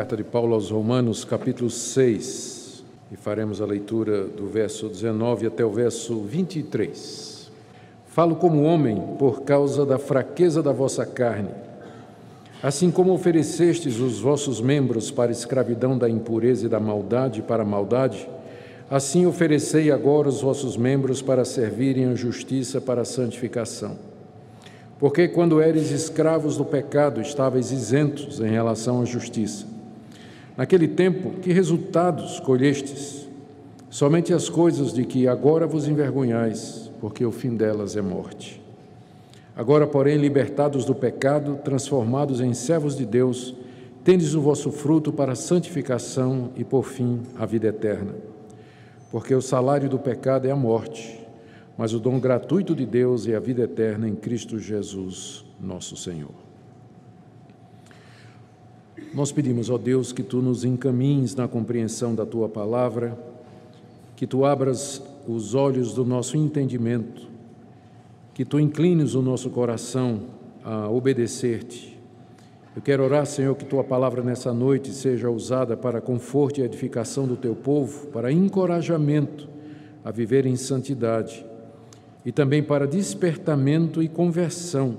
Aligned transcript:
carta 0.00 0.16
de 0.16 0.24
Paulo 0.24 0.54
aos 0.54 0.70
Romanos, 0.70 1.26
capítulo 1.26 1.68
6, 1.68 2.82
e 3.12 3.16
faremos 3.16 3.60
a 3.60 3.66
leitura 3.66 4.24
do 4.24 4.46
verso 4.46 4.88
19 4.88 5.46
até 5.46 5.62
o 5.62 5.70
verso 5.70 6.22
23. 6.22 7.50
Falo 8.06 8.36
como 8.36 8.62
homem 8.62 8.98
por 9.18 9.42
causa 9.42 9.84
da 9.84 9.98
fraqueza 9.98 10.62
da 10.62 10.72
vossa 10.72 11.04
carne. 11.04 11.50
Assim 12.62 12.90
como 12.90 13.12
oferecestes 13.12 14.00
os 14.00 14.18
vossos 14.18 14.58
membros 14.58 15.10
para 15.10 15.30
a 15.30 15.32
escravidão 15.32 15.98
da 15.98 16.08
impureza 16.08 16.64
e 16.64 16.70
da 16.70 16.80
maldade 16.80 17.42
para 17.42 17.62
a 17.62 17.66
maldade, 17.66 18.26
assim 18.90 19.26
oferecei 19.26 19.90
agora 19.90 20.30
os 20.30 20.40
vossos 20.40 20.78
membros 20.78 21.20
para 21.20 21.44
servirem 21.44 22.06
a 22.06 22.14
justiça 22.14 22.80
para 22.80 23.02
a 23.02 23.04
santificação. 23.04 23.98
Porque 24.98 25.28
quando 25.28 25.60
eres 25.60 25.90
escravos 25.90 26.56
do 26.56 26.64
pecado, 26.64 27.20
estavais 27.20 27.70
isentos 27.70 28.40
em 28.40 28.48
relação 28.48 29.02
à 29.02 29.04
justiça. 29.04 29.78
Naquele 30.60 30.86
tempo, 30.86 31.30
que 31.40 31.54
resultados 31.54 32.38
colhestes? 32.38 33.26
Somente 33.88 34.34
as 34.34 34.50
coisas 34.50 34.92
de 34.92 35.06
que 35.06 35.26
agora 35.26 35.66
vos 35.66 35.88
envergonhais, 35.88 36.90
porque 37.00 37.24
o 37.24 37.32
fim 37.32 37.56
delas 37.56 37.96
é 37.96 38.02
morte. 38.02 38.60
Agora, 39.56 39.86
porém, 39.86 40.18
libertados 40.18 40.84
do 40.84 40.94
pecado, 40.94 41.58
transformados 41.64 42.42
em 42.42 42.52
servos 42.52 42.94
de 42.94 43.06
Deus, 43.06 43.54
tendes 44.04 44.34
o 44.34 44.42
vosso 44.42 44.70
fruto 44.70 45.10
para 45.10 45.32
a 45.32 45.36
santificação 45.36 46.50
e, 46.54 46.62
por 46.62 46.84
fim, 46.84 47.20
a 47.38 47.46
vida 47.46 47.68
eterna. 47.68 48.12
Porque 49.10 49.34
o 49.34 49.40
salário 49.40 49.88
do 49.88 49.98
pecado 49.98 50.46
é 50.46 50.50
a 50.50 50.56
morte 50.56 51.20
mas 51.80 51.94
o 51.94 51.98
dom 51.98 52.20
gratuito 52.20 52.74
de 52.74 52.84
Deus 52.84 53.26
é 53.26 53.34
a 53.34 53.40
vida 53.40 53.62
eterna 53.62 54.06
em 54.06 54.14
Cristo 54.14 54.58
Jesus, 54.58 55.46
nosso 55.58 55.96
Senhor. 55.96 56.49
Nós 59.12 59.32
pedimos, 59.32 59.68
ó 59.68 59.76
Deus, 59.76 60.12
que 60.12 60.22
tu 60.22 60.40
nos 60.40 60.64
encaminhes 60.64 61.34
na 61.34 61.48
compreensão 61.48 62.14
da 62.14 62.24
tua 62.24 62.48
palavra, 62.48 63.18
que 64.14 64.24
tu 64.24 64.44
abras 64.44 65.02
os 65.26 65.52
olhos 65.52 65.92
do 65.92 66.04
nosso 66.04 66.36
entendimento, 66.36 67.26
que 68.32 68.44
tu 68.44 68.60
inclines 68.60 69.14
o 69.14 69.22
nosso 69.22 69.50
coração 69.50 70.20
a 70.64 70.88
obedecer-te. 70.88 71.98
Eu 72.76 72.80
quero 72.80 73.02
orar, 73.02 73.26
Senhor, 73.26 73.56
que 73.56 73.64
tua 73.64 73.82
palavra 73.82 74.22
nessa 74.22 74.54
noite 74.54 74.92
seja 74.92 75.28
usada 75.28 75.76
para 75.76 76.00
conforto 76.00 76.60
e 76.60 76.62
edificação 76.62 77.26
do 77.26 77.36
teu 77.36 77.56
povo, 77.56 78.06
para 78.08 78.30
encorajamento 78.30 79.48
a 80.04 80.12
viver 80.12 80.46
em 80.46 80.54
santidade 80.54 81.44
e 82.24 82.30
também 82.30 82.62
para 82.62 82.86
despertamento 82.86 84.00
e 84.00 84.08
conversão 84.08 84.98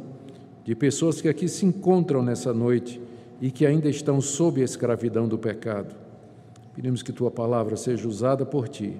de 0.66 0.75
pessoas 0.75 1.22
que 1.22 1.30
aqui 1.30 1.48
se 1.48 1.66
encontram 1.66 2.22
nessa 2.22 2.53
noite 2.53 3.00
e 3.42 3.52
que 3.52 3.66
ainda 3.66 3.89
estão 3.89 4.22
sob 4.22 4.61
a 4.61 4.64
escravidão 4.64 5.28
do 5.28 5.38
pecado. 5.38 5.95
Pedimos 6.75 7.03
que 7.03 7.11
tua 7.11 7.31
palavra 7.31 7.75
seja 7.75 8.08
usada 8.08 8.45
por 8.45 8.70
ti 8.70 8.95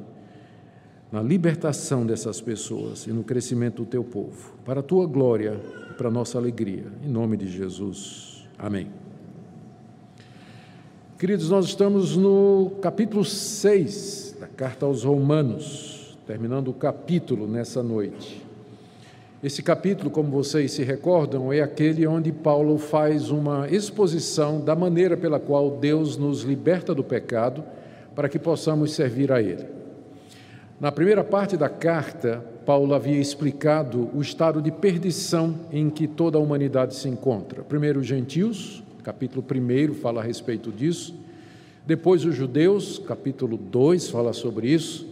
na 1.12 1.22
libertação 1.22 2.06
dessas 2.06 2.42
pessoas 2.42 3.06
e 3.06 3.12
no 3.12 3.24
crescimento 3.24 3.84
do 3.84 3.86
teu 3.86 4.04
povo, 4.04 4.56
para 4.66 4.80
a 4.80 4.84
tua 4.84 5.06
glória 5.06 5.60
e 5.90 5.94
para 5.94 6.08
a 6.08 6.12
nossa 6.12 6.38
alegria. 6.38 6.86
Em 7.04 7.10
nome 7.10 7.38
de 7.38 7.48
Jesus. 7.48 8.48
Amém. 8.58 8.88
Queridos, 11.20 11.50
nós 11.50 11.66
estamos 11.66 12.18
no 12.18 12.72
capítulo 12.82 13.24
6 13.24 14.38
da 14.40 14.48
carta 14.48 14.86
aos 14.86 15.04
Romanos 15.04 15.92
terminando 16.26 16.70
o 16.70 16.74
capítulo 16.74 17.46
nessa 17.48 17.84
noite. 17.84 18.42
Esse 19.44 19.64
capítulo, 19.64 20.12
como 20.12 20.30
vocês 20.30 20.72
se 20.72 20.84
recordam, 20.84 21.52
é 21.52 21.62
aquele 21.62 22.06
onde 22.06 22.32
Paulo 22.32 22.78
faz 22.78 23.32
uma 23.32 23.68
exposição 23.68 24.62
da 24.62 24.76
maneira 24.76 25.18
pela 25.18 25.40
qual 25.40 25.72
Deus 25.72 26.16
nos 26.16 26.44
liberta 26.44 26.94
do 26.94 27.04
pecado 27.04 27.64
para 28.14 28.30
que 28.30 28.38
possamos 28.38 28.94
servir 28.94 29.32
a 29.32 29.42
Ele. 29.42 29.66
Na 30.80 30.92
primeira 30.92 31.24
parte 31.24 31.58
da 31.58 31.68
carta, 31.68 32.46
Paulo 32.68 32.94
havia 32.94 33.20
explicado 33.20 34.12
o 34.14 34.22
estado 34.22 34.62
de 34.62 34.72
perdição 34.72 35.56
em 35.72 35.90
que 35.90 36.08
toda 36.08 36.38
a 36.38 36.42
humanidade 36.42 36.94
se 36.94 37.10
encontra. 37.10 37.64
Primeiro, 37.64 38.00
os 38.00 38.06
gentios, 38.06 38.84
capítulo 39.02 39.44
1 39.44 39.96
fala 39.96 40.22
a 40.22 40.24
respeito 40.24 40.72
disso. 40.72 41.16
Depois, 41.88 42.24
os 42.26 42.36
judeus, 42.36 43.00
capítulo 43.00 43.58
2 43.58 44.08
fala 44.08 44.34
sobre 44.34 44.68
isso 44.72 45.08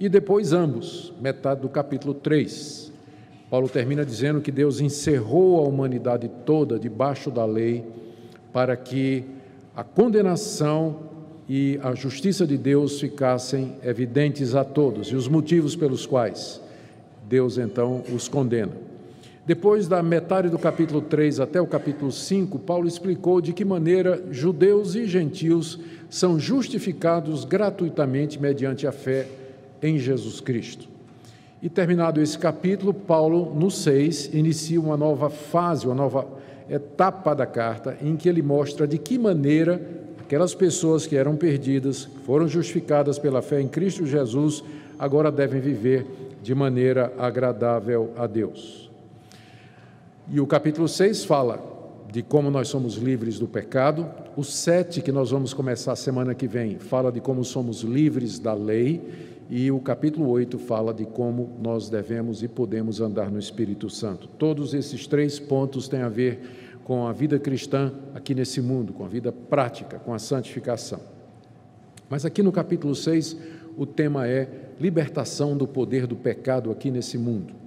e 0.00 0.08
depois 0.08 0.54
ambos, 0.54 1.12
metade 1.20 1.60
do 1.60 1.68
capítulo 1.68 2.14
3. 2.14 2.85
Paulo 3.48 3.68
termina 3.68 4.04
dizendo 4.04 4.40
que 4.40 4.50
Deus 4.50 4.80
encerrou 4.80 5.58
a 5.58 5.68
humanidade 5.68 6.28
toda 6.44 6.78
debaixo 6.78 7.30
da 7.30 7.44
lei 7.44 7.84
para 8.52 8.76
que 8.76 9.24
a 9.74 9.84
condenação 9.84 10.96
e 11.48 11.78
a 11.82 11.94
justiça 11.94 12.46
de 12.46 12.56
Deus 12.56 12.98
ficassem 12.98 13.76
evidentes 13.84 14.54
a 14.54 14.64
todos 14.64 15.08
e 15.08 15.14
os 15.14 15.28
motivos 15.28 15.76
pelos 15.76 16.04
quais 16.04 16.60
Deus 17.28 17.56
então 17.58 18.02
os 18.12 18.28
condena. 18.28 18.72
Depois 19.46 19.86
da 19.86 20.02
metade 20.02 20.48
do 20.48 20.58
capítulo 20.58 21.00
3 21.00 21.38
até 21.38 21.60
o 21.60 21.66
capítulo 21.68 22.10
5, 22.10 22.58
Paulo 22.58 22.88
explicou 22.88 23.40
de 23.40 23.52
que 23.52 23.64
maneira 23.64 24.24
judeus 24.28 24.96
e 24.96 25.06
gentios 25.06 25.78
são 26.10 26.40
justificados 26.40 27.44
gratuitamente 27.44 28.40
mediante 28.40 28.88
a 28.88 28.92
fé 28.92 29.28
em 29.80 30.00
Jesus 30.00 30.40
Cristo. 30.40 30.95
E 31.66 31.68
terminado 31.68 32.22
esse 32.22 32.38
capítulo, 32.38 32.94
Paulo, 32.94 33.52
no 33.52 33.72
6, 33.72 34.32
inicia 34.32 34.80
uma 34.80 34.96
nova 34.96 35.28
fase, 35.28 35.84
uma 35.84 35.96
nova 35.96 36.24
etapa 36.70 37.34
da 37.34 37.44
carta, 37.44 37.96
em 38.00 38.16
que 38.16 38.28
ele 38.28 38.40
mostra 38.40 38.86
de 38.86 38.96
que 38.98 39.18
maneira 39.18 39.82
aquelas 40.20 40.54
pessoas 40.54 41.08
que 41.08 41.16
eram 41.16 41.34
perdidas, 41.34 42.08
foram 42.24 42.46
justificadas 42.46 43.18
pela 43.18 43.42
fé 43.42 43.60
em 43.60 43.66
Cristo 43.66 44.06
Jesus, 44.06 44.62
agora 44.96 45.28
devem 45.28 45.60
viver 45.60 46.06
de 46.40 46.54
maneira 46.54 47.12
agradável 47.18 48.12
a 48.16 48.28
Deus. 48.28 48.88
E 50.30 50.38
o 50.38 50.46
capítulo 50.46 50.86
6 50.86 51.24
fala 51.24 51.75
de 52.12 52.22
como 52.22 52.50
nós 52.50 52.68
somos 52.68 52.94
livres 52.94 53.38
do 53.38 53.46
pecado. 53.46 54.08
O 54.36 54.44
7, 54.44 55.00
que 55.00 55.12
nós 55.12 55.30
vamos 55.30 55.52
começar 55.52 55.94
semana 55.96 56.34
que 56.34 56.46
vem, 56.46 56.78
fala 56.78 57.10
de 57.10 57.20
como 57.20 57.44
somos 57.44 57.82
livres 57.82 58.38
da 58.38 58.54
lei. 58.54 59.36
E 59.48 59.70
o 59.70 59.78
capítulo 59.78 60.28
8 60.28 60.58
fala 60.58 60.92
de 60.92 61.04
como 61.04 61.56
nós 61.62 61.88
devemos 61.88 62.42
e 62.42 62.48
podemos 62.48 63.00
andar 63.00 63.30
no 63.30 63.38
Espírito 63.38 63.88
Santo. 63.88 64.28
Todos 64.38 64.74
esses 64.74 65.06
três 65.06 65.38
pontos 65.38 65.88
têm 65.88 66.00
a 66.00 66.08
ver 66.08 66.80
com 66.84 67.06
a 67.06 67.12
vida 67.12 67.38
cristã 67.38 67.92
aqui 68.14 68.34
nesse 68.34 68.60
mundo, 68.60 68.92
com 68.92 69.04
a 69.04 69.08
vida 69.08 69.32
prática, 69.32 69.98
com 69.98 70.12
a 70.12 70.18
santificação. 70.18 71.00
Mas 72.08 72.24
aqui 72.24 72.42
no 72.42 72.52
capítulo 72.52 72.94
6, 72.94 73.36
o 73.76 73.84
tema 73.84 74.26
é 74.26 74.48
libertação 74.80 75.56
do 75.56 75.66
poder 75.66 76.06
do 76.06 76.16
pecado 76.16 76.70
aqui 76.70 76.90
nesse 76.90 77.18
mundo. 77.18 77.65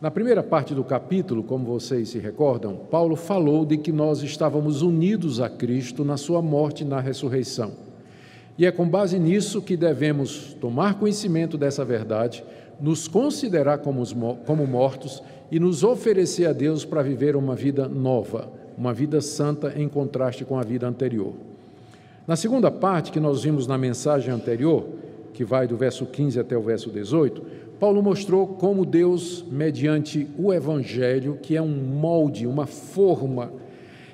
Na 0.00 0.10
primeira 0.10 0.42
parte 0.42 0.74
do 0.74 0.82
capítulo, 0.82 1.42
como 1.42 1.66
vocês 1.66 2.08
se 2.08 2.18
recordam, 2.18 2.74
Paulo 2.74 3.16
falou 3.16 3.66
de 3.66 3.76
que 3.76 3.92
nós 3.92 4.22
estávamos 4.22 4.80
unidos 4.80 5.42
a 5.42 5.50
Cristo 5.50 6.06
na 6.06 6.16
sua 6.16 6.40
morte 6.40 6.84
e 6.84 6.86
na 6.86 7.00
ressurreição. 7.00 7.72
E 8.56 8.64
é 8.64 8.72
com 8.72 8.88
base 8.88 9.18
nisso 9.18 9.60
que 9.60 9.76
devemos 9.76 10.54
tomar 10.58 10.98
conhecimento 10.98 11.58
dessa 11.58 11.84
verdade, 11.84 12.42
nos 12.80 13.06
considerar 13.06 13.78
como, 13.80 14.02
como 14.46 14.66
mortos 14.66 15.22
e 15.50 15.60
nos 15.60 15.84
oferecer 15.84 16.46
a 16.46 16.54
Deus 16.54 16.82
para 16.82 17.02
viver 17.02 17.36
uma 17.36 17.54
vida 17.54 17.86
nova, 17.86 18.50
uma 18.78 18.94
vida 18.94 19.20
santa 19.20 19.74
em 19.76 19.86
contraste 19.86 20.46
com 20.46 20.58
a 20.58 20.62
vida 20.62 20.88
anterior. 20.88 21.34
Na 22.26 22.36
segunda 22.36 22.70
parte, 22.70 23.12
que 23.12 23.20
nós 23.20 23.42
vimos 23.42 23.66
na 23.66 23.76
mensagem 23.76 24.32
anterior, 24.32 24.82
que 25.34 25.44
vai 25.44 25.66
do 25.66 25.76
verso 25.76 26.06
15 26.06 26.40
até 26.40 26.56
o 26.56 26.62
verso 26.62 26.88
18, 26.90 27.60
Paulo 27.80 28.02
mostrou 28.02 28.46
como 28.46 28.84
Deus, 28.84 29.44
mediante 29.50 30.28
o 30.38 30.52
Evangelho, 30.52 31.38
que 31.42 31.56
é 31.56 31.62
um 31.62 31.74
molde, 31.74 32.46
uma 32.46 32.66
forma 32.66 33.50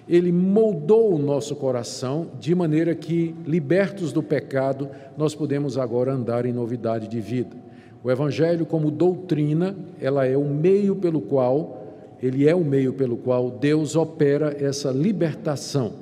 ele 0.09 0.31
moldou 0.31 1.15
o 1.15 1.19
nosso 1.19 1.57
coração 1.57 2.29
de 2.39 2.55
maneira 2.55 2.95
que, 2.95 3.35
libertos 3.45 4.13
do 4.13 4.23
pecado, 4.23 4.89
nós 5.17 5.35
podemos 5.35 5.77
agora 5.77 6.13
andar 6.13 6.47
em 6.47 6.53
novidade 6.53 7.09
de 7.09 7.21
vida. 7.21 7.57
O 8.05 8.11
Evangelho, 8.11 8.65
como 8.65 8.91
doutrina, 8.91 9.75
ela 10.01 10.25
é 10.25 10.37
o 10.37 10.45
meio 10.45 10.95
pelo 10.95 11.21
qual, 11.21 11.85
ele 12.23 12.49
é 12.49 12.55
o 12.55 12.65
meio 12.65 12.93
pelo 12.93 13.17
qual 13.17 13.51
Deus 13.51 13.97
opera 13.97 14.57
essa 14.61 14.91
libertação, 14.91 15.93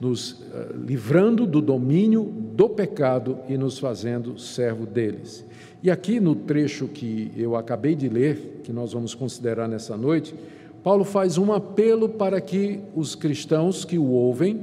nos 0.00 0.32
uh, 0.32 0.76
livrando 0.86 1.46
do 1.46 1.60
domínio 1.60 2.24
do 2.24 2.68
pecado 2.68 3.38
e 3.48 3.56
nos 3.56 3.78
fazendo 3.78 4.38
servo 4.38 4.86
deles. 4.86 5.44
E 5.82 5.90
aqui 5.90 6.20
no 6.20 6.34
trecho 6.34 6.88
que 6.88 7.32
eu 7.36 7.56
acabei 7.56 7.94
de 7.94 8.08
ler, 8.08 8.60
que 8.64 8.72
nós 8.72 8.92
vamos 8.92 9.14
considerar 9.14 9.68
nessa 9.68 9.96
noite, 9.96 10.34
Paulo 10.82 11.04
faz 11.04 11.38
um 11.38 11.52
apelo 11.52 12.08
para 12.08 12.40
que 12.40 12.80
os 12.94 13.14
cristãos 13.14 13.84
que 13.84 13.98
o 13.98 14.06
ouvem 14.06 14.60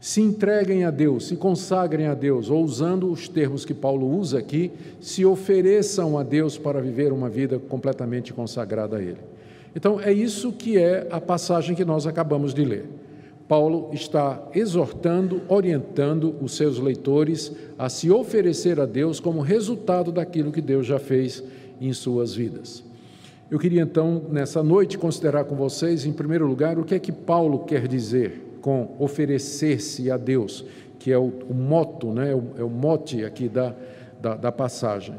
se 0.00 0.20
entreguem 0.20 0.84
a 0.84 0.90
Deus, 0.90 1.26
se 1.26 1.36
consagrem 1.36 2.06
a 2.06 2.14
Deus, 2.14 2.50
ou 2.50 2.62
usando 2.62 3.10
os 3.10 3.28
termos 3.28 3.64
que 3.64 3.74
Paulo 3.74 4.08
usa 4.16 4.38
aqui, 4.38 4.70
se 5.00 5.24
ofereçam 5.24 6.16
a 6.16 6.22
Deus 6.22 6.56
para 6.56 6.80
viver 6.80 7.12
uma 7.12 7.28
vida 7.28 7.58
completamente 7.58 8.32
consagrada 8.32 8.96
a 8.96 9.02
Ele. 9.02 9.18
Então, 9.74 10.00
é 10.00 10.12
isso 10.12 10.52
que 10.52 10.78
é 10.78 11.06
a 11.10 11.20
passagem 11.20 11.74
que 11.74 11.84
nós 11.84 12.06
acabamos 12.06 12.54
de 12.54 12.64
ler. 12.64 12.86
Paulo 13.48 13.88
está 13.94 14.46
exortando, 14.54 15.40
orientando 15.48 16.36
os 16.40 16.54
seus 16.54 16.78
leitores 16.78 17.50
a 17.78 17.88
se 17.88 18.10
oferecer 18.10 18.78
a 18.78 18.84
Deus 18.84 19.18
como 19.18 19.40
resultado 19.40 20.12
daquilo 20.12 20.52
que 20.52 20.60
Deus 20.60 20.86
já 20.86 20.98
fez 20.98 21.42
em 21.80 21.92
suas 21.94 22.34
vidas. 22.34 22.84
Eu 23.50 23.58
queria 23.58 23.80
então, 23.80 24.26
nessa 24.30 24.62
noite, 24.62 24.98
considerar 24.98 25.44
com 25.44 25.56
vocês, 25.56 26.04
em 26.04 26.12
primeiro 26.12 26.46
lugar, 26.46 26.78
o 26.78 26.84
que 26.84 26.94
é 26.94 26.98
que 26.98 27.10
Paulo 27.10 27.60
quer 27.60 27.88
dizer 27.88 28.58
com 28.60 28.94
oferecer-se 28.98 30.10
a 30.10 30.18
Deus, 30.18 30.66
que 30.98 31.10
é 31.10 31.16
o, 31.16 31.32
o 31.48 31.54
moto, 31.54 32.12
né? 32.12 32.32
é, 32.32 32.34
o, 32.34 32.42
é 32.58 32.62
mote 32.64 33.24
aqui 33.24 33.48
da, 33.48 33.74
da, 34.20 34.36
da 34.36 34.52
passagem. 34.52 35.14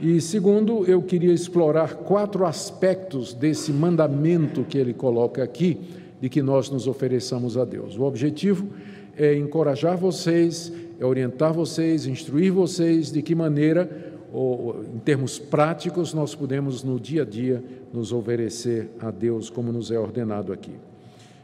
E 0.00 0.20
segundo, 0.20 0.84
eu 0.86 1.02
queria 1.02 1.32
explorar 1.32 1.94
quatro 1.94 2.44
aspectos 2.44 3.34
desse 3.34 3.72
mandamento 3.72 4.62
que 4.62 4.78
ele 4.78 4.92
coloca 4.92 5.42
aqui, 5.42 5.80
de 6.24 6.30
que 6.30 6.40
nós 6.40 6.70
nos 6.70 6.86
ofereçamos 6.86 7.58
a 7.58 7.66
Deus. 7.66 7.98
O 7.98 8.02
objetivo 8.04 8.66
é 9.14 9.36
encorajar 9.36 9.98
vocês, 9.98 10.72
é 10.98 11.04
orientar 11.04 11.52
vocês, 11.52 12.06
instruir 12.06 12.50
vocês 12.50 13.12
de 13.12 13.20
que 13.20 13.34
maneira 13.34 14.14
ou, 14.32 14.82
em 14.94 15.00
termos 15.00 15.38
práticos, 15.38 16.14
nós 16.14 16.34
podemos 16.34 16.82
no 16.82 16.98
dia 16.98 17.20
a 17.20 17.24
dia 17.26 17.62
nos 17.92 18.10
oferecer 18.10 18.88
a 19.00 19.10
Deus 19.10 19.50
como 19.50 19.70
nos 19.70 19.90
é 19.90 19.98
ordenado 19.98 20.50
aqui. 20.50 20.72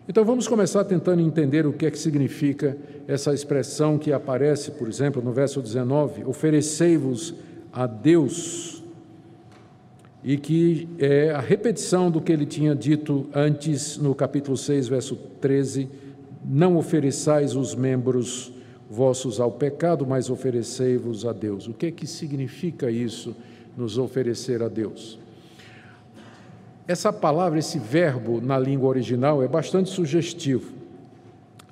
Então 0.08 0.24
vamos 0.24 0.48
começar 0.48 0.82
tentando 0.84 1.20
entender 1.20 1.66
o 1.66 1.74
que 1.74 1.84
é 1.84 1.90
que 1.90 1.98
significa 1.98 2.74
essa 3.06 3.34
expressão 3.34 3.98
que 3.98 4.14
aparece, 4.14 4.70
por 4.70 4.88
exemplo, 4.88 5.20
no 5.20 5.30
verso 5.30 5.60
19: 5.60 6.24
oferecei-vos 6.24 7.34
a 7.70 7.86
Deus, 7.86 8.79
e 10.22 10.36
que 10.36 10.88
é 10.98 11.30
a 11.30 11.40
repetição 11.40 12.10
do 12.10 12.20
que 12.20 12.32
ele 12.32 12.44
tinha 12.44 12.74
dito 12.74 13.26
antes 13.34 13.96
no 13.96 14.14
capítulo 14.14 14.56
6, 14.56 14.88
verso 14.88 15.16
13: 15.40 15.88
não 16.44 16.76
ofereçais 16.76 17.54
os 17.54 17.74
membros 17.74 18.52
vossos 18.88 19.40
ao 19.40 19.52
pecado, 19.52 20.06
mas 20.06 20.30
oferecei-vos 20.30 21.24
a 21.24 21.32
Deus. 21.32 21.68
O 21.68 21.72
que 21.72 21.86
é 21.86 21.90
que 21.90 22.06
significa 22.06 22.90
isso, 22.90 23.36
nos 23.76 23.98
oferecer 23.98 24.62
a 24.62 24.68
Deus? 24.68 25.18
Essa 26.88 27.12
palavra, 27.12 27.58
esse 27.58 27.78
verbo 27.78 28.40
na 28.40 28.58
língua 28.58 28.88
original 28.88 29.42
é 29.42 29.48
bastante 29.48 29.90
sugestivo. 29.90 30.72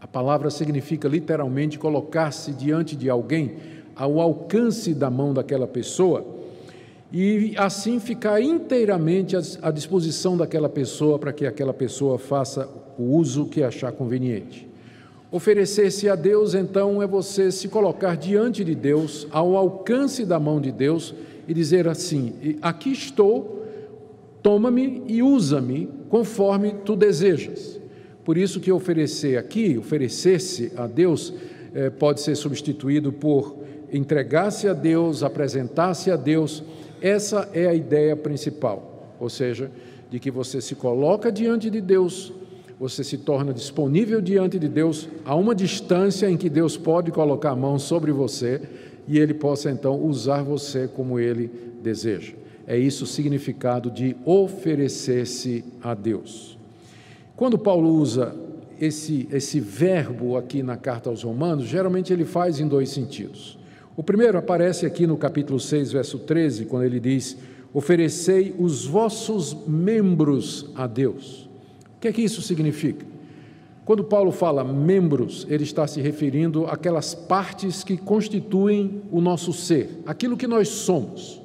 A 0.01 0.07
palavra 0.07 0.49
significa 0.49 1.09
literalmente 1.09 1.79
colocar-se 1.79 2.53
diante 2.53 2.95
de 2.95 3.11
alguém, 3.11 3.57
ao 3.97 4.21
alcance 4.21 4.95
da 4.95 5.11
mão 5.11 5.35
daquela 5.35 5.67
pessoa, 5.67 6.38
e 7.13 7.55
assim 7.57 7.99
ficar 7.99 8.41
inteiramente 8.41 9.35
à 9.63 9.71
disposição 9.71 10.37
daquela 10.37 10.69
pessoa 10.69 11.19
para 11.19 11.33
que 11.33 11.47
aquela 11.47 11.73
pessoa 11.73 12.19
faça 12.19 12.69
o 12.99 13.17
uso 13.17 13.47
que 13.47 13.63
achar 13.63 13.93
conveniente. 13.93 14.69
Oferecer-se 15.31 16.09
a 16.09 16.15
Deus, 16.15 16.55
então, 16.55 17.03
é 17.03 17.07
você 17.07 17.53
se 17.53 17.69
colocar 17.69 18.17
diante 18.17 18.65
de 18.65 18.75
Deus, 18.75 19.27
ao 19.31 19.57
alcance 19.57 20.25
da 20.25 20.41
mão 20.41 20.59
de 20.59 20.73
Deus, 20.73 21.15
e 21.47 21.53
dizer 21.53 21.87
assim: 21.87 22.57
Aqui 22.63 22.93
estou, 22.93 23.67
toma-me 24.43 25.03
e 25.07 25.23
usa-me 25.23 25.89
conforme 26.09 26.75
tu 26.85 26.97
desejas. 26.97 27.79
Por 28.25 28.39
isso 28.39 28.61
que 28.61 28.73
oferecer 28.73 29.39
aqui, 29.39 29.77
oferecer-se 29.79 30.73
a 30.77 30.87
Deus, 30.87 31.33
eh, 31.75 31.91
pode 31.91 32.21
ser 32.21 32.35
substituído 32.35 33.13
por 33.13 33.57
entregar-se 33.93 34.69
a 34.69 34.73
Deus, 34.73 35.23
apresentar-se 35.23 36.11
a 36.11 36.17
Deus. 36.17 36.63
Essa 37.01 37.49
é 37.53 37.67
a 37.67 37.75
ideia 37.75 38.17
principal, 38.17 39.15
ou 39.19 39.29
seja, 39.29 39.71
de 40.11 40.19
que 40.19 40.31
você 40.31 40.61
se 40.61 40.75
coloca 40.75 41.31
diante 41.31 41.71
de 41.71 41.81
Deus 41.81 42.33
você 42.79 43.03
se 43.03 43.19
torna 43.19 43.53
disponível 43.53 44.21
diante 44.21 44.59
de 44.59 44.69
Deus 44.69 45.09
a 45.25 45.35
uma 45.35 45.55
distância 45.55 46.31
em 46.31 46.37
que 46.37 46.49
Deus 46.49 46.77
pode 46.77 47.11
colocar 47.11 47.51
a 47.51 47.57
mão 47.57 47.79
sobre 47.79 48.13
você 48.13 48.63
e 49.09 49.19
ele 49.19 49.35
possa 49.35 49.71
então 49.71 50.01
usar 50.01 50.43
você 50.43 50.87
como 50.87 51.19
ele 51.19 51.51
deseja. 51.83 52.35
É 52.67 52.79
isso 52.79 53.05
o 53.05 53.07
significado 53.07 53.91
de 53.91 54.15
oferecer-se 54.25 55.65
a 55.83 55.95
Deus. 55.95 56.57
Quando 57.35 57.59
Paulo 57.59 57.89
usa 57.91 58.37
esse, 58.81 59.27
esse 59.33 59.59
verbo 59.59 60.37
aqui 60.37 60.63
na 60.63 60.77
carta 60.77 61.11
aos 61.11 61.25
Romanos, 61.25 61.65
geralmente 61.65 62.13
ele 62.13 62.25
faz 62.25 62.61
em 62.61 62.69
dois 62.69 62.91
sentidos. 62.91 63.58
O 63.99 64.03
primeiro 64.05 64.39
aparece 64.39 64.87
aqui 64.87 65.09
no 65.09 65.17
capítulo 65.17 65.59
6, 65.59 65.91
verso 65.91 66.21
13, 66.21 66.67
quando 66.67 66.85
ele 66.85 67.01
diz: 67.01 67.37
Oferecei 67.75 68.55
os 68.57 68.87
vossos 68.87 69.57
membros 69.67 70.71
a 70.77 70.87
Deus. 70.87 71.51
O 71.97 72.01
que 72.01 72.07
é 72.07 72.13
que 72.13 72.23
isso 72.23 72.41
significa? 72.41 73.05
Quando 73.85 74.05
Paulo 74.05 74.31
fala 74.31 74.63
membros, 74.63 75.45
ele 75.51 75.65
está 75.65 75.85
se 75.89 76.01
referindo 76.01 76.65
àquelas 76.67 77.13
partes 77.13 77.83
que 77.83 77.97
constituem 77.97 79.03
o 79.11 79.21
nosso 79.21 79.53
ser, 79.53 80.01
aquilo 80.07 80.37
que 80.37 80.47
nós 80.47 80.69
somos. 80.69 81.43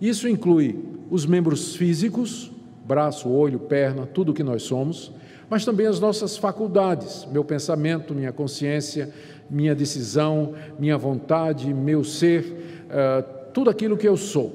Isso 0.00 0.28
inclui 0.28 0.78
os 1.10 1.26
membros 1.26 1.74
físicos, 1.74 2.52
braço, 2.86 3.28
olho, 3.28 3.58
perna, 3.58 4.06
tudo 4.06 4.30
o 4.30 4.34
que 4.34 4.44
nós 4.44 4.62
somos, 4.62 5.10
mas 5.50 5.64
também 5.64 5.86
as 5.86 5.98
nossas 5.98 6.36
faculdades, 6.36 7.26
meu 7.32 7.42
pensamento, 7.42 8.14
minha 8.14 8.32
consciência, 8.32 9.12
minha 9.50 9.74
decisão, 9.74 10.54
minha 10.78 10.98
vontade, 10.98 11.72
meu 11.72 12.04
ser, 12.04 12.44
uh, 12.86 13.24
tudo 13.52 13.70
aquilo 13.70 13.96
que 13.96 14.08
eu 14.08 14.16
sou. 14.16 14.52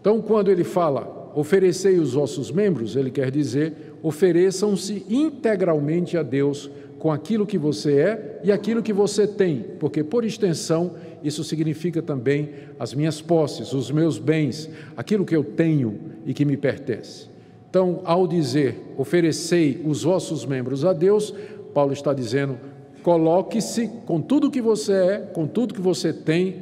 Então, 0.00 0.20
quando 0.20 0.50
ele 0.50 0.64
fala 0.64 1.20
oferecei 1.34 1.98
os 1.98 2.12
vossos 2.12 2.50
membros, 2.50 2.94
ele 2.96 3.10
quer 3.10 3.30
dizer 3.30 3.92
ofereçam-se 4.02 5.06
integralmente 5.08 6.18
a 6.18 6.22
Deus 6.22 6.70
com 6.98 7.10
aquilo 7.10 7.46
que 7.46 7.58
você 7.58 7.98
é 7.98 8.40
e 8.44 8.52
aquilo 8.52 8.82
que 8.82 8.92
você 8.92 9.26
tem, 9.26 9.64
porque, 9.80 10.04
por 10.04 10.24
extensão, 10.24 10.94
isso 11.22 11.42
significa 11.42 12.02
também 12.02 12.50
as 12.78 12.94
minhas 12.94 13.20
posses, 13.20 13.72
os 13.72 13.90
meus 13.90 14.18
bens, 14.18 14.68
aquilo 14.96 15.24
que 15.24 15.34
eu 15.34 15.42
tenho 15.42 15.98
e 16.26 16.34
que 16.34 16.44
me 16.44 16.56
pertence. 16.56 17.28
Então, 17.68 18.02
ao 18.04 18.26
dizer 18.26 18.76
oferecei 18.96 19.80
os 19.84 20.02
vossos 20.02 20.44
membros 20.44 20.84
a 20.84 20.92
Deus, 20.92 21.34
Paulo 21.72 21.92
está 21.92 22.12
dizendo 22.12 22.58
coloque-se 23.02 23.88
com 24.06 24.20
tudo 24.20 24.50
que 24.50 24.60
você 24.60 24.92
é, 24.92 25.18
com 25.18 25.46
tudo 25.46 25.74
que 25.74 25.80
você 25.80 26.12
tem, 26.12 26.56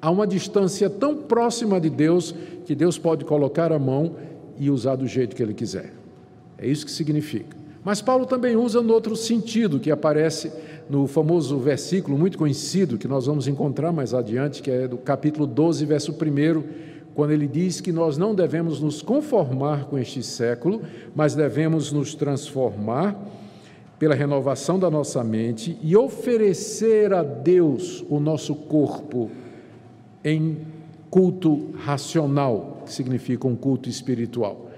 a 0.00 0.10
uma 0.10 0.26
distância 0.26 0.88
tão 0.88 1.16
próxima 1.16 1.80
de 1.80 1.90
Deus 1.90 2.34
que 2.64 2.74
Deus 2.74 2.98
pode 2.98 3.24
colocar 3.24 3.72
a 3.72 3.78
mão 3.78 4.16
e 4.58 4.70
usar 4.70 4.96
do 4.96 5.06
jeito 5.06 5.34
que 5.34 5.42
Ele 5.42 5.54
quiser. 5.54 5.92
É 6.58 6.66
isso 6.66 6.84
que 6.84 6.92
significa. 6.92 7.56
Mas 7.84 8.02
Paulo 8.02 8.26
também 8.26 8.56
usa 8.56 8.82
no 8.82 8.92
outro 8.92 9.14
sentido, 9.14 9.78
que 9.78 9.90
aparece 9.90 10.50
no 10.90 11.06
famoso 11.06 11.58
versículo 11.58 12.18
muito 12.18 12.38
conhecido, 12.38 12.98
que 12.98 13.06
nós 13.06 13.26
vamos 13.26 13.46
encontrar 13.46 13.92
mais 13.92 14.12
adiante, 14.12 14.62
que 14.62 14.70
é 14.70 14.88
do 14.88 14.96
capítulo 14.96 15.46
12, 15.46 15.84
verso 15.84 16.12
1, 16.12 16.62
quando 17.14 17.30
ele 17.30 17.46
diz 17.46 17.80
que 17.80 17.92
nós 17.92 18.18
não 18.18 18.34
devemos 18.34 18.80
nos 18.80 19.00
conformar 19.02 19.84
com 19.84 19.98
este 19.98 20.22
século, 20.22 20.82
mas 21.14 21.34
devemos 21.34 21.92
nos 21.92 22.14
transformar 22.14 23.16
pela 23.98 24.14
renovação 24.14 24.78
da 24.78 24.90
nossa 24.90 25.24
mente 25.24 25.78
e 25.82 25.96
oferecer 25.96 27.12
a 27.14 27.22
Deus 27.22 28.04
o 28.08 28.20
nosso 28.20 28.54
corpo 28.54 29.30
em 30.24 30.58
culto 31.08 31.70
racional, 31.78 32.82
que 32.84 32.92
significa 32.92 33.46
um 33.46 33.56
culto 33.56 33.88
espiritual. 33.88 34.70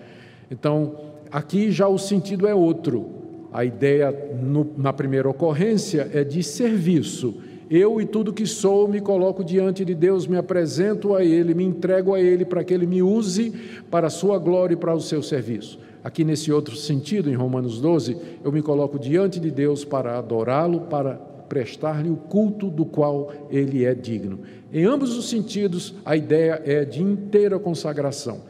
Então, 0.51 1.09
Aqui 1.31 1.71
já 1.71 1.87
o 1.87 1.99
sentido 1.99 2.47
é 2.47 2.55
outro. 2.55 3.07
A 3.53 3.65
ideia 3.65 4.11
no, 4.43 4.71
na 4.77 4.93
primeira 4.93 5.29
ocorrência 5.29 6.09
é 6.13 6.25
de 6.25 6.43
serviço. 6.43 7.37
Eu 7.71 8.01
e 8.01 8.07
tudo 8.07 8.33
que 8.33 8.47
sou 8.47 8.89
me 8.89 9.01
coloco 9.01 9.45
diante 9.45 9.85
de 9.85 9.95
Deus, 9.95 10.27
me 10.27 10.37
apresento 10.37 11.15
a 11.15 11.23
Ele, 11.23 11.55
me 11.55 11.65
entrego 11.65 12.15
a 12.15 12.21
Ele 12.21 12.45
para 12.45 12.65
que 12.65 12.73
Ele 12.73 12.87
me 12.87 13.03
use 13.03 13.53
para 13.91 14.07
a 14.07 14.11
sua 14.11 14.39
glória 14.39 14.75
e 14.75 14.77
para 14.77 14.95
o 14.95 15.01
seu 15.01 15.23
serviço. 15.23 15.79
Aqui 16.03 16.25
nesse 16.25 16.51
outro 16.51 16.77
sentido, 16.77 17.29
em 17.29 17.35
Romanos 17.35 17.81
12, 17.81 18.17
eu 18.43 18.51
me 18.51 18.63
coloco 18.63 18.99
diante 18.99 19.39
de 19.39 19.51
Deus 19.51 19.85
para 19.85 20.17
adorá-lo, 20.17 20.83
para 20.83 21.15
prestar-lhe 21.49 22.11
o 22.11 22.17
culto 22.17 22.69
do 22.71 22.87
qual 22.87 23.33
ele 23.51 23.85
é 23.85 23.95
digno. 23.95 24.41
Em 24.73 24.85
ambos 24.85 25.17
os 25.17 25.29
sentidos, 25.29 25.95
a 26.05 26.17
ideia 26.17 26.63
é 26.65 26.85
de 26.85 27.03
inteira 27.03 27.59
consagração, 27.59 28.41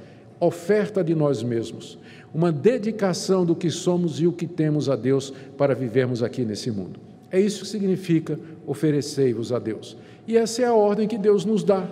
oferta 0.41 1.03
de 1.03 1.15
nós 1.15 1.43
mesmos 1.43 1.99
uma 2.33 2.53
dedicação 2.53 3.45
do 3.45 3.55
que 3.55 3.71
somos 3.71 4.21
e 4.21 4.27
o 4.27 4.33
que 4.33 4.47
temos 4.47 4.89
a 4.89 4.97
Deus 4.97 5.33
para 5.57 5.75
vivermos 5.75 6.23
aqui 6.23 6.45
nesse 6.45 6.71
mundo. 6.71 7.08
É 7.31 7.41
isso 7.41 7.63
que 7.63 7.69
significa 7.69 8.39
oferecei-vos 8.67 9.53
a 9.53 9.59
Deus. 9.59 9.97
E 10.27 10.37
essa 10.37 10.63
é 10.63 10.65
a 10.65 10.75
ordem 10.75 11.07
que 11.07 11.19
Deus 11.19 11.45
nos 11.45 11.63
dá. 11.63 11.87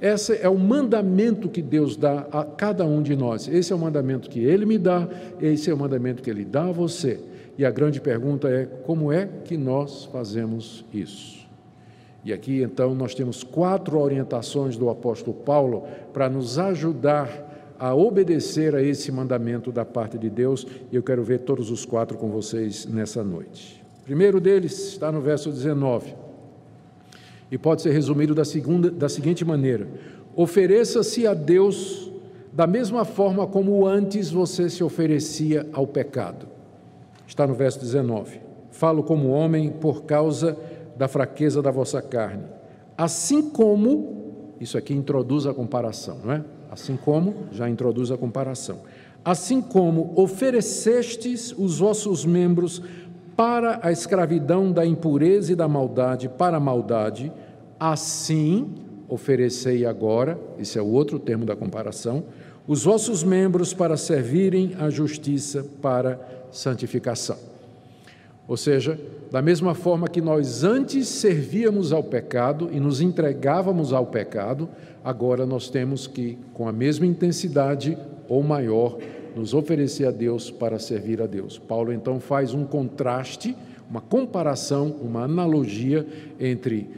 Esse 0.00 0.38
é 0.42 0.48
o 0.48 0.58
mandamento 0.58 1.48
que 1.48 1.62
Deus 1.62 1.96
dá 1.96 2.26
a 2.30 2.44
cada 2.44 2.84
um 2.84 3.02
de 3.02 3.16
nós. 3.16 3.48
Esse 3.48 3.72
é 3.72 3.76
o 3.76 3.78
mandamento 3.78 4.28
que 4.28 4.40
Ele 4.40 4.66
me 4.66 4.76
dá, 4.76 5.08
esse 5.40 5.70
é 5.70 5.74
o 5.74 5.76
mandamento 5.76 6.22
que 6.22 6.30
Ele 6.30 6.44
dá 6.44 6.64
a 6.66 6.72
você. 6.72 7.18
E 7.56 7.64
a 7.64 7.70
grande 7.70 8.00
pergunta 8.00 8.48
é: 8.48 8.66
como 8.66 9.10
é 9.10 9.26
que 9.44 9.56
nós 9.56 10.04
fazemos 10.04 10.84
isso? 10.92 11.46
E 12.24 12.32
aqui 12.32 12.60
então 12.60 12.94
nós 12.94 13.14
temos 13.14 13.42
quatro 13.42 13.98
orientações 13.98 14.76
do 14.76 14.90
apóstolo 14.90 15.34
Paulo 15.34 15.84
para 16.12 16.28
nos 16.28 16.58
ajudar 16.58 17.74
a 17.78 17.94
obedecer 17.94 18.74
a 18.74 18.82
esse 18.82 19.12
mandamento 19.12 19.70
da 19.70 19.84
parte 19.84 20.18
de 20.18 20.28
Deus, 20.28 20.66
e 20.90 20.96
eu 20.96 21.02
quero 21.02 21.22
ver 21.22 21.40
todos 21.40 21.70
os 21.70 21.84
quatro 21.84 22.16
com 22.18 22.30
vocês 22.30 22.86
nessa 22.86 23.22
noite. 23.22 23.85
Primeiro 24.06 24.40
deles 24.40 24.88
está 24.88 25.10
no 25.10 25.20
verso 25.20 25.50
19 25.50 26.14
e 27.50 27.58
pode 27.58 27.82
ser 27.82 27.90
resumido 27.90 28.34
da, 28.36 28.44
segunda, 28.44 28.88
da 28.88 29.08
seguinte 29.08 29.44
maneira: 29.44 29.88
ofereça-se 30.34 31.26
a 31.26 31.34
Deus 31.34 32.10
da 32.52 32.66
mesma 32.66 33.04
forma 33.04 33.46
como 33.46 33.84
antes 33.84 34.30
você 34.30 34.70
se 34.70 34.82
oferecia 34.82 35.66
ao 35.72 35.86
pecado. 35.86 36.46
Está 37.26 37.46
no 37.46 37.54
verso 37.54 37.80
19. 37.80 38.40
Falo 38.70 39.02
como 39.02 39.28
homem 39.28 39.70
por 39.70 40.04
causa 40.04 40.56
da 40.96 41.08
fraqueza 41.08 41.60
da 41.60 41.70
vossa 41.70 42.00
carne. 42.00 42.44
Assim 42.96 43.50
como, 43.50 44.54
isso 44.60 44.78
aqui 44.78 44.94
introduz 44.94 45.46
a 45.46 45.52
comparação, 45.52 46.18
não 46.24 46.32
é? 46.32 46.44
Assim 46.70 46.96
como, 46.96 47.46
já 47.52 47.68
introduz 47.68 48.10
a 48.10 48.16
comparação. 48.16 48.80
Assim 49.24 49.60
como 49.60 50.12
oferecestes 50.14 51.52
os 51.58 51.80
vossos 51.80 52.24
membros 52.24 52.80
para 53.36 53.80
a 53.82 53.92
escravidão 53.92 54.72
da 54.72 54.86
impureza 54.86 55.52
e 55.52 55.56
da 55.56 55.68
maldade, 55.68 56.28
para 56.28 56.56
a 56.56 56.60
maldade, 56.60 57.30
assim 57.78 58.74
oferecei 59.08 59.84
agora, 59.84 60.38
esse 60.58 60.78
é 60.78 60.82
o 60.82 60.86
outro 60.86 61.18
termo 61.18 61.44
da 61.44 61.54
comparação, 61.54 62.24
os 62.66 62.84
vossos 62.84 63.22
membros 63.22 63.72
para 63.72 63.96
servirem 63.96 64.74
à 64.78 64.90
justiça 64.90 65.64
para 65.80 66.18
santificação. 66.50 67.36
Ou 68.48 68.56
seja, 68.56 68.98
da 69.30 69.42
mesma 69.42 69.74
forma 69.74 70.08
que 70.08 70.20
nós 70.20 70.64
antes 70.64 71.06
servíamos 71.08 71.92
ao 71.92 72.02
pecado 72.02 72.68
e 72.72 72.80
nos 72.80 73.00
entregávamos 73.00 73.92
ao 73.92 74.06
pecado, 74.06 74.68
agora 75.04 75.44
nós 75.44 75.68
temos 75.68 76.06
que, 76.06 76.38
com 76.54 76.68
a 76.68 76.72
mesma 76.72 77.06
intensidade 77.06 77.98
ou 78.28 78.42
maior, 78.42 78.98
nos 79.36 79.52
oferecer 79.52 80.06
a 80.06 80.10
Deus 80.10 80.50
para 80.50 80.78
servir 80.78 81.20
a 81.20 81.26
Deus. 81.26 81.58
Paulo 81.58 81.92
então 81.92 82.18
faz 82.18 82.54
um 82.54 82.64
contraste, 82.64 83.54
uma 83.88 84.00
comparação, 84.00 84.96
uma 85.02 85.24
analogia 85.24 86.06
entre 86.40 86.88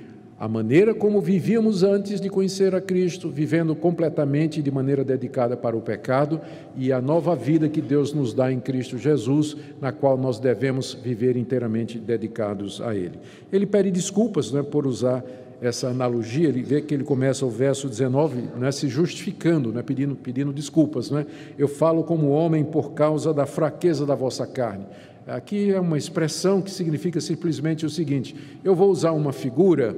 a 0.40 0.46
maneira 0.46 0.94
como 0.94 1.20
vivíamos 1.20 1.82
antes 1.82 2.20
de 2.20 2.30
conhecer 2.30 2.72
a 2.72 2.80
Cristo, 2.80 3.28
vivendo 3.28 3.74
completamente 3.74 4.62
de 4.62 4.70
maneira 4.70 5.02
dedicada 5.02 5.56
para 5.56 5.76
o 5.76 5.80
pecado, 5.80 6.40
e 6.76 6.92
a 6.92 7.00
nova 7.00 7.34
vida 7.34 7.68
que 7.68 7.80
Deus 7.80 8.12
nos 8.12 8.32
dá 8.32 8.52
em 8.52 8.60
Cristo 8.60 8.96
Jesus, 8.96 9.56
na 9.80 9.90
qual 9.90 10.16
nós 10.16 10.38
devemos 10.38 10.94
viver 10.94 11.36
inteiramente 11.36 11.98
dedicados 11.98 12.80
a 12.80 12.94
Ele. 12.94 13.18
Ele 13.52 13.66
pede 13.66 13.90
desculpas 13.90 14.52
né, 14.52 14.62
por 14.62 14.86
usar 14.86 15.24
essa 15.60 15.88
analogia, 15.88 16.48
ele 16.48 16.62
vê 16.62 16.80
que 16.80 16.94
ele 16.94 17.04
começa 17.04 17.44
o 17.44 17.50
verso 17.50 17.88
19 17.88 18.42
né, 18.56 18.70
se 18.70 18.88
justificando, 18.88 19.72
né, 19.72 19.82
pedindo, 19.82 20.14
pedindo 20.14 20.52
desculpas. 20.52 21.10
Né? 21.10 21.26
Eu 21.58 21.66
falo 21.66 22.04
como 22.04 22.28
homem 22.28 22.64
por 22.64 22.92
causa 22.92 23.34
da 23.34 23.44
fraqueza 23.44 24.06
da 24.06 24.14
vossa 24.14 24.46
carne. 24.46 24.86
Aqui 25.26 25.72
é 25.72 25.80
uma 25.80 25.98
expressão 25.98 26.62
que 26.62 26.70
significa 26.70 27.20
simplesmente 27.20 27.84
o 27.84 27.90
seguinte: 27.90 28.34
eu 28.64 28.74
vou 28.74 28.90
usar 28.90 29.12
uma 29.12 29.32
figura 29.32 29.94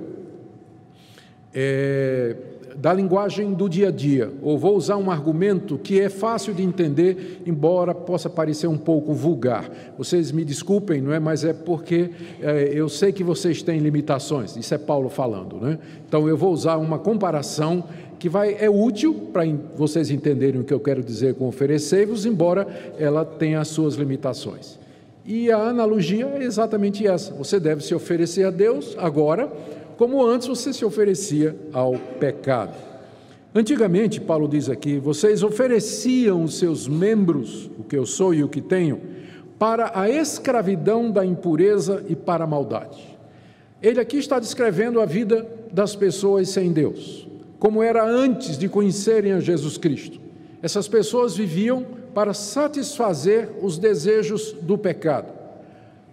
é, 1.55 2.37
da 2.80 2.94
linguagem 2.94 3.52
do 3.52 3.68
dia 3.68 3.88
a 3.88 3.90
dia, 3.90 4.32
ou 4.40 4.58
vou 4.58 4.75
usar 4.75 4.96
um 4.96 5.10
argumento 5.10 5.76
que 5.76 6.00
é 6.00 6.08
fácil 6.08 6.54
de 6.54 6.62
entender, 6.62 7.42
embora 7.44 7.94
possa 7.94 8.30
parecer 8.30 8.68
um 8.68 8.78
pouco 8.78 9.12
vulgar. 9.12 9.70
Vocês 9.99 10.32
me 10.32 10.44
desculpem, 10.46 11.02
não 11.02 11.12
é? 11.12 11.20
Mas 11.20 11.44
é 11.44 11.52
porque 11.52 12.10
é, 12.40 12.70
eu 12.72 12.88
sei 12.88 13.12
que 13.12 13.22
vocês 13.22 13.62
têm 13.62 13.80
limitações. 13.80 14.56
Isso 14.56 14.75
é 14.75 14.78
Paulo 14.78 15.10
falando, 15.10 15.56
né? 15.56 15.78
Então 16.08 16.26
eu 16.26 16.38
vou 16.38 16.52
usar 16.52 16.78
uma 16.78 16.99
comparação 16.99 17.84
que 18.18 18.30
vai 18.30 18.56
é 18.58 18.70
útil 18.70 19.28
para 19.30 19.42
vocês 19.76 20.10
entenderem 20.10 20.60
o 20.60 20.64
que 20.64 20.72
eu 20.72 20.80
quero 20.80 21.02
dizer 21.02 21.34
com 21.34 21.46
oferecer-vos, 21.49 22.25
embora 22.25 22.66
ela 22.99 23.26
tenha 23.26 23.60
as 23.60 23.68
suas 23.68 23.94
limitações. 23.94 24.78
E 25.25 25.50
a 25.50 25.58
analogia 25.58 26.26
é 26.26 26.42
exatamente 26.42 27.06
essa. 27.06 27.34
Você 27.34 27.60
deve 27.60 27.84
se 27.84 27.94
oferecer 27.94 28.44
a 28.44 28.50
Deus 28.50 28.96
agora 28.99 29.52
como 30.00 30.25
antes 30.25 30.49
você 30.49 30.73
se 30.73 30.83
oferecia 30.83 31.54
ao 31.75 31.92
pecado. 32.19 32.75
Antigamente, 33.54 34.19
Paulo 34.19 34.49
diz 34.49 34.71
aqui, 34.71 34.99
vocês 34.99 35.42
ofereciam 35.42 36.42
os 36.42 36.59
seus 36.59 36.88
membros, 36.88 37.71
o 37.78 37.85
que 37.85 37.99
eu 37.99 38.07
sou 38.07 38.33
e 38.33 38.42
o 38.42 38.49
que 38.49 38.62
tenho, 38.62 38.99
para 39.59 39.92
a 39.95 40.09
escravidão 40.09 41.11
da 41.11 41.23
impureza 41.23 42.02
e 42.09 42.16
para 42.16 42.45
a 42.45 42.47
maldade. 42.47 42.99
Ele 43.83 44.00
aqui 44.00 44.16
está 44.16 44.38
descrevendo 44.38 45.02
a 45.02 45.04
vida 45.04 45.47
das 45.71 45.95
pessoas 45.95 46.49
sem 46.49 46.73
Deus, 46.73 47.28
como 47.59 47.83
era 47.83 48.02
antes 48.02 48.57
de 48.57 48.71
conhecerem 48.71 49.33
a 49.33 49.40
Jesus 49.40 49.76
Cristo. 49.76 50.19
Essas 50.62 50.88
pessoas 50.88 51.37
viviam 51.37 51.85
para 52.14 52.33
satisfazer 52.33 53.50
os 53.61 53.76
desejos 53.76 54.57
do 54.62 54.78
pecado, 54.78 55.30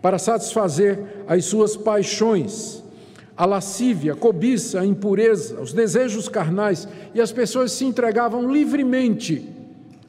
para 0.01 0.20
satisfazer 0.20 1.00
as 1.25 1.46
suas 1.46 1.77
paixões, 1.77 2.84
a 3.38 3.46
lascívia, 3.46 4.13
a 4.13 4.15
cobiça, 4.15 4.82
a 4.82 4.86
impureza, 4.86 5.62
os 5.62 5.72
desejos 5.72 6.27
carnais, 6.27 6.88
e 7.13 7.22
as 7.22 7.32
pessoas 7.32 7.72
se 7.72 7.86
entregavam 7.86 8.51
livremente 8.51 9.48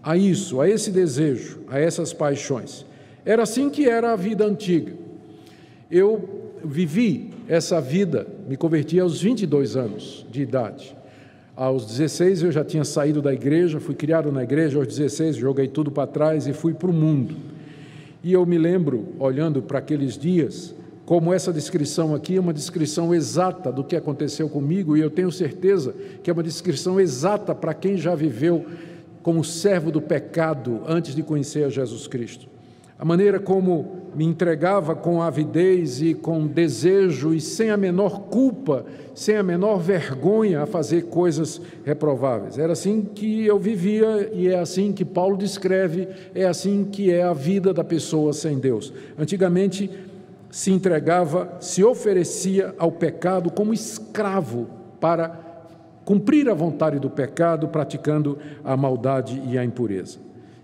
a 0.02 0.16
isso, 0.16 0.61
a 0.61 0.68
esse 0.68 0.90
desejo, 0.90 1.61
a 1.68 1.78
essas 1.78 2.14
paixões. 2.14 2.87
Era 3.26 3.42
assim 3.42 3.68
que 3.68 3.87
era 3.87 4.12
a 4.12 4.16
vida 4.16 4.47
antiga. 4.47 4.94
Eu 5.90 6.52
vivi 6.64 7.30
essa 7.47 7.80
vida, 7.80 8.26
me 8.49 8.56
converti 8.56 8.99
aos 8.99 9.20
22 9.20 9.76
anos 9.76 10.26
de 10.30 10.40
idade. 10.40 10.97
Aos 11.54 11.85
16 11.85 12.44
eu 12.44 12.52
já 12.52 12.64
tinha 12.64 12.85
saído 12.85 13.20
da 13.20 13.35
igreja, 13.35 13.80
fui 13.80 13.94
criado 13.94 14.32
na 14.32 14.42
igreja, 14.42 14.78
aos 14.78 14.87
16 14.87 15.37
joguei 15.37 15.68
tudo 15.68 15.90
para 15.90 16.06
trás 16.06 16.47
e 16.47 16.54
fui 16.54 16.73
para 16.73 16.88
o 16.88 16.92
mundo. 16.92 17.37
E 18.23 18.32
eu 18.32 18.47
me 18.47 18.56
lembro, 18.56 19.08
olhando 19.18 19.61
para 19.61 19.78
aqueles 19.78 20.16
dias, 20.16 20.75
como 21.08 21.32
essa 21.32 21.50
descrição 21.50 22.14
aqui 22.14 22.36
é 22.36 22.40
uma 22.40 22.52
descrição 22.52 23.14
exata 23.14 23.72
do 23.72 23.82
que 23.82 23.96
aconteceu 23.96 24.46
comigo, 24.46 24.94
e 24.94 25.00
eu 25.00 25.08
tenho 25.08 25.32
certeza 25.32 25.94
que 26.22 26.28
é 26.28 26.32
uma 26.34 26.42
descrição 26.42 27.00
exata 27.00 27.54
para 27.54 27.72
quem 27.72 27.96
já 27.96 28.14
viveu 28.14 28.66
como 29.22 29.42
servo 29.42 29.90
do 29.90 30.02
pecado 30.02 30.82
antes 30.86 31.14
de 31.14 31.22
conhecer 31.22 31.64
a 31.64 31.70
Jesus 31.70 32.06
Cristo. 32.06 32.46
A 32.98 33.06
maneira 33.06 33.40
como 33.40 34.10
me 34.14 34.24
entregava 34.24 34.94
com 34.94 35.22
avidez 35.22 36.02
e 36.02 36.12
com 36.12 36.46
desejo 36.46 37.32
e 37.32 37.40
sem 37.40 37.70
a 37.70 37.76
menor 37.78 38.22
culpa, 38.22 38.84
sem 39.14 39.36
a 39.36 39.42
menor 39.42 39.78
vergonha 39.78 40.62
a 40.62 40.66
fazer 40.66 41.04
coisas 41.04 41.58
reprováveis. 41.86 42.58
Era 42.58 42.74
assim 42.74 43.00
que 43.00 43.46
eu 43.46 43.58
vivia 43.58 44.30
e 44.34 44.48
é 44.48 44.58
assim 44.58 44.92
que 44.92 45.06
Paulo 45.06 45.38
descreve, 45.38 46.06
é 46.34 46.44
assim 46.44 46.84
que 46.84 47.10
é 47.10 47.22
a 47.22 47.32
vida 47.32 47.72
da 47.72 47.82
pessoa 47.82 48.34
sem 48.34 48.58
Deus. 48.58 48.92
Antigamente, 49.16 49.88
se 50.50 50.70
entregava, 50.70 51.56
se 51.60 51.84
oferecia 51.84 52.74
ao 52.78 52.90
pecado 52.90 53.50
como 53.50 53.74
escravo 53.74 54.68
para 55.00 55.48
cumprir 56.04 56.48
a 56.48 56.54
vontade 56.54 56.98
do 56.98 57.10
pecado, 57.10 57.68
praticando 57.68 58.38
a 58.64 58.76
maldade 58.76 59.42
e 59.46 59.58
a 59.58 59.64
impureza. 59.64 60.18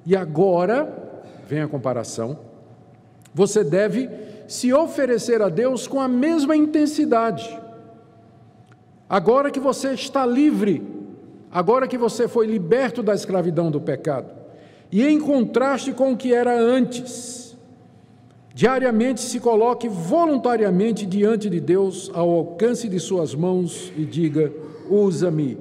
E 0.07 0.17
agora, 0.17 0.91
vem 1.47 1.61
a 1.61 1.69
comparação, 1.69 2.39
você 3.35 3.63
deve 3.63 4.09
se 4.49 4.73
oferecer 4.73 5.43
a 5.43 5.49
Deus 5.49 5.87
com 5.87 6.01
a 6.01 6.09
mesma 6.09 6.57
intensidade. 6.57 7.59
Agora 9.09 9.51
que 9.51 9.61
você 9.61 9.93
está 9.93 10.25
livre, 10.25 10.83
agora 11.51 11.87
que 11.87 11.99
você 11.99 12.27
foi 12.27 12.47
liberto 12.47 13.03
da 13.03 13.15
escravidão 13.15 13.71
do 13.71 13.81
pecado, 13.81 14.31
e 14.91 15.07
em 15.07 15.21
contraste 15.21 15.93
com 15.93 16.13
o 16.13 16.17
que 16.17 16.33
era 16.33 16.59
antes, 16.59 17.54
Diariamente 18.55 19.21
se 19.21 19.41
coloque 19.41 19.89
voluntariamente 19.89 21.05
diante 21.05 21.51
de 21.51 21.59
Deus, 21.59 22.09
ao 22.15 22.31
alcance 22.31 22.89
de 22.89 23.01
suas 23.01 23.35
mãos, 23.35 23.93
e 23.97 24.05
diga: 24.05 24.53
usa-me. 24.89 25.59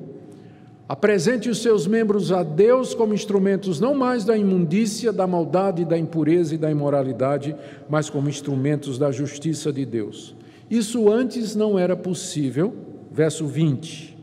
Apresente 0.87 1.49
os 1.49 1.59
seus 1.59 1.87
membros 1.87 2.31
a 2.31 2.43
Deus 2.43 2.93
como 2.93 3.15
instrumentos 3.15 3.79
não 3.79 3.95
mais 3.95 4.25
da 4.25 4.37
imundícia, 4.37 5.11
da 5.11 5.25
maldade, 5.25 5.83
da 5.85 5.97
impureza 5.97 6.53
e 6.53 6.57
da 6.57 6.69
imoralidade, 6.69 7.55
mas 7.89 8.11
como 8.11 8.29
instrumentos 8.29 8.99
da 8.99 9.11
justiça 9.11 9.73
de 9.73 9.85
Deus. 9.85 10.35
Isso 10.69 11.09
antes 11.11 11.55
não 11.55 11.79
era 11.79 11.95
possível. 11.95 12.75
Verso 13.11 13.47
20. 13.47 14.15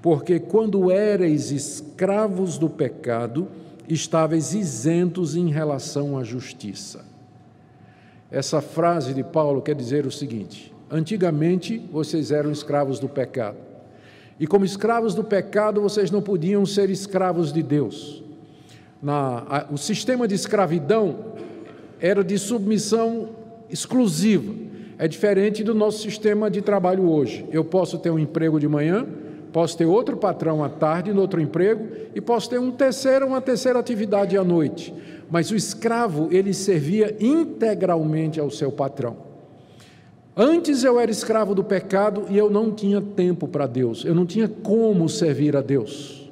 Porque 0.00 0.38
quando 0.38 0.90
éreis 0.90 1.50
escravos 1.50 2.58
do 2.58 2.70
pecado, 2.70 3.48
estáveis 3.88 4.54
isentos 4.54 5.34
em 5.34 5.48
relação 5.48 6.16
à 6.16 6.22
justiça. 6.22 7.13
Essa 8.34 8.60
frase 8.60 9.14
de 9.14 9.22
Paulo 9.22 9.62
quer 9.62 9.76
dizer 9.76 10.04
o 10.06 10.10
seguinte: 10.10 10.74
antigamente 10.90 11.78
vocês 11.92 12.32
eram 12.32 12.50
escravos 12.50 12.98
do 12.98 13.08
pecado. 13.08 13.58
E 14.40 14.44
como 14.44 14.64
escravos 14.64 15.14
do 15.14 15.22
pecado, 15.22 15.80
vocês 15.80 16.10
não 16.10 16.20
podiam 16.20 16.66
ser 16.66 16.90
escravos 16.90 17.52
de 17.52 17.62
Deus. 17.62 18.24
Na, 19.00 19.44
a, 19.48 19.66
o 19.70 19.78
sistema 19.78 20.26
de 20.26 20.34
escravidão 20.34 21.34
era 22.00 22.24
de 22.24 22.36
submissão 22.36 23.28
exclusiva. 23.70 24.52
É 24.98 25.06
diferente 25.06 25.62
do 25.62 25.72
nosso 25.72 26.02
sistema 26.02 26.50
de 26.50 26.60
trabalho 26.60 27.08
hoje. 27.08 27.46
Eu 27.52 27.64
posso 27.64 27.98
ter 27.98 28.10
um 28.10 28.18
emprego 28.18 28.58
de 28.58 28.66
manhã, 28.66 29.06
posso 29.52 29.78
ter 29.78 29.86
outro 29.86 30.16
patrão 30.16 30.64
à 30.64 30.68
tarde 30.68 31.12
no 31.12 31.20
outro 31.20 31.40
emprego 31.40 31.86
e 32.12 32.20
posso 32.20 32.50
ter 32.50 32.58
um 32.58 32.72
terceiro, 32.72 33.28
uma 33.28 33.40
terceira 33.40 33.78
atividade 33.78 34.36
à 34.36 34.42
noite 34.42 34.92
mas 35.30 35.50
o 35.50 35.56
escravo 35.56 36.28
ele 36.30 36.52
servia 36.52 37.16
integralmente 37.20 38.38
ao 38.38 38.50
seu 38.50 38.70
patrão. 38.70 39.16
Antes 40.36 40.82
eu 40.82 40.98
era 40.98 41.10
escravo 41.10 41.54
do 41.54 41.62
pecado 41.62 42.24
e 42.28 42.36
eu 42.36 42.50
não 42.50 42.72
tinha 42.72 43.00
tempo 43.00 43.46
para 43.46 43.66
Deus, 43.66 44.04
eu 44.04 44.14
não 44.14 44.26
tinha 44.26 44.48
como 44.48 45.08
servir 45.08 45.56
a 45.56 45.60
Deus. 45.60 46.30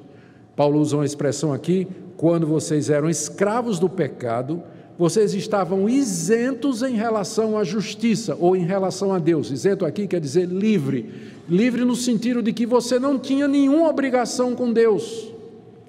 Paulo 0.56 0.80
usa 0.80 0.96
uma 0.96 1.06
expressão 1.06 1.52
aqui: 1.52 1.86
quando 2.16 2.46
vocês 2.46 2.90
eram 2.90 3.08
escravos 3.08 3.78
do 3.78 3.88
pecado, 3.88 4.62
vocês 4.98 5.34
estavam 5.34 5.88
isentos 5.88 6.82
em 6.82 6.94
relação 6.94 7.56
à 7.56 7.64
justiça 7.64 8.36
ou 8.38 8.54
em 8.54 8.64
relação 8.64 9.12
a 9.12 9.18
Deus. 9.18 9.50
Isento 9.50 9.84
aqui 9.84 10.06
quer 10.06 10.20
dizer 10.20 10.46
livre. 10.46 11.32
Livre 11.48 11.84
no 11.84 11.96
sentido 11.96 12.42
de 12.42 12.52
que 12.52 12.66
você 12.66 12.98
não 12.98 13.18
tinha 13.18 13.48
nenhuma 13.48 13.88
obrigação 13.88 14.54
com 14.54 14.72
Deus. 14.72 15.31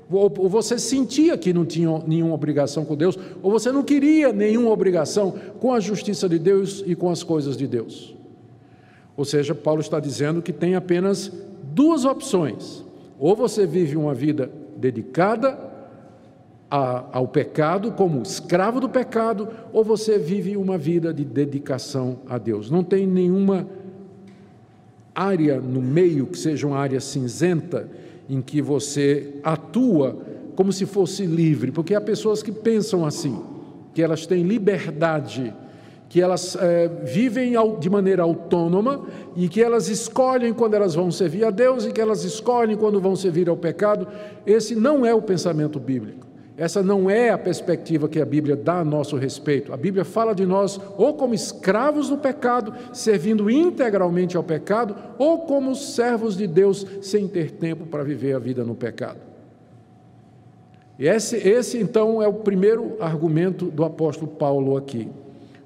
Ou 0.10 0.30
você 0.50 0.78
sentia 0.78 1.38
que 1.38 1.54
não 1.54 1.66
tinha 1.66 2.04
nenhuma 2.06 2.34
obrigação 2.34 2.86
com 2.86 2.96
Deus, 2.96 3.18
ou 3.42 3.52
você 3.52 3.72
não 3.72 3.84
queria 3.84 4.32
nenhuma 4.32 4.70
obrigação 4.70 5.34
com 5.60 5.74
a 5.74 5.80
justiça 5.80 6.28
de 6.28 6.38
Deus 6.38 6.84
e 6.86 6.96
com 6.96 7.10
as 7.10 7.24
coisas 7.24 7.56
de 7.56 7.68
Deus. 7.68 8.16
Ou 9.16 9.26
seja, 9.26 9.56
Paulo 9.56 9.82
está 9.82 10.00
dizendo 10.00 10.42
que 10.42 10.52
tem 10.52 10.76
apenas 10.76 11.32
duas 11.74 12.06
opções: 12.06 12.84
ou 13.20 13.36
você 13.36 13.66
vive 13.66 13.96
uma 13.96 14.14
vida 14.14 14.52
dedicada 14.76 15.58
a, 16.70 17.06
ao 17.12 17.28
pecado, 17.28 17.92
como 17.92 18.22
escravo 18.24 18.80
do 18.80 18.90
pecado, 18.90 19.48
ou 19.72 19.84
você 19.84 20.18
vive 20.18 20.58
uma 20.58 20.78
vida 20.78 21.14
de 21.14 21.24
dedicação 21.24 22.20
a 22.28 22.38
Deus. 22.38 22.70
Não 22.70 22.84
tem 22.84 23.06
nenhuma 23.06 23.68
área 25.14 25.62
no 25.62 25.82
meio 25.82 26.26
que 26.26 26.38
seja 26.38 26.66
uma 26.66 26.78
área 26.78 27.00
cinzenta 27.00 27.88
em 28.30 28.42
que 28.42 28.62
você 28.62 29.36
atua 29.44 30.18
como 30.56 30.72
se 30.72 30.86
fosse 30.86 31.26
livre, 31.26 31.72
porque 31.72 31.96
há 31.96 32.02
pessoas 32.02 32.44
que 32.44 32.52
pensam 32.52 33.06
assim, 33.06 33.42
que 33.94 34.02
elas 34.02 34.26
têm 34.26 34.44
liberdade, 34.44 35.54
que 36.10 36.22
elas 36.22 36.56
é, 36.56 36.88
vivem 36.88 37.54
de 37.80 37.90
maneira 37.90 38.22
autônoma 38.22 39.08
e 39.36 39.50
que 39.50 39.62
elas 39.62 39.90
escolhem 39.90 40.54
quando 40.54 40.76
elas 40.76 40.94
vão 40.94 41.10
servir 41.10 41.44
a 41.44 41.50
Deus 41.50 41.86
e 41.86 41.92
que 41.92 42.00
elas 42.00 42.24
escolhem 42.24 42.78
quando 42.78 43.02
vão 43.02 43.16
servir 43.16 43.50
ao 43.50 43.58
pecado. 43.58 44.08
Esse 44.46 44.76
não 44.76 45.04
é 45.04 45.14
o 45.14 45.22
pensamento 45.22 45.80
bíblico. 45.80 46.28
Essa 46.56 46.84
não 46.84 47.10
é 47.10 47.32
a 47.32 47.38
perspectiva 47.38 48.08
que 48.08 48.22
a 48.22 48.26
Bíblia 48.26 48.56
dá 48.56 48.80
a 48.80 48.86
nosso 48.86 49.16
respeito. 49.16 49.74
A 49.74 49.78
Bíblia 49.78 50.06
fala 50.06 50.36
de 50.36 50.46
nós 50.46 50.80
ou 50.98 51.16
como 51.16 51.34
escravos 51.34 52.10
do 52.10 52.18
pecado, 52.18 52.74
servindo 52.94 53.50
integralmente 53.50 54.38
ao 54.38 54.44
pecado, 54.44 54.96
ou 55.18 55.40
como 55.40 55.76
servos 55.76 56.38
de 56.38 56.46
Deus, 56.46 56.86
sem 57.02 57.28
ter 57.28 57.52
tempo 57.52 57.88
para 57.88 58.04
viver 58.04 58.36
a 58.36 58.40
vida 58.40 58.64
no 58.64 58.76
pecado. 58.76 59.18
E 61.00 61.08
esse, 61.08 61.38
esse 61.38 61.80
então 61.80 62.22
é 62.22 62.28
o 62.28 62.34
primeiro 62.34 62.98
argumento 63.00 63.66
do 63.66 63.84
apóstolo 63.84 64.28
Paulo 64.28 64.78
aqui. 64.78 65.10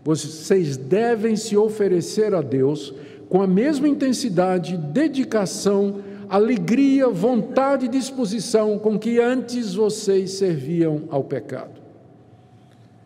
Vocês 0.06 0.78
devem 0.78 1.36
se 1.36 1.58
oferecer 1.58 2.34
a 2.34 2.42
Deus 2.42 2.94
com 3.28 3.42
a 3.42 3.48
mesma 3.48 3.90
intensidade, 3.90 4.78
dedicação, 4.78 5.98
alegria, 6.30 7.08
vontade 7.10 7.86
e 7.86 7.90
disposição 7.90 8.78
com 8.78 8.98
que 8.98 9.20
antes 9.20 9.74
vocês 9.74 10.32
serviam 10.32 11.04
ao 11.10 11.24
pecado. 11.24 11.82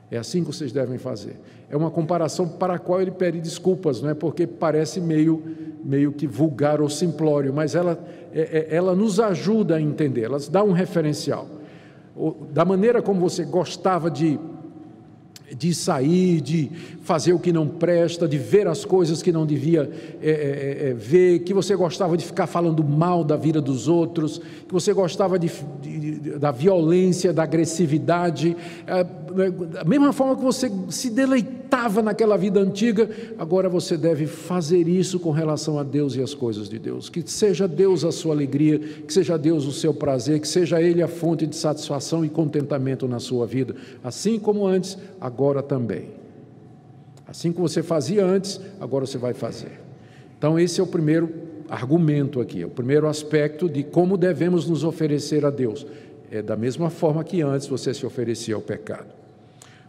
É 0.10 0.18
assim 0.18 0.44
que 0.44 0.48
vocês 0.48 0.72
devem 0.72 0.98
fazer. 0.98 1.40
É 1.70 1.78
uma 1.78 1.90
comparação 1.90 2.48
para 2.48 2.74
a 2.76 2.80
qual 2.80 3.02
ele 3.02 3.12
pede 3.12 3.40
desculpas, 3.40 4.02
não 4.02 4.10
é? 4.10 4.14
Porque 4.14 4.46
parece 4.46 5.00
meio, 5.00 5.42
meio 5.84 6.12
que 6.12 6.28
vulgar 6.28 6.82
ou 6.82 6.90
simplório, 6.90 7.54
mas 7.54 7.76
ela, 7.76 7.98
é, 8.34 8.68
é, 8.70 8.76
ela 8.76 8.94
nos 8.94 9.22
ajuda 9.22 9.78
a 9.78 9.82
entender, 9.82 10.24
ela 10.24 10.38
dá 10.50 10.62
um 10.64 10.74
referencial. 10.74 11.48
Da 12.52 12.66
maneira 12.66 13.02
como 13.02 13.22
você 13.22 13.46
gostava 13.46 14.12
de 14.12 14.38
de 15.58 15.74
sair, 15.74 16.42
de 16.42 16.72
fazer 17.02 17.34
o 17.34 17.40
que 17.40 17.52
não 17.52 17.68
presta, 17.68 18.28
de 18.28 18.38
ver 18.38 18.68
as 18.68 18.86
coisas 18.86 19.22
que 19.22 19.32
não 19.32 19.46
devia 19.46 19.90
é, 20.22 20.30
é, 20.30 20.32
é, 20.32 20.90
é, 20.90 20.94
ver, 20.94 21.40
que 21.40 21.54
você 21.54 21.76
gostava 21.76 22.16
de 22.16 22.26
ficar 22.26 22.48
falando 22.48 22.84
mal 22.84 23.24
da 23.24 23.36
vida 23.36 23.62
dos 23.62 23.88
outros, 23.88 24.40
que 24.68 24.74
você 24.74 24.94
gostava 24.94 25.38
de, 25.38 25.52
de, 25.82 26.12
da 26.38 26.52
violência, 26.52 27.34
da 27.34 27.44
agressividade, 27.44 28.56
é, 28.88 29.04
da 29.04 29.84
mesma 29.84 30.14
forma 30.14 30.36
que 30.36 30.44
você 30.44 30.72
se 30.90 31.10
deleitava 31.72 32.02
naquela 32.02 32.38
vida 32.38 32.60
antiga, 32.60 33.10
agora 33.40 33.70
você 33.70 33.96
deve 33.96 34.28
fazer 34.28 34.90
isso 34.90 35.20
com 35.20 35.32
relação 35.32 35.80
a 35.80 35.84
Deus 35.84 36.16
e 36.16 36.22
as 36.22 36.34
coisas 36.34 36.68
de 36.68 36.78
Deus. 36.78 37.10
Que 37.10 37.24
seja 37.26 37.66
Deus 37.66 38.04
a 38.04 38.12
sua 38.12 38.34
alegria, 38.34 38.78
que 38.78 39.14
seja 39.14 39.38
Deus 39.38 39.66
o 39.66 39.72
seu 39.72 39.94
prazer, 39.94 40.42
que 40.42 40.48
seja 40.48 40.82
Ele 40.82 41.02
a 41.02 41.08
fonte 41.08 41.48
de 41.48 41.56
satisfação 41.56 42.26
e 42.26 42.30
contentamento 42.30 43.08
na 43.08 43.20
sua 43.20 43.48
vida, 43.48 43.74
assim 44.04 44.38
como 44.38 44.68
antes, 44.68 44.98
agora 45.20 45.64
também. 45.64 46.10
Assim 47.26 47.54
como 47.54 47.70
você 47.70 47.82
fazia 47.82 48.26
antes, 48.26 48.60
agora 48.80 49.06
você 49.06 49.18
vai 49.18 49.34
fazer. 49.34 49.80
Então, 50.38 50.60
esse 50.60 50.82
é 50.82 50.84
o 50.84 50.88
primeiro 50.88 51.30
argumento 51.70 52.42
aqui, 52.42 52.62
é 52.62 52.66
o 52.66 52.70
primeiro 52.70 53.08
aspecto 53.08 53.70
de 53.70 53.82
como 53.82 54.18
devemos 54.18 54.68
nos 54.68 54.84
oferecer 54.84 55.46
a 55.46 55.50
Deus. 55.50 55.88
É 56.30 56.42
da 56.42 56.58
mesma 56.58 56.90
forma 56.90 57.24
que 57.24 57.42
antes 57.42 57.68
você 57.68 57.94
se 57.94 58.06
oferecia 58.06 58.56
ao 58.56 58.62
pecado. 58.62 59.21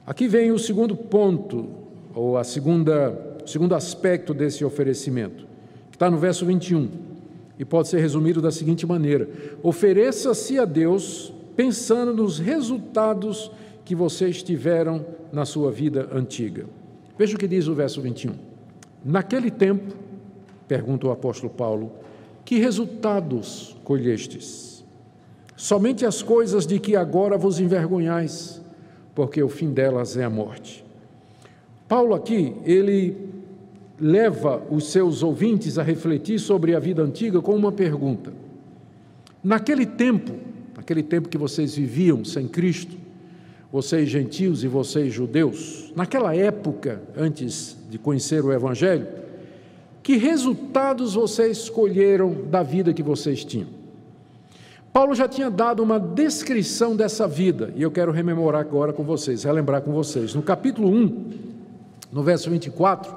Aqui 0.05 0.27
vem 0.27 0.51
o 0.51 0.59
segundo 0.59 0.97
ponto, 0.97 1.69
ou 2.13 2.37
a 2.37 2.43
segunda, 2.43 3.39
o 3.45 3.49
segundo 3.49 3.75
aspecto 3.75 4.35
desse 4.35 4.65
oferecimento, 4.65 5.47
que 5.91 5.97
está 5.97 6.11
no 6.11 6.19
verso 6.19 6.45
21, 6.45 6.89
e 7.57 7.65
pode 7.65 7.87
ser 7.87 8.01
resumido 8.01 8.43
da 8.43 8.51
seguinte 8.51 8.85
maneira: 8.85 9.29
ofereça-se 9.63 10.59
a 10.59 10.65
Deus 10.65 11.33
pensando 11.55 12.13
nos 12.13 12.39
resultados 12.39 13.51
que 13.85 13.95
vocês 13.95 14.43
tiveram 14.43 15.05
na 15.33 15.45
sua 15.45 15.71
vida 15.71 16.09
antiga. 16.13 16.67
Veja 17.17 17.37
o 17.37 17.39
que 17.39 17.47
diz 17.47 17.69
o 17.69 17.75
verso 17.75 18.01
21. 18.01 18.33
Naquele 19.05 19.51
tempo, 19.51 19.95
pergunta 20.67 21.07
o 21.07 21.13
apóstolo 21.13 21.53
Paulo, 21.53 21.93
que 22.45 22.59
resultados 22.59 23.77
colhestes? 23.85 24.85
Somente 25.57 26.05
as 26.05 26.23
coisas 26.23 26.67
de 26.67 26.81
que 26.81 26.97
agora 26.97 27.39
vos 27.39 27.61
envergonhais 27.61 28.62
porque 29.15 29.43
o 29.43 29.49
fim 29.49 29.71
delas 29.71 30.17
é 30.17 30.25
a 30.25 30.31
morte. 30.31 30.85
Paulo 31.89 32.15
aqui, 32.15 32.55
ele 32.65 33.17
leva 34.01 34.63
os 34.71 34.91
seus 34.91 35.23
ouvintes 35.23 35.79
a 35.79 35.83
refletir 35.83 36.39
sobre 36.39 36.75
a 36.75 36.81
vida 36.81 37.03
antiga 37.03 37.41
com 37.41 37.55
uma 37.55 37.71
pergunta. 37.71 38.33
Naquele 39.45 39.87
tempo, 39.87 40.33
naquele 40.77 41.03
tempo 41.03 41.29
que 41.29 41.39
vocês 41.39 41.75
viviam 41.75 42.25
sem 42.25 42.49
Cristo, 42.49 42.97
vocês 43.71 44.09
gentios 44.09 44.65
e 44.65 44.69
vocês 44.69 45.13
judeus, 45.13 45.93
naquela 45.97 46.35
época, 46.35 47.03
antes 47.17 47.77
de 47.89 47.99
conhecer 47.99 48.45
o 48.45 48.53
Evangelho, 48.53 49.07
que 50.03 50.17
resultados 50.17 51.15
vocês 51.15 51.59
escolheram 51.59 52.35
da 52.51 52.63
vida 52.63 52.93
que 52.93 53.03
vocês 53.03 53.45
tinham? 53.45 53.82
Paulo 54.93 55.15
já 55.15 55.27
tinha 55.27 55.49
dado 55.49 55.83
uma 55.83 55.99
descrição 55.99 56.95
dessa 56.95 57.27
vida, 57.27 57.73
e 57.75 57.81
eu 57.81 57.91
quero 57.91 58.13
rememorar 58.13 58.61
agora 58.61 58.93
com 58.93 59.03
vocês, 59.03 59.43
relembrar 59.43 59.81
com 59.81 59.91
vocês. 59.91 60.35
No 60.35 60.43
capítulo 60.43 60.91
1, 60.91 61.31
no 62.13 62.23
verso 62.23 62.51
24, 62.51 63.11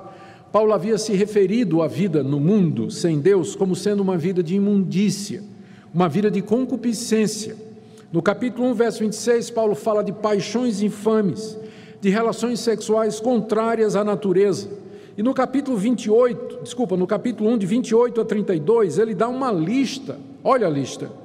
Paulo 0.54 0.72
havia 0.72 0.98
se 0.98 1.12
referido 1.12 1.82
à 1.82 1.88
vida 1.88 2.24
no 2.24 2.40
mundo 2.40 2.90
sem 2.90 3.20
Deus 3.20 3.58
como 3.58 3.76
sendo 3.76 4.00
uma 4.00 4.18
vida 4.18 4.42
de 4.42 4.56
imundícia, 4.56 5.44
uma 5.94 6.08
vida 6.08 6.32
de 6.32 6.42
concupiscência. 6.42 7.58
No 8.10 8.22
capítulo 8.22 8.70
1, 8.70 8.74
verso 8.74 9.00
26, 9.00 9.50
Paulo 9.50 9.76
fala 9.76 10.02
de 10.02 10.14
paixões 10.14 10.82
infames, 10.82 11.58
de 12.00 12.10
relações 12.10 12.62
sexuais 12.62 13.20
contrárias 13.20 13.98
à 13.98 14.04
natureza. 14.06 14.70
E 15.18 15.22
no 15.22 15.34
capítulo 15.34 15.76
28, 15.76 16.60
desculpa, 16.64 16.96
no 16.96 17.06
capítulo 17.06 17.50
1, 17.50 17.58
de 17.58 17.66
28 17.66 18.22
a 18.22 18.26
32, 18.26 18.98
ele 18.98 19.14
dá 19.14 19.28
uma 19.28 19.52
lista, 19.52 20.18
olha 20.42 20.68
a 20.68 20.70
lista 20.70 21.25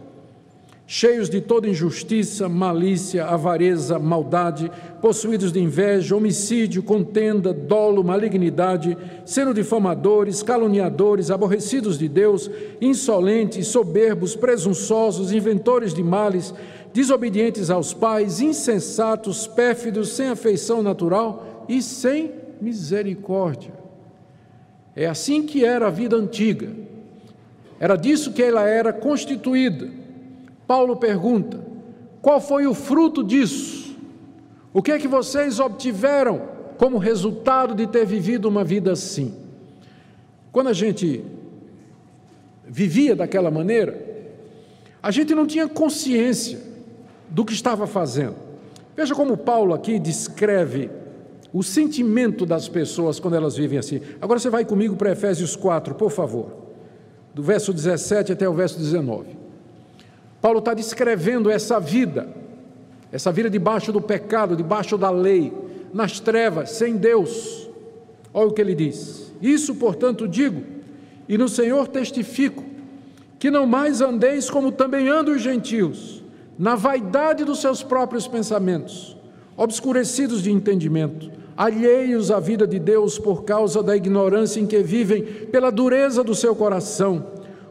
cheios 0.92 1.30
de 1.30 1.40
toda 1.40 1.68
injustiça, 1.68 2.48
malícia, 2.48 3.24
avareza, 3.24 3.96
maldade, 3.96 4.68
possuídos 5.00 5.52
de 5.52 5.60
inveja, 5.60 6.16
homicídio, 6.16 6.82
contenda, 6.82 7.52
dolo, 7.52 8.02
malignidade, 8.02 8.98
sendo 9.24 9.54
difamadores, 9.54 10.42
caluniadores, 10.42 11.30
aborrecidos 11.30 11.96
de 11.96 12.08
Deus, 12.08 12.50
insolentes, 12.80 13.68
soberbos, 13.68 14.34
presunçosos, 14.34 15.30
inventores 15.30 15.94
de 15.94 16.02
males, 16.02 16.52
desobedientes 16.92 17.70
aos 17.70 17.94
pais, 17.94 18.40
insensatos, 18.40 19.46
pérfidos, 19.46 20.08
sem 20.08 20.26
afeição 20.26 20.82
natural 20.82 21.66
e 21.68 21.80
sem 21.80 22.32
misericórdia. 22.60 23.72
É 24.96 25.06
assim 25.06 25.44
que 25.46 25.64
era 25.64 25.86
a 25.86 25.90
vida 25.90 26.16
antiga. 26.16 26.68
Era 27.78 27.94
disso 27.94 28.32
que 28.32 28.42
ela 28.42 28.68
era 28.68 28.92
constituída 28.92 29.99
Paulo 30.70 30.94
pergunta: 30.94 31.60
qual 32.22 32.40
foi 32.40 32.64
o 32.64 32.74
fruto 32.74 33.24
disso? 33.24 33.96
O 34.72 34.80
que 34.80 34.92
é 34.92 35.00
que 35.00 35.08
vocês 35.08 35.58
obtiveram 35.58 36.42
como 36.78 36.96
resultado 36.96 37.74
de 37.74 37.88
ter 37.88 38.06
vivido 38.06 38.48
uma 38.48 38.62
vida 38.62 38.92
assim? 38.92 39.34
Quando 40.52 40.68
a 40.68 40.72
gente 40.72 41.24
vivia 42.64 43.16
daquela 43.16 43.50
maneira, 43.50 44.00
a 45.02 45.10
gente 45.10 45.34
não 45.34 45.44
tinha 45.44 45.66
consciência 45.66 46.60
do 47.28 47.44
que 47.44 47.52
estava 47.52 47.84
fazendo. 47.84 48.36
Veja 48.96 49.12
como 49.12 49.36
Paulo 49.36 49.74
aqui 49.74 49.98
descreve 49.98 50.88
o 51.52 51.64
sentimento 51.64 52.46
das 52.46 52.68
pessoas 52.68 53.18
quando 53.18 53.34
elas 53.34 53.56
vivem 53.56 53.76
assim. 53.76 54.02
Agora 54.20 54.38
você 54.38 54.48
vai 54.48 54.64
comigo 54.64 54.94
para 54.94 55.10
Efésios 55.10 55.56
4, 55.56 55.96
por 55.96 56.12
favor, 56.12 56.52
do 57.34 57.42
verso 57.42 57.72
17 57.72 58.30
até 58.30 58.48
o 58.48 58.54
verso 58.54 58.78
19. 58.78 59.39
Paulo 60.40 60.60
está 60.60 60.74
descrevendo 60.74 61.50
essa 61.50 61.78
vida, 61.78 62.28
essa 63.12 63.30
vida 63.30 63.50
debaixo 63.50 63.92
do 63.92 64.00
pecado, 64.00 64.56
debaixo 64.56 64.96
da 64.96 65.10
lei, 65.10 65.52
nas 65.92 66.20
trevas, 66.20 66.70
sem 66.70 66.96
Deus. 66.96 67.68
Olha 68.32 68.48
o 68.48 68.52
que 68.52 68.60
ele 68.60 68.74
diz: 68.74 69.32
Isso, 69.40 69.74
portanto, 69.74 70.26
digo, 70.26 70.62
e 71.28 71.36
no 71.36 71.48
Senhor 71.48 71.88
testifico, 71.88 72.64
que 73.38 73.50
não 73.50 73.66
mais 73.66 74.00
andeis 74.00 74.48
como 74.48 74.72
também 74.72 75.08
andam 75.08 75.34
os 75.34 75.42
gentios, 75.42 76.22
na 76.58 76.74
vaidade 76.74 77.44
dos 77.44 77.60
seus 77.60 77.82
próprios 77.82 78.26
pensamentos, 78.26 79.16
obscurecidos 79.56 80.42
de 80.42 80.50
entendimento 80.50 81.40
alheios 81.60 82.30
à 82.30 82.40
vida 82.40 82.66
de 82.66 82.78
Deus 82.78 83.18
por 83.18 83.44
causa 83.44 83.82
da 83.82 83.94
ignorância 83.94 84.58
em 84.58 84.66
que 84.66 84.82
vivem, 84.82 85.22
pela 85.22 85.70
dureza 85.70 86.24
do 86.24 86.34
seu 86.34 86.56
coração, 86.56 87.22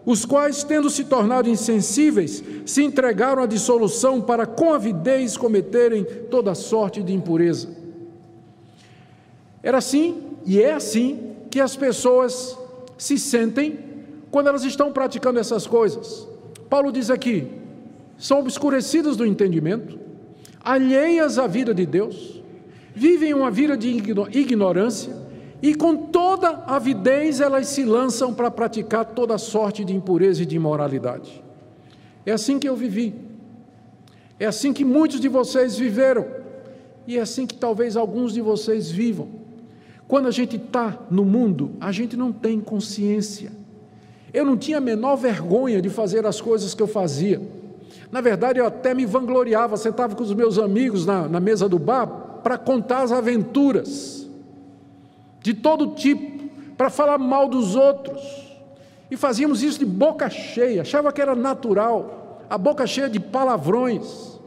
os 0.10 0.26
quais, 0.26 0.64
tendo 0.64 0.90
se 0.90 1.04
tornado 1.04 1.48
insensíveis, 1.48 2.44
se 2.66 2.84
entregaram 2.84 3.44
à 3.44 3.46
dissolução 3.46 4.20
para 4.20 4.48
com 4.48 4.74
avidez 4.74 5.38
cometerem 5.38 6.04
toda 6.32 6.56
sorte 6.56 7.04
de 7.04 7.14
impureza. 7.14 7.70
Era 9.62 9.78
assim 9.78 10.24
e 10.48 10.60
é 10.60 10.74
assim 10.74 11.36
que 11.52 11.60
as 11.60 11.76
pessoas 11.76 12.58
se 12.98 13.20
sentem 13.20 13.78
quando 14.32 14.48
elas 14.48 14.64
estão 14.64 14.92
praticando 14.92 15.38
essas 15.38 15.68
coisas. 15.68 16.28
Paulo 16.68 16.92
diz 16.92 17.12
aqui: 17.12 17.48
são 18.18 18.40
obscurecidas 18.40 19.16
do 19.16 19.24
entendimento, 19.24 20.00
alheias 20.60 21.38
à 21.38 21.46
vida 21.46 21.72
de 21.72 21.86
Deus, 21.86 22.42
vivem 22.96 23.36
uma 23.36 23.52
vida 23.52 23.78
de 23.78 23.90
ignorância 24.32 25.16
e 25.62 25.76
com 25.76 25.96
toda 25.96 26.64
avidez 26.66 27.42
elas 27.42 27.68
se 27.68 27.84
lançam 27.84 28.34
para 28.34 28.50
praticar 28.50 29.06
toda 29.06 29.38
sorte 29.38 29.84
de 29.84 29.94
impureza 29.94 30.44
e 30.44 30.46
de 30.46 30.56
imoralidade. 30.56 31.44
É 32.26 32.32
assim 32.32 32.58
que 32.58 32.68
eu 32.68 32.76
vivi. 32.76 33.14
É 34.40 34.46
assim 34.46 34.72
que 34.72 34.86
muitos 34.86 35.20
de 35.20 35.28
vocês 35.28 35.78
viveram. 35.78 36.26
E 37.06 37.18
é 37.18 37.22
assim 37.22 37.46
que 37.46 37.56
talvez 37.56 37.98
alguns 37.98 38.34
de 38.34 38.42
vocês 38.42 38.90
vivam. 38.90 39.28
Quando 40.08 40.28
a 40.28 40.32
gente 40.32 40.56
está 40.56 40.98
no 41.12 41.26
mundo, 41.26 41.72
a 41.82 41.92
gente 41.92 42.16
não 42.16 42.32
tem 42.32 42.62
consciência. 42.62 43.52
Eu 44.34 44.46
não 44.46 44.56
tinha 44.56 44.78
a 44.78 44.82
menor 44.82 45.18
vergonha 45.18 45.82
de 45.82 45.90
fazer 45.90 46.26
as 46.26 46.40
coisas 46.40 46.74
que 46.74 46.82
eu 46.82 46.88
fazia. 46.88 47.42
Na 48.12 48.22
verdade, 48.22 48.60
eu 48.60 48.66
até 48.66 48.94
me 48.94 49.06
vangloriava, 49.06 49.76
sentava 49.76 50.16
com 50.16 50.24
os 50.24 50.34
meus 50.34 50.58
amigos 50.58 51.06
na, 51.06 51.28
na 51.28 51.40
mesa 51.40 51.68
do 51.68 51.78
bar, 51.78 52.08
para 52.42 52.58
contar 52.58 53.02
as 53.02 53.12
aventuras 53.12 54.29
de 55.42 55.54
todo 55.54 55.96
tipo, 55.96 56.50
para 56.78 56.90
falar 56.90 57.18
mal 57.18 57.48
dos 57.48 57.76
outros. 57.76 58.22
E 59.12 59.18
fazíamos 59.18 59.64
isso 59.64 59.80
de 59.80 59.86
boca 59.86 60.30
cheia, 60.30 60.82
achava 60.82 61.12
que 61.12 61.22
era 61.22 61.36
natural, 61.36 62.42
a 62.50 62.58
boca 62.58 62.86
cheia 62.86 63.10
de 63.10 63.20
palavrões, 63.20 64.40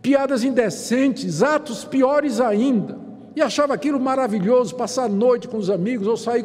piadas 0.00 0.44
indecentes, 0.44 1.42
atos 1.42 1.84
piores 1.84 2.40
ainda. 2.40 2.98
E 3.34 3.40
achava 3.40 3.72
aquilo 3.72 3.98
maravilhoso, 3.98 4.74
passar 4.74 5.04
a 5.04 5.08
noite 5.08 5.48
com 5.48 5.56
os 5.56 5.70
amigos, 5.70 6.06
ou 6.06 6.18
sair 6.18 6.44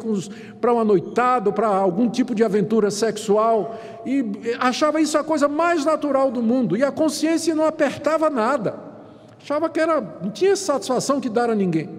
para 0.58 0.72
uma 0.72 0.84
noitada, 0.84 1.52
para 1.52 1.68
algum 1.68 2.08
tipo 2.08 2.34
de 2.34 2.42
aventura 2.42 2.90
sexual. 2.90 3.78
E 4.06 4.24
achava 4.58 4.98
isso 4.98 5.18
a 5.18 5.24
coisa 5.24 5.48
mais 5.48 5.84
natural 5.84 6.30
do 6.30 6.42
mundo. 6.42 6.76
E 6.78 6.82
a 6.82 6.90
consciência 6.90 7.54
não 7.54 7.66
apertava 7.66 8.30
nada. 8.30 8.74
Achava 9.38 9.68
que 9.68 9.78
era, 9.78 10.00
não 10.00 10.30
tinha 10.30 10.56
satisfação 10.56 11.20
que 11.20 11.28
dar 11.28 11.50
a 11.50 11.54
ninguém. 11.54 11.97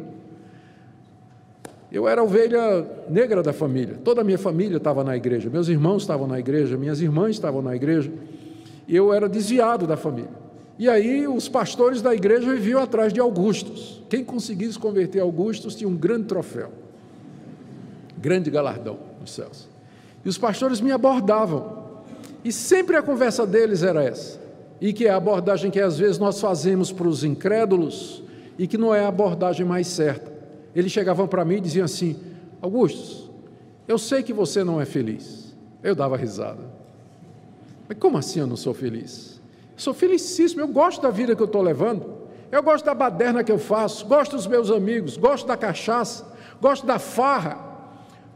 Eu 1.91 2.07
era 2.07 2.21
a 2.21 2.23
ovelha 2.23 2.85
negra 3.09 3.41
da 3.41 3.51
família. 3.51 3.97
Toda 4.03 4.21
a 4.21 4.23
minha 4.23 4.37
família 4.37 4.77
estava 4.77 5.03
na 5.03 5.17
igreja. 5.17 5.49
Meus 5.49 5.67
irmãos 5.67 6.03
estavam 6.03 6.27
na 6.27 6.39
igreja, 6.39 6.77
minhas 6.77 7.01
irmãs 7.01 7.31
estavam 7.31 7.61
na 7.61 7.75
igreja. 7.75 8.11
Eu 8.87 9.13
era 9.13 9.27
desviado 9.27 9.87
da 9.87 9.97
família. 9.97 10.29
E 10.77 10.87
aí 10.87 11.27
os 11.27 11.49
pastores 11.49 12.01
da 12.01 12.13
igreja 12.13 12.51
viviam 12.51 12.81
atrás 12.81 13.11
de 13.11 13.19
Augustos. 13.19 14.03
Quem 14.09 14.23
conseguisse 14.23 14.77
converter 14.77 15.19
Augustos 15.19 15.75
tinha 15.75 15.89
um 15.89 15.95
grande 15.95 16.25
troféu. 16.25 16.71
Grande 18.17 18.49
galardão 18.49 18.97
nos 19.19 19.31
céus. 19.31 19.67
E 20.23 20.29
os 20.29 20.37
pastores 20.37 20.79
me 20.79 20.91
abordavam. 20.91 21.79
E 22.45 22.51
sempre 22.51 22.95
a 22.95 23.01
conversa 23.01 23.45
deles 23.45 23.83
era 23.83 24.03
essa 24.03 24.39
e 24.81 24.93
que 24.93 25.05
é 25.05 25.09
a 25.09 25.17
abordagem 25.17 25.69
que 25.69 25.79
às 25.79 25.97
vezes 25.97 26.17
nós 26.17 26.39
fazemos 26.39 26.91
para 26.91 27.07
os 27.07 27.23
incrédulos 27.23 28.23
e 28.57 28.67
que 28.67 28.77
não 28.77 28.93
é 28.93 29.03
a 29.03 29.07
abordagem 29.07 29.65
mais 29.65 29.87
certa. 29.87 30.31
Eles 30.75 30.91
chegavam 30.91 31.27
para 31.27 31.43
mim 31.43 31.55
e 31.55 31.61
diziam 31.61 31.85
assim: 31.85 32.19
Augustus, 32.61 33.29
eu 33.87 33.97
sei 33.97 34.23
que 34.23 34.33
você 34.33 34.63
não 34.63 34.79
é 34.79 34.85
feliz. 34.85 35.55
Eu 35.81 35.95
dava 35.95 36.17
risada. 36.17 36.61
Mas 37.87 37.97
como 37.97 38.17
assim 38.17 38.39
eu 38.39 38.47
não 38.47 38.55
sou 38.55 38.73
feliz? 38.73 39.41
Eu 39.73 39.79
sou 39.79 39.93
felicíssimo, 39.93 40.61
eu 40.61 40.67
gosto 40.67 41.01
da 41.01 41.09
vida 41.09 41.35
que 41.35 41.41
eu 41.41 41.47
estou 41.47 41.61
levando. 41.61 42.19
Eu 42.51 42.63
gosto 42.63 42.85
da 42.85 42.93
baderna 42.93 43.43
que 43.43 43.51
eu 43.51 43.59
faço, 43.59 44.05
gosto 44.05 44.35
dos 44.35 44.47
meus 44.47 44.71
amigos, 44.71 45.17
gosto 45.17 45.47
da 45.47 45.55
cachaça, 45.55 46.25
gosto 46.59 46.85
da 46.85 46.97
farra, 46.97 47.59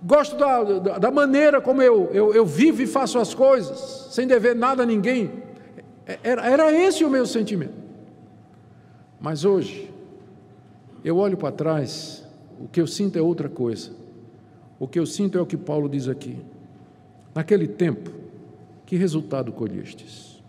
gosto 0.01 0.35
da, 0.35 0.63
da, 0.63 0.97
da 0.99 1.11
maneira 1.11 1.59
como 1.59 1.81
eu, 1.81 2.09
eu, 2.13 2.33
eu 2.33 2.45
vivo 2.45 2.81
e 2.81 2.87
faço 2.87 3.17
as 3.17 3.33
coisas, 3.33 4.09
sem 4.11 4.27
dever 4.27 4.55
nada 4.55 4.83
a 4.83 4.85
ninguém. 4.85 5.43
Era, 6.23 6.45
era 6.47 6.71
esse 6.71 7.03
o 7.03 7.09
meu 7.09 7.25
sentimento. 7.25 7.73
Mas 9.19 9.45
hoje, 9.45 9.91
eu 11.03 11.17
olho 11.17 11.37
para 11.37 11.51
trás, 11.51 12.23
o 12.59 12.67
que 12.67 12.79
eu 12.79 12.87
sinto 12.87 13.17
é 13.17 13.21
outra 13.21 13.49
coisa. 13.49 13.91
O 14.79 14.87
que 14.87 14.99
eu 14.99 15.05
sinto 15.05 15.37
é 15.37 15.41
o 15.41 15.45
que 15.45 15.57
Paulo 15.57 15.89
diz 15.89 16.07
aqui. 16.07 16.37
Naquele 17.33 17.67
tempo, 17.67 18.11
que 18.85 18.95
resultado 18.95 19.51
colhestes? 19.51 20.41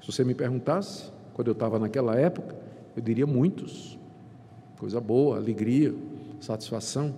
Se 0.00 0.12
você 0.12 0.24
me 0.24 0.34
perguntasse, 0.34 1.10
quando 1.34 1.48
eu 1.48 1.52
estava 1.52 1.78
naquela 1.78 2.14
época, 2.16 2.54
eu 2.96 3.02
diria 3.02 3.26
muitos. 3.26 3.98
Coisa 4.78 5.00
boa, 5.00 5.36
alegria, 5.36 5.94
satisfação. 6.40 7.14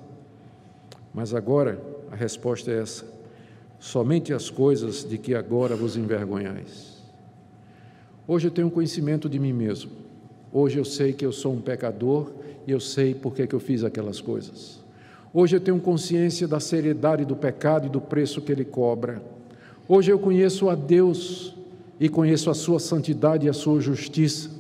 Mas 1.12 1.34
agora 1.34 1.82
a 2.10 2.16
resposta 2.16 2.70
é 2.70 2.80
essa: 2.80 3.04
somente 3.78 4.32
as 4.32 4.50
coisas 4.50 5.04
de 5.04 5.18
que 5.18 5.34
agora 5.34 5.76
vos 5.76 5.96
envergonhais. 5.96 7.02
Hoje 8.26 8.48
eu 8.48 8.50
tenho 8.50 8.70
conhecimento 8.70 9.28
de 9.28 9.38
mim 9.38 9.52
mesmo. 9.52 9.90
Hoje 10.52 10.78
eu 10.78 10.84
sei 10.84 11.12
que 11.12 11.26
eu 11.26 11.32
sou 11.32 11.52
um 11.52 11.61
pecador 11.61 12.30
e 12.66 12.70
eu 12.70 12.80
sei 12.80 13.14
por 13.14 13.34
que, 13.34 13.46
eu 13.52 13.61
fiz 13.61 13.84
aquelas 13.84 14.18
coisas. 14.18 14.82
Hoje 15.32 15.56
eu 15.56 15.61
tenho 15.61 15.78
consciência 15.78 16.48
da 16.48 16.58
seriedade 16.58 17.24
do 17.26 17.37
pecado 17.37 17.87
e 17.87 17.90
do 17.90 18.00
preço 18.00 18.40
que 18.40 18.50
ele 18.50 18.64
cobra. 18.64 19.22
Hoje 19.87 20.11
eu 20.11 20.18
conheço 20.18 20.70
a 20.70 20.74
Deus 20.74 21.54
e 22.00 22.08
conheço 22.08 22.48
a 22.48 22.54
sua 22.54 22.80
santidade 22.80 23.46
e 23.46 23.50
a 23.50 23.52
sua 23.52 23.78
justiça. 23.78 24.50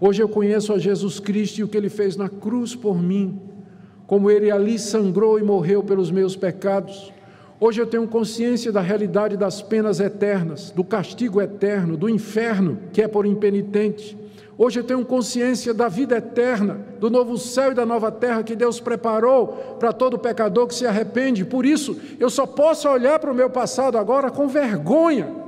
Hoje 0.00 0.22
eu 0.22 0.28
conheço 0.28 0.72
a 0.72 0.78
Jesus 0.78 1.18
Cristo 1.18 1.58
e 1.58 1.64
o 1.64 1.68
que 1.68 1.76
ele 1.76 1.88
fez 1.88 2.16
na 2.16 2.28
cruz 2.28 2.76
por 2.76 3.02
mim, 3.02 3.40
como 4.06 4.30
ele 4.30 4.52
ali 4.52 4.78
sangrou 4.78 5.38
e 5.38 5.42
morreu 5.42 5.82
pelos 5.82 6.12
meus 6.12 6.36
pecados. 6.36 7.12
Hoje 7.58 7.80
eu 7.80 7.86
tenho 7.86 8.06
consciência 8.06 8.70
da 8.70 8.80
realidade 8.80 9.36
das 9.36 9.62
penas 9.62 9.98
eternas, 9.98 10.70
do 10.70 10.84
castigo 10.84 11.40
eterno, 11.40 11.96
do 11.96 12.08
inferno, 12.08 12.78
que 12.92 13.02
é 13.02 13.08
por 13.08 13.26
impenitente. 13.26 14.16
Hoje 14.56 14.78
eu 14.78 14.84
tenho 14.84 15.04
consciência 15.04 15.74
da 15.74 15.88
vida 15.88 16.16
eterna, 16.16 16.78
do 17.00 17.10
novo 17.10 17.36
céu 17.36 17.72
e 17.72 17.74
da 17.74 17.84
nova 17.84 18.12
terra 18.12 18.42
que 18.44 18.54
Deus 18.54 18.78
preparou 18.78 19.48
para 19.78 19.92
todo 19.92 20.18
pecador 20.18 20.68
que 20.68 20.74
se 20.74 20.86
arrepende. 20.86 21.44
Por 21.44 21.66
isso, 21.66 21.96
eu 22.20 22.30
só 22.30 22.46
posso 22.46 22.88
olhar 22.88 23.18
para 23.18 23.32
o 23.32 23.34
meu 23.34 23.50
passado 23.50 23.98
agora 23.98 24.30
com 24.30 24.46
vergonha. 24.46 25.44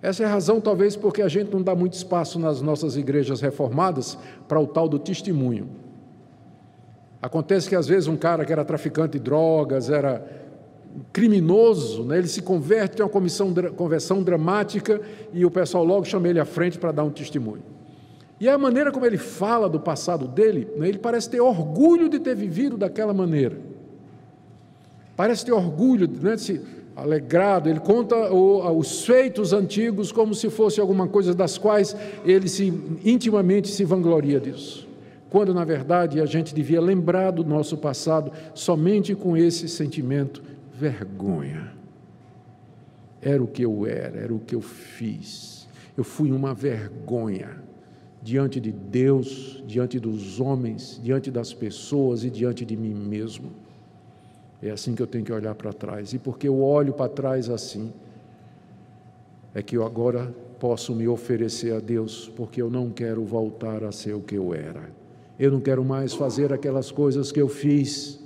Essa 0.00 0.22
é 0.22 0.26
a 0.26 0.30
razão, 0.30 0.60
talvez, 0.60 0.96
porque 0.96 1.22
a 1.22 1.28
gente 1.28 1.52
não 1.52 1.62
dá 1.62 1.74
muito 1.74 1.94
espaço 1.94 2.38
nas 2.38 2.60
nossas 2.60 2.96
igrejas 2.96 3.40
reformadas 3.40 4.16
para 4.46 4.60
o 4.60 4.66
tal 4.66 4.88
do 4.88 4.98
testemunho. 4.98 5.68
Acontece 7.20 7.68
que 7.68 7.76
às 7.76 7.86
vezes 7.86 8.08
um 8.08 8.16
cara 8.16 8.44
que 8.44 8.52
era 8.52 8.64
traficante 8.64 9.12
de 9.12 9.20
drogas, 9.20 9.90
era 9.90 10.41
criminoso, 11.12 12.04
né? 12.04 12.18
ele 12.18 12.28
se 12.28 12.42
converte, 12.42 12.96
tem 12.96 13.04
uma 13.04 13.10
comissão, 13.10 13.52
conversão 13.76 14.22
dramática 14.22 15.00
e 15.32 15.44
o 15.44 15.50
pessoal 15.50 15.84
logo 15.84 16.04
chama 16.04 16.28
ele 16.28 16.40
à 16.40 16.44
frente 16.44 16.78
para 16.78 16.92
dar 16.92 17.04
um 17.04 17.10
testemunho. 17.10 17.62
E 18.40 18.48
a 18.48 18.58
maneira 18.58 18.90
como 18.90 19.06
ele 19.06 19.18
fala 19.18 19.68
do 19.68 19.78
passado 19.78 20.26
dele, 20.26 20.68
né? 20.76 20.88
ele 20.88 20.98
parece 20.98 21.30
ter 21.30 21.40
orgulho 21.40 22.08
de 22.08 22.18
ter 22.18 22.34
vivido 22.34 22.76
daquela 22.76 23.14
maneira. 23.14 23.56
Parece 25.16 25.44
ter 25.44 25.52
orgulho, 25.52 26.08
né? 26.20 26.36
se 26.36 26.60
alegrado, 26.94 27.70
ele 27.70 27.80
conta 27.80 28.32
os 28.34 29.06
feitos 29.06 29.52
antigos 29.52 30.12
como 30.12 30.34
se 30.34 30.50
fosse 30.50 30.80
alguma 30.80 31.08
coisa 31.08 31.34
das 31.34 31.56
quais 31.56 31.96
ele 32.24 32.48
se 32.48 32.66
intimamente 33.04 33.68
se 33.68 33.82
vangloria 33.84 34.38
disso 34.38 34.92
quando 35.32 35.54
na 35.54 35.64
verdade 35.64 36.20
a 36.20 36.26
gente 36.26 36.54
devia 36.54 36.78
lembrar 36.78 37.30
do 37.30 37.42
nosso 37.42 37.78
passado 37.78 38.30
somente 38.52 39.14
com 39.14 39.34
esse 39.34 39.66
sentimento 39.66 40.42
vergonha. 40.74 41.72
Era 43.20 43.42
o 43.42 43.46
que 43.46 43.62
eu 43.62 43.86
era, 43.86 44.18
era 44.18 44.34
o 44.34 44.40
que 44.40 44.54
eu 44.54 44.60
fiz. 44.60 45.68
Eu 45.96 46.04
fui 46.04 46.32
uma 46.32 46.54
vergonha. 46.54 47.62
diante 48.22 48.60
de 48.60 48.70
Deus, 48.70 49.62
diante 49.66 49.98
dos 49.98 50.38
homens, 50.38 51.00
diante 51.02 51.28
das 51.28 51.52
pessoas 51.52 52.22
e 52.22 52.30
diante 52.30 52.64
de 52.64 52.76
mim 52.76 52.94
mesmo. 52.94 53.50
É 54.62 54.70
assim 54.70 54.94
que 54.94 55.02
eu 55.02 55.08
tenho 55.08 55.24
que 55.24 55.32
olhar 55.32 55.56
para 55.56 55.72
trás. 55.72 56.12
E 56.12 56.18
porque 56.18 56.46
eu 56.46 56.62
olho 56.62 56.92
para 56.92 57.08
trás 57.08 57.50
assim, 57.50 57.92
é 59.52 59.60
que 59.60 59.76
eu 59.76 59.84
agora 59.84 60.32
posso 60.60 60.94
me 60.94 61.08
oferecer 61.08 61.74
a 61.74 61.80
Deus, 61.80 62.30
porque 62.36 62.62
eu 62.62 62.70
não 62.70 62.90
quero 62.90 63.24
voltar 63.24 63.82
a 63.82 63.90
ser 63.90 64.14
o 64.14 64.20
que 64.20 64.36
eu 64.36 64.54
era. 64.54 64.88
Eu 65.36 65.50
não 65.50 65.60
quero 65.60 65.84
mais 65.84 66.14
fazer 66.14 66.52
aquelas 66.52 66.92
coisas 66.92 67.32
que 67.32 67.42
eu 67.42 67.48
fiz, 67.48 68.21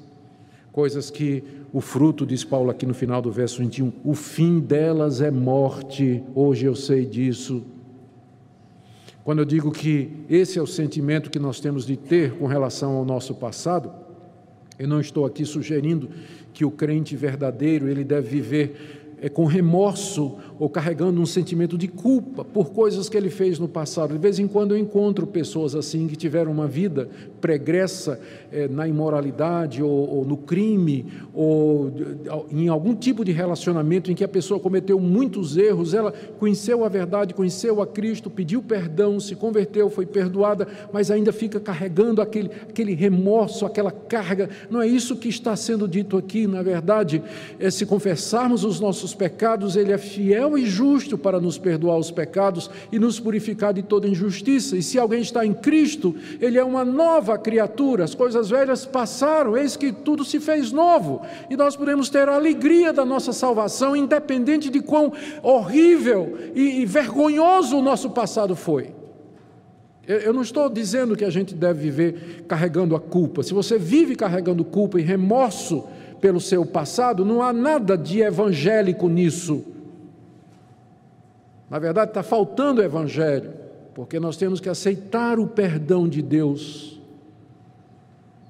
coisas 0.77 1.11
que 1.11 1.43
o 1.73 1.81
fruto, 1.81 2.27
diz 2.27 2.45
Paulo 2.45 2.71
aqui 2.71 2.85
no 2.85 2.93
final 2.93 3.23
do 3.23 3.33
verso 3.33 3.61
21, 3.61 3.91
o 4.05 4.13
fim 4.13 4.61
delas 4.61 5.23
é 5.23 5.31
morte. 5.31 6.23
Hoje 6.35 6.67
eu 6.67 6.75
sei 6.75 7.07
disso. 7.07 7.65
Quando 9.25 9.39
eu 9.39 9.47
digo 9.47 9.73
que 9.73 10.11
esse 10.29 10.59
é 10.59 10.63
o 10.63 10.67
sentimento 10.67 11.31
que 11.31 11.39
nós 11.39 11.61
temos 11.61 11.87
de 11.87 11.97
ter 11.97 12.33
com 12.33 12.45
relação 12.45 12.95
ao 12.95 13.07
nosso 13.07 13.35
passado, 13.35 13.91
eu 14.79 14.87
não 14.87 15.01
estou 15.01 15.25
aqui 15.25 15.47
sugerindo 15.47 16.11
que 16.53 16.63
o 16.63 16.71
crente 16.71 17.17
verdadeiro 17.17 17.89
ele 17.89 18.05
deve 18.05 18.29
viver 18.29 19.17
é, 19.23 19.31
com 19.31 19.47
remorso 19.47 20.37
ou 20.59 20.69
carregando 20.69 21.21
um 21.21 21.27
sentimento 21.27 21.77
de 21.77 21.87
culpa 21.89 22.45
por 22.45 22.71
coisas 22.71 23.09
que 23.09 23.17
ele 23.17 23.29
fez 23.29 23.59
no 23.59 23.69
passado. 23.69 24.13
De 24.13 24.19
vez 24.19 24.39
em 24.39 24.47
quando 24.47 24.75
eu 24.75 24.79
encontro 24.79 25.27
pessoas 25.27 25.75
assim 25.75 26.07
que 26.07 26.17
tiveram 26.17 26.51
uma 26.51 26.67
vida 26.67 27.09
pregressa 27.41 28.19
é, 28.51 28.67
na 28.67 28.89
imoralidade 28.89 29.83
ou, 29.83 29.91
ou, 29.91 30.25
no 30.25 30.37
crime 30.37 31.07
ou 31.35 31.93
em 32.51 32.69
algum 32.69 32.95
tipo 32.95 33.25
de 33.25 33.33
relacionamento 33.33 34.11
em 34.11 34.15
que 34.15 34.25
a 34.25 34.29
pessoa 34.29 34.59
cometeu 34.59 34.99
muitos 34.99 35.57
erros. 35.57 35.93
Ela 35.93 36.13
conheceu 36.39 36.85
a 36.85 36.89
verdade, 36.89 37.35
conheceu 37.35 37.83
a 37.83 37.87
Cristo, 37.87 38.31
pediu 38.31 38.63
perdão, 38.63 39.21
se 39.21 39.35
converteu, 39.35 39.91
foi 39.91 40.07
perdoada, 40.07 40.67
mas 40.93 41.11
ainda 41.11 41.33
fica 41.33 41.61
carregando 41.61 42.23
aquele, 42.23 42.51
aquele 42.69 42.95
remorso, 42.95 43.67
aquela 43.67 43.91
carga. 43.91 44.49
Não 44.71 44.81
é 44.81 44.87
isso 44.87 45.17
que 45.17 45.29
está 45.29 45.55
sendo 45.55 45.87
dito 45.87 46.17
aqui. 46.17 46.47
Na 46.47 46.63
verdade, 46.63 47.23
é 47.59 47.71
se 47.71 47.85
confessarmos 47.85 48.65
os 48.65 48.81
nossos 48.81 49.15
pecados, 49.15 49.77
Ele 49.77 49.93
é 49.93 49.99
fiel 49.99 50.46
e 50.55 50.67
justo 50.67 51.17
para 51.17 51.41
nos 51.41 51.57
perdoar 51.57 51.97
os 51.97 52.11
pecados 52.11 52.71
e 52.93 52.99
nos 52.99 53.19
purificar 53.19 53.73
de 53.73 53.83
toda 53.83 54.07
injustiça. 54.07 54.77
E 54.77 54.83
se 54.83 54.99
alguém 54.99 55.23
está 55.23 55.47
em 55.47 55.55
Cristo, 55.55 56.15
ele 56.39 56.59
é 56.59 56.65
uma 56.65 56.85
nova 56.85 57.39
criatura, 57.39 58.05
as 58.05 58.15
coisas 58.15 58.51
velhas 58.51 58.85
passaram, 58.85 59.57
eis 59.57 59.77
que 59.77 59.91
tudo 59.93 60.27
se 60.27 60.39
fez 60.39 60.71
novo. 60.73 61.23
E 61.49 61.57
nós 61.57 61.75
podemos 61.75 62.11
ter 62.11 62.29
a 62.29 62.35
alegria 62.35 62.93
da 62.93 63.05
nossa 63.05 63.33
salvação, 63.33 63.97
independente 63.97 64.69
de 64.69 64.81
quão 64.81 65.11
horrível 65.43 66.37
e 66.55 66.85
vergonhoso 66.85 67.79
o 67.79 67.83
nosso 67.83 68.11
passado 68.11 68.55
foi. 68.55 68.91
Eu 70.07 70.33
não 70.33 70.43
estou 70.43 70.69
dizendo 70.69 71.17
que 71.17 71.25
a 71.25 71.31
gente 71.31 71.55
deve 71.55 71.81
viver 71.81 72.45
carregando 72.47 72.95
a 72.95 73.01
culpa. 73.01 73.43
Se 73.43 73.53
você 73.53 73.77
vive 73.77 74.15
carregando 74.15 74.65
culpa 74.65 75.01
e 75.01 75.03
remorso, 75.03 75.85
pelo 76.21 76.41
seu 76.41 76.65
passado, 76.65 77.25
não 77.25 77.43
há 77.43 77.53
nada 77.53 77.97
de 77.97 78.21
evangélico 78.21 79.09
nisso. 79.09 79.65
Na 81.69 81.79
verdade, 81.79 82.11
está 82.11 82.23
faltando 82.23 82.83
evangelho, 82.83 83.53
porque 83.95 84.21
nós 84.21 84.37
temos 84.37 84.61
que 84.61 84.69
aceitar 84.69 85.39
o 85.39 85.47
perdão 85.47 86.09
de 86.09 86.23
Deus, 86.23 87.01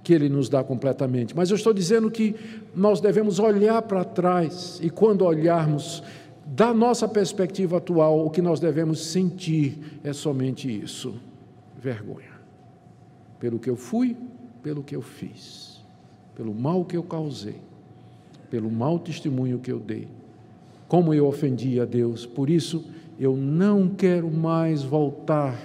que 0.02 0.12
Ele 0.12 0.28
nos 0.28 0.48
dá 0.48 0.62
completamente. 0.62 1.34
Mas 1.34 1.50
eu 1.50 1.56
estou 1.56 1.72
dizendo 1.72 2.10
que 2.10 2.36
nós 2.74 3.00
devemos 3.00 3.38
olhar 3.38 3.80
para 3.82 4.04
trás, 4.04 4.78
e 4.82 4.90
quando 4.90 5.24
olharmos 5.24 6.02
da 6.44 6.72
nossa 6.72 7.08
perspectiva 7.08 7.78
atual, 7.78 8.24
o 8.24 8.30
que 8.30 8.42
nós 8.42 8.60
devemos 8.60 9.06
sentir 9.06 9.78
é 10.04 10.12
somente 10.12 10.68
isso: 10.68 11.14
vergonha. 11.78 12.36
Pelo 13.40 13.58
que 13.58 13.68
eu 13.68 13.76
fui, 13.76 14.16
pelo 14.62 14.82
que 14.82 14.94
eu 14.94 15.02
fiz 15.02 15.66
pelo 16.36 16.54
mal 16.54 16.84
que 16.84 16.96
eu 16.96 17.02
causei, 17.02 17.56
pelo 18.50 18.70
mau 18.70 18.98
testemunho 18.98 19.58
que 19.58 19.72
eu 19.72 19.80
dei, 19.80 20.06
como 20.86 21.12
eu 21.14 21.26
ofendi 21.26 21.80
a 21.80 21.84
Deus. 21.86 22.26
Por 22.26 22.50
isso, 22.50 22.84
eu 23.18 23.36
não 23.36 23.88
quero 23.88 24.30
mais 24.30 24.82
voltar 24.82 25.58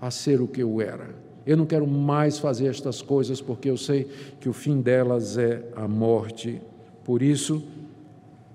a 0.00 0.10
ser 0.10 0.40
o 0.40 0.48
que 0.48 0.62
eu 0.62 0.80
era. 0.80 1.14
Eu 1.44 1.56
não 1.56 1.66
quero 1.66 1.86
mais 1.86 2.38
fazer 2.38 2.66
estas 2.66 3.02
coisas 3.02 3.40
porque 3.40 3.68
eu 3.68 3.76
sei 3.76 4.08
que 4.40 4.48
o 4.48 4.52
fim 4.52 4.80
delas 4.80 5.36
é 5.36 5.64
a 5.74 5.88
morte. 5.88 6.60
Por 7.04 7.20
isso, 7.20 7.62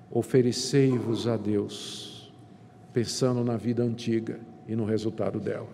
oferecei-vos 0.10 1.28
a 1.28 1.36
Deus, 1.36 2.32
pensando 2.94 3.44
na 3.44 3.58
vida 3.58 3.84
antiga 3.84 4.40
e 4.68 4.76
no 4.76 4.86
resultado 4.86 5.40
dela. 5.40 5.68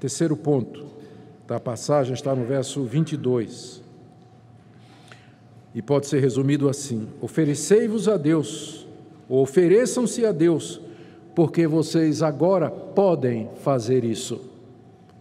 Terceiro 0.00 0.36
ponto 0.36 0.86
da 1.46 1.60
passagem 1.60 2.14
está 2.14 2.34
no 2.34 2.44
verso 2.44 2.82
22. 2.84 3.82
E 5.72 5.80
pode 5.80 6.06
ser 6.06 6.20
resumido 6.20 6.68
assim: 6.68 7.08
oferecei-vos 7.20 8.08
a 8.08 8.16
Deus, 8.16 8.88
ou 9.28 9.42
ofereçam-se 9.42 10.24
a 10.24 10.32
Deus, 10.32 10.80
porque 11.34 11.66
vocês 11.66 12.22
agora 12.22 12.70
podem 12.70 13.48
fazer 13.62 14.04
isso. 14.04 14.40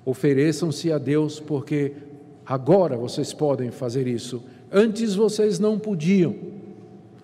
Ofereçam-se 0.06 0.92
a 0.92 0.98
Deus, 0.98 1.40
porque 1.40 1.94
agora 2.46 2.98
vocês 2.98 3.34
podem 3.34 3.72
fazer 3.72 4.08
isso. 4.08 4.42
Antes 4.72 5.16
vocês 5.16 5.60
não 5.60 5.78
podiam. 5.78 6.36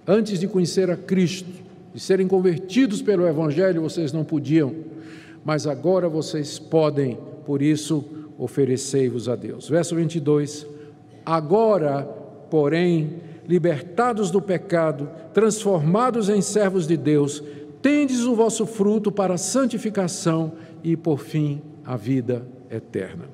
Antes 0.07 0.39
de 0.39 0.47
conhecer 0.47 0.91
a 0.91 0.97
Cristo, 0.97 1.49
de 1.93 1.99
serem 1.99 2.27
convertidos 2.27 3.01
pelo 3.01 3.27
Evangelho, 3.27 3.81
vocês 3.81 4.11
não 4.11 4.23
podiam. 4.23 4.73
Mas 5.43 5.65
agora 5.65 6.07
vocês 6.07 6.59
podem, 6.59 7.17
por 7.45 7.61
isso, 7.61 8.03
oferecei-vos 8.37 9.27
a 9.27 9.35
Deus. 9.35 9.67
Verso 9.69 9.95
22. 9.95 10.67
Agora 11.25 12.23
porém, 12.49 13.17
libertados 13.47 14.31
do 14.31 14.41
pecado, 14.41 15.09
transformados 15.33 16.29
em 16.29 16.41
servos 16.41 16.87
de 16.87 16.97
Deus, 16.97 17.43
tendes 17.85 18.23
o 18.23 18.33
vosso 18.33 18.65
fruto 18.65 19.11
para 19.11 19.35
a 19.35 19.37
santificação 19.37 20.53
e, 20.83 20.97
por 20.97 21.19
fim, 21.19 21.61
a 21.85 21.95
vida 21.95 22.43
eterna. 22.67 23.25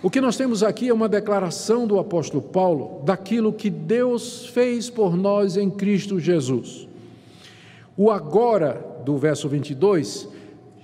O 0.00 0.08
que 0.08 0.20
nós 0.20 0.36
temos 0.36 0.62
aqui 0.62 0.88
é 0.88 0.94
uma 0.94 1.08
declaração 1.08 1.84
do 1.84 1.98
apóstolo 1.98 2.40
Paulo 2.40 3.02
daquilo 3.04 3.52
que 3.52 3.68
Deus 3.68 4.46
fez 4.46 4.88
por 4.88 5.16
nós 5.16 5.56
em 5.56 5.68
Cristo 5.68 6.20
Jesus. 6.20 6.86
O 7.96 8.08
agora 8.08 8.80
do 9.04 9.18
verso 9.18 9.48
22 9.48 10.28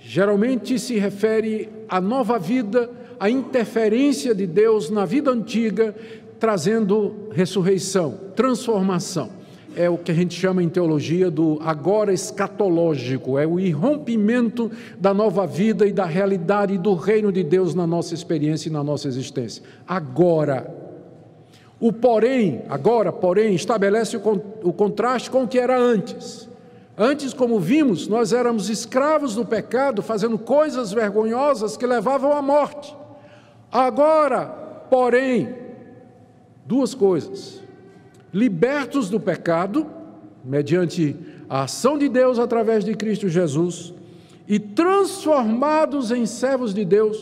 geralmente 0.01 0.77
se 0.77 0.99
refere 0.99 1.69
à 1.87 2.01
nova 2.01 2.37
vida, 2.37 2.91
à 3.17 3.29
interferência 3.29 4.35
de 4.35 4.45
Deus 4.45 4.89
na 4.89 5.05
vida 5.05 5.31
antiga, 5.31 5.95
trazendo 6.37 7.29
ressurreição, 7.31 8.19
transformação. 8.35 9.42
É 9.75 9.89
o 9.89 9.97
que 9.97 10.11
a 10.11 10.15
gente 10.15 10.33
chama 10.39 10.61
em 10.61 10.69
teologia 10.69 11.31
do 11.31 11.59
agora 11.63 12.13
escatológico, 12.13 13.39
é 13.39 13.47
o 13.47 13.59
irrompimento 13.59 14.71
da 14.99 15.13
nova 15.13 15.47
vida 15.47 15.87
e 15.87 15.91
da 15.91 16.05
realidade 16.05 16.77
do 16.77 16.93
reino 16.93 17.31
de 17.31 17.43
Deus 17.43 17.73
na 17.73 17.87
nossa 17.87 18.13
experiência 18.13 18.69
e 18.69 18.71
na 18.71 18.83
nossa 18.83 19.07
existência. 19.07 19.63
Agora. 19.87 20.81
O 21.79 21.91
porém, 21.91 22.61
agora, 22.69 23.11
porém, 23.11 23.55
estabelece 23.55 24.15
o 24.15 24.71
contraste 24.71 25.29
com 25.29 25.43
o 25.43 25.47
que 25.47 25.59
era 25.59 25.77
antes. 25.77 26.47
Antes, 26.97 27.33
como 27.33 27.59
vimos, 27.59 28.07
nós 28.07 28.31
éramos 28.31 28.69
escravos 28.69 29.33
do 29.35 29.43
pecado, 29.43 30.01
fazendo 30.03 30.37
coisas 30.37 30.93
vergonhosas 30.93 31.75
que 31.75 31.85
levavam 31.85 32.31
à 32.31 32.41
morte. 32.41 32.95
Agora, 33.71 34.45
porém, 34.91 35.55
duas 36.65 36.93
coisas: 36.93 37.62
libertos 38.33 39.09
do 39.09 39.19
pecado, 39.19 39.85
mediante 40.43 41.15
a 41.47 41.63
ação 41.63 41.97
de 41.97 42.09
Deus 42.09 42.39
através 42.39 42.83
de 42.83 42.95
Cristo 42.95 43.29
Jesus, 43.29 43.93
e 44.47 44.59
transformados 44.59 46.11
em 46.11 46.25
servos 46.25 46.73
de 46.73 46.83
Deus, 46.83 47.17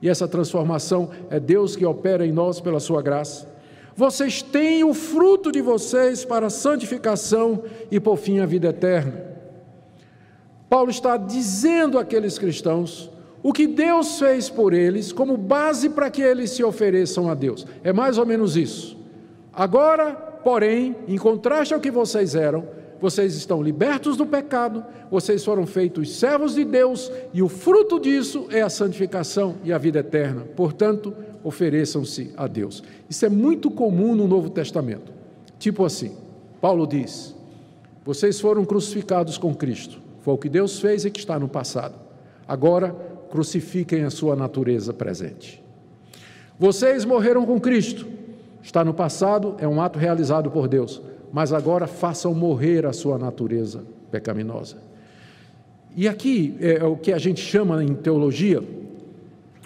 e 0.00 0.08
essa 0.08 0.28
transformação 0.28 1.10
é 1.30 1.40
Deus 1.40 1.74
que 1.76 1.86
opera 1.86 2.26
em 2.26 2.32
nós 2.32 2.60
pela 2.60 2.80
sua 2.80 3.00
graça. 3.00 3.48
Vocês 3.94 4.42
têm 4.42 4.82
o 4.82 4.92
fruto 4.92 5.52
de 5.52 5.60
vocês 5.60 6.24
para 6.24 6.46
a 6.46 6.50
santificação 6.50 7.62
e 7.90 8.00
por 8.00 8.16
fim 8.16 8.40
a 8.40 8.46
vida 8.46 8.68
eterna. 8.68 9.32
Paulo 10.68 10.90
está 10.90 11.16
dizendo 11.16 11.98
àqueles 11.98 12.38
cristãos 12.38 13.10
o 13.42 13.52
que 13.52 13.66
Deus 13.66 14.18
fez 14.18 14.48
por 14.48 14.72
eles 14.72 15.12
como 15.12 15.36
base 15.36 15.90
para 15.90 16.10
que 16.10 16.22
eles 16.22 16.50
se 16.50 16.64
ofereçam 16.64 17.30
a 17.30 17.34
Deus. 17.34 17.66
É 17.84 17.92
mais 17.92 18.18
ou 18.18 18.26
menos 18.26 18.56
isso. 18.56 19.01
Agora, 19.52 20.14
porém, 20.14 20.96
em 21.06 21.18
contraste 21.18 21.74
ao 21.74 21.80
que 21.80 21.90
vocês 21.90 22.34
eram, 22.34 22.66
vocês 23.00 23.34
estão 23.34 23.60
libertos 23.60 24.16
do 24.16 24.24
pecado, 24.24 24.84
vocês 25.10 25.44
foram 25.44 25.66
feitos 25.66 26.16
servos 26.16 26.54
de 26.54 26.64
Deus 26.64 27.10
e 27.34 27.42
o 27.42 27.48
fruto 27.48 27.98
disso 27.98 28.46
é 28.50 28.62
a 28.62 28.70
santificação 28.70 29.56
e 29.64 29.72
a 29.72 29.78
vida 29.78 29.98
eterna. 29.98 30.42
Portanto, 30.56 31.12
ofereçam-se 31.42 32.32
a 32.36 32.46
Deus. 32.46 32.82
Isso 33.10 33.26
é 33.26 33.28
muito 33.28 33.70
comum 33.70 34.14
no 34.14 34.28
Novo 34.28 34.48
Testamento. 34.48 35.12
Tipo 35.58 35.84
assim, 35.84 36.16
Paulo 36.60 36.86
diz: 36.86 37.34
Vocês 38.04 38.40
foram 38.40 38.64
crucificados 38.64 39.36
com 39.36 39.52
Cristo. 39.52 40.00
Foi 40.20 40.34
o 40.34 40.38
que 40.38 40.48
Deus 40.48 40.78
fez 40.78 41.04
e 41.04 41.10
que 41.10 41.18
está 41.18 41.38
no 41.38 41.48
passado. 41.48 41.96
Agora, 42.46 42.94
crucifiquem 43.30 44.04
a 44.04 44.10
sua 44.10 44.36
natureza 44.36 44.94
presente. 44.94 45.62
Vocês 46.58 47.04
morreram 47.04 47.44
com 47.44 47.60
Cristo. 47.60 48.06
Está 48.62 48.84
no 48.84 48.94
passado, 48.94 49.56
é 49.58 49.66
um 49.66 49.80
ato 49.80 49.98
realizado 49.98 50.50
por 50.50 50.68
Deus, 50.68 51.02
mas 51.32 51.52
agora 51.52 51.86
façam 51.86 52.34
morrer 52.34 52.86
a 52.86 52.92
sua 52.92 53.18
natureza 53.18 53.84
pecaminosa. 54.10 54.76
E 55.96 56.08
aqui 56.08 56.56
é 56.60 56.84
o 56.84 56.96
que 56.96 57.12
a 57.12 57.18
gente 57.18 57.40
chama 57.40 57.82
em 57.82 57.94
teologia 57.94 58.62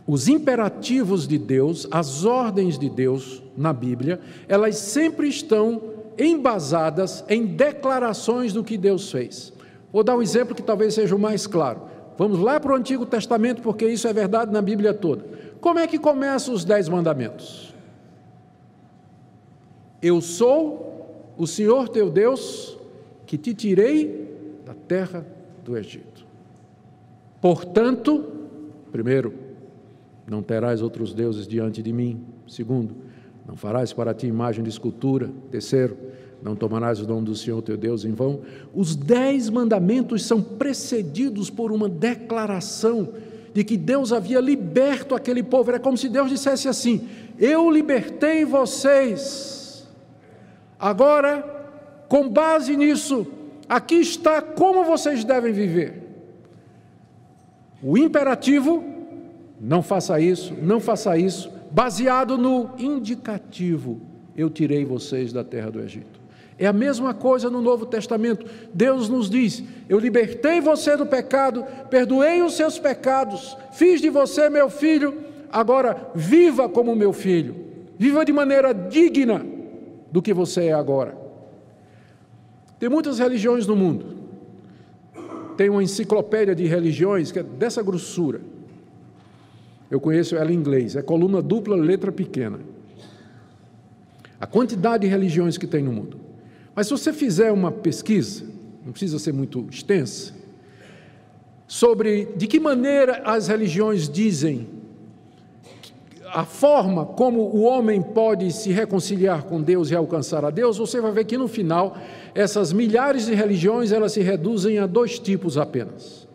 os 0.07 0.29
imperativos 0.29 1.27
de 1.27 1.37
Deus, 1.37 1.89
as 1.91 2.25
ordens 2.25 2.79
de 2.79 2.89
Deus 2.89 3.43
na 3.57 3.73
Bíblia, 3.73 4.21
elas 4.47 4.77
sempre 4.77 5.27
estão 5.29 5.83
embasadas 6.17 7.25
em 7.29 7.45
declarações 7.45 8.53
do 8.53 8.63
que 8.63 8.79
Deus 8.79 9.11
fez. 9.11 9.53
Vou 9.93 10.05
dar 10.05 10.17
um 10.17 10.23
exemplo 10.23 10.55
que 10.55 10.63
talvez 10.63 10.95
seja 10.95 11.17
o 11.17 11.19
mais 11.19 11.47
claro. 11.47 11.83
Vamos 12.17 12.39
lá 12.39 12.61
para 12.61 12.73
o 12.73 12.77
Antigo 12.77 13.05
Testamento, 13.05 13.61
porque 13.63 13.87
isso 13.87 14.07
é 14.07 14.13
verdade 14.13 14.53
na 14.53 14.63
Bíblia 14.63 14.95
toda. 14.95 15.25
Como 15.61 15.79
é 15.81 15.87
que 15.89 15.99
começam 15.99 16.55
os 16.55 16.65
Dez 16.65 16.89
Mandamentos? 16.89 17.66
Eu 20.01 20.21
sou 20.21 21.35
o 21.37 21.47
Senhor 21.47 21.89
teu 21.89 22.11
Deus 22.11 22.79
que 23.27 23.37
te 23.37 23.55
tirei 23.55 24.27
da 24.65 24.75
terra 24.75 25.27
do 25.65 25.77
Egito. 25.77 26.27
Portanto, 27.41 28.25
primeiro, 28.91 29.33
não 30.27 30.43
terás 30.43 30.83
outros 30.83 31.15
deuses 31.15 31.47
diante 31.47 31.83
de 31.83 31.93
mim. 31.93 32.25
Segundo, 32.49 32.95
não 33.47 33.57
farás 33.57 33.93
para 33.93 34.15
ti 34.15 34.27
imagem 34.27 34.63
de 34.63 34.71
escultura. 34.71 35.31
Terceiro, 35.51 35.97
não 36.43 36.55
tomarás 36.55 37.01
o 37.01 37.07
nome 37.07 37.27
do 37.27 37.35
Senhor 37.35 37.63
teu 37.63 37.77
Deus 37.77 38.05
em 38.05 38.13
vão. 38.13 38.41
Os 38.75 38.95
dez 38.95 39.49
mandamentos 39.49 40.25
são 40.25 40.43
precedidos 40.43 41.51
por 41.51 41.73
uma 41.73 41.89
declaração 41.89 43.09
de 43.55 43.65
que 43.65 43.77
Deus 43.77 44.13
havia 44.13 44.41
liberto 44.41 45.15
aquele 45.15 45.43
povo. 45.43 45.71
Era 45.71 45.81
como 45.81 45.97
se 45.97 46.09
Deus 46.09 46.29
dissesse 46.29 46.69
assim: 46.69 47.09
Eu 47.39 47.71
libertei 47.71 48.45
vocês. 48.45 49.56
Agora, 50.79 51.43
com 52.09 52.29
base 52.29 52.77
nisso, 52.77 53.27
aqui 53.69 53.97
está 53.97 54.43
como 54.43 54.85
vocês 54.85 55.25
devem 55.25 55.53
viver. 55.53 56.03
O 57.83 57.97
imperativo 57.97 58.85
não 59.61 59.83
faça 59.83 60.21
isso, 60.21 60.55
não 60.61 60.81
faça 60.81 61.17
isso, 61.17 61.51
baseado 61.71 62.37
no 62.37 62.71
indicativo: 62.79 64.01
eu 64.37 64.51
tirei 64.51 64.85
vocês 64.85 65.33
da 65.33 65.43
terra 65.43 65.71
do 65.71 65.81
Egito. 65.81 66.21
É 66.59 66.67
a 66.67 66.73
mesma 66.73 67.12
coisa 67.12 67.51
no 67.51 67.61
Novo 67.61 67.85
Testamento. 67.85 68.47
Deus 68.73 69.09
nos 69.09 69.29
diz: 69.29 69.62
Eu 69.89 69.99
libertei 69.99 70.61
você 70.61 70.97
do 70.97 71.07
pecado, 71.07 71.65
perdoei 71.91 72.43
os 72.43 72.55
seus 72.55 72.79
pecados, 72.79 73.57
fiz 73.73 74.01
de 74.01 74.11
você 74.11 74.49
meu 74.49 74.71
filho, 74.71 75.23
agora 75.51 76.11
viva 76.15 76.69
como 76.69 76.95
meu 76.95 77.12
filho, 77.12 77.57
viva 77.99 78.25
de 78.25 78.33
maneira 78.33 78.73
digna 78.73 79.56
do 80.11 80.23
que 80.23 80.33
você 80.33 80.66
é 80.66 80.73
agora. 80.73 81.16
Tem 82.79 82.88
muitas 82.88 83.19
religiões 83.19 83.66
no 83.66 83.75
mundo. 83.75 84.16
Tem 85.57 85.71
uma 85.71 85.83
enciclopédia 85.83 86.55
de 86.55 86.66
religiões 86.66 87.33
que 87.33 87.38
é 87.38 87.42
dessa 87.42 87.83
grossura 87.83 88.40
eu 89.90 90.01
conheço 90.01 90.37
ela 90.37 90.53
em 90.53 90.57
inglês, 90.57 90.97
é 90.97 91.03
coluna 91.03 91.40
dupla, 91.40 91.77
letra 91.77 92.11
pequena. 92.11 92.59
A 94.40 94.47
quantidade 94.47 95.03
de 95.03 95.09
religiões 95.09 95.57
que 95.57 95.66
tem 95.66 95.83
no 95.83 95.92
mundo. 95.92 96.19
Mas 96.75 96.88
se 96.88 96.92
você 96.92 97.12
fizer 97.12 97.53
uma 97.53 97.71
pesquisa, 97.71 98.45
não 98.85 98.92
precisa 98.92 99.19
ser 99.19 99.33
muito 99.33 99.66
extensa, 99.71 100.35
sobre 101.66 102.27
de 102.37 102.47
que 102.47 102.61
maneira 102.61 103.23
as 103.25 103.49
religiões 103.49 104.09
dizem 104.09 104.69
a 106.37 106.44
forma 106.44 107.07
como 107.07 107.40
o 107.40 107.62
homem 107.62 108.03
pode 108.03 108.53
se 108.53 108.70
reconciliar 108.70 109.44
com 109.44 109.62
Deus 109.62 109.90
e 109.90 109.96
alcançar 109.96 110.44
a 110.44 110.51
Deus, 110.51 110.77
você 110.77 111.01
vai 111.01 111.11
ver 111.11 111.25
que 111.25 111.38
no 111.38 111.49
final 111.49 111.96
essas 112.35 112.75
milhares 112.75 113.25
de 113.25 113.33
religiões 113.33 113.90
elas 113.90 114.12
se 114.12 114.20
reduzem 114.20 114.79
a 114.79 114.87
dois 114.87 115.18
tipos 115.18 115.57
apenas. 115.57 116.29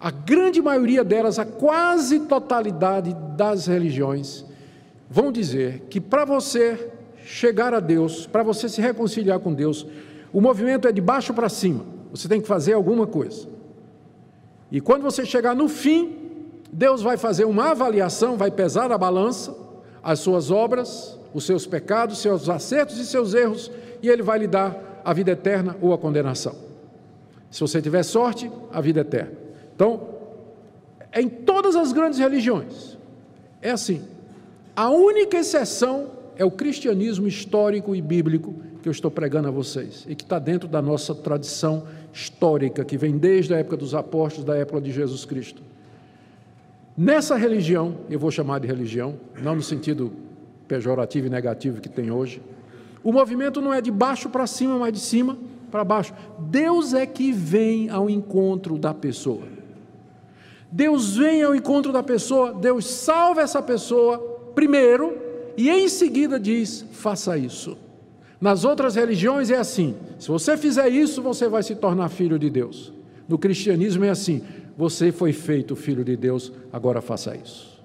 A 0.00 0.10
grande 0.10 0.60
maioria 0.60 1.04
delas, 1.04 1.38
a 1.38 1.44
quase 1.44 2.18
totalidade 2.18 3.14
das 3.36 3.68
religiões, 3.68 4.44
vão 5.08 5.30
dizer 5.30 5.84
que 5.88 6.00
para 6.00 6.24
você 6.24 6.90
chegar 7.24 7.72
a 7.74 7.78
Deus, 7.78 8.26
para 8.26 8.42
você 8.42 8.68
se 8.68 8.80
reconciliar 8.80 9.38
com 9.38 9.54
Deus, 9.54 9.86
o 10.32 10.40
movimento 10.40 10.88
é 10.88 10.90
de 10.90 11.00
baixo 11.00 11.32
para 11.32 11.48
cima. 11.48 11.84
Você 12.10 12.26
tem 12.26 12.40
que 12.40 12.48
fazer 12.48 12.72
alguma 12.72 13.06
coisa. 13.06 13.46
E 14.68 14.80
quando 14.80 15.02
você 15.02 15.24
chegar 15.24 15.54
no 15.54 15.68
fim, 15.68 16.25
Deus 16.72 17.02
vai 17.02 17.16
fazer 17.16 17.44
uma 17.44 17.70
avaliação, 17.70 18.36
vai 18.36 18.50
pesar 18.50 18.90
a 18.90 18.98
balança, 18.98 19.54
as 20.02 20.20
suas 20.20 20.50
obras, 20.50 21.18
os 21.32 21.44
seus 21.44 21.66
pecados, 21.66 22.18
seus 22.18 22.48
acertos 22.48 22.98
e 22.98 23.06
seus 23.06 23.34
erros, 23.34 23.70
e 24.02 24.08
Ele 24.08 24.22
vai 24.22 24.38
lhe 24.38 24.46
dar 24.46 25.02
a 25.04 25.12
vida 25.12 25.32
eterna 25.32 25.76
ou 25.80 25.92
a 25.92 25.98
condenação. 25.98 26.54
Se 27.50 27.60
você 27.60 27.80
tiver 27.80 28.02
sorte, 28.02 28.50
a 28.72 28.80
vida 28.80 29.00
eterna. 29.00 29.32
Então, 29.74 30.08
em 31.14 31.28
todas 31.28 31.76
as 31.76 31.92
grandes 31.92 32.18
religiões, 32.18 32.98
é 33.62 33.70
assim. 33.70 34.02
A 34.74 34.90
única 34.90 35.38
exceção 35.38 36.10
é 36.36 36.44
o 36.44 36.50
cristianismo 36.50 37.26
histórico 37.26 37.94
e 37.94 38.02
bíblico 38.02 38.54
que 38.82 38.88
eu 38.88 38.92
estou 38.92 39.10
pregando 39.10 39.48
a 39.48 39.50
vocês 39.50 40.04
e 40.06 40.14
que 40.14 40.22
está 40.22 40.38
dentro 40.38 40.68
da 40.68 40.82
nossa 40.82 41.14
tradição 41.14 41.84
histórica, 42.12 42.84
que 42.84 42.96
vem 42.96 43.16
desde 43.16 43.54
a 43.54 43.58
época 43.58 43.76
dos 43.76 43.94
apóstolos, 43.94 44.44
da 44.44 44.56
época 44.56 44.80
de 44.80 44.92
Jesus 44.92 45.24
Cristo. 45.24 45.62
Nessa 46.96 47.36
religião, 47.36 47.98
eu 48.08 48.18
vou 48.18 48.30
chamar 48.30 48.58
de 48.58 48.66
religião, 48.66 49.16
não 49.42 49.56
no 49.56 49.62
sentido 49.62 50.12
pejorativo 50.66 51.26
e 51.26 51.30
negativo 51.30 51.80
que 51.80 51.88
tem 51.88 52.10
hoje, 52.10 52.40
o 53.04 53.12
movimento 53.12 53.60
não 53.60 53.72
é 53.72 53.80
de 53.80 53.90
baixo 53.90 54.28
para 54.30 54.46
cima, 54.46 54.78
mas 54.78 54.92
de 54.92 54.98
cima 54.98 55.36
para 55.70 55.84
baixo. 55.84 56.14
Deus 56.38 56.94
é 56.94 57.04
que 57.04 57.32
vem 57.32 57.90
ao 57.90 58.08
encontro 58.08 58.78
da 58.78 58.94
pessoa. 58.94 59.42
Deus 60.72 61.16
vem 61.16 61.42
ao 61.42 61.54
encontro 61.54 61.92
da 61.92 62.02
pessoa, 62.02 62.52
Deus 62.52 62.86
salva 62.86 63.42
essa 63.42 63.62
pessoa 63.62 64.18
primeiro 64.54 65.16
e 65.56 65.70
em 65.70 65.88
seguida 65.88 66.40
diz: 66.40 66.84
faça 66.92 67.36
isso. 67.36 67.76
Nas 68.40 68.64
outras 68.64 68.94
religiões 68.96 69.50
é 69.50 69.56
assim: 69.56 69.94
se 70.18 70.28
você 70.28 70.56
fizer 70.56 70.88
isso, 70.88 71.22
você 71.22 71.48
vai 71.48 71.62
se 71.62 71.74
tornar 71.74 72.08
filho 72.08 72.38
de 72.38 72.50
Deus. 72.50 72.92
No 73.28 73.38
cristianismo 73.38 74.04
é 74.04 74.10
assim: 74.10 74.42
você 74.76 75.10
foi 75.10 75.32
feito 75.32 75.74
filho 75.74 76.04
de 76.04 76.16
Deus, 76.16 76.52
agora 76.72 77.00
faça 77.00 77.34
isso. 77.34 77.76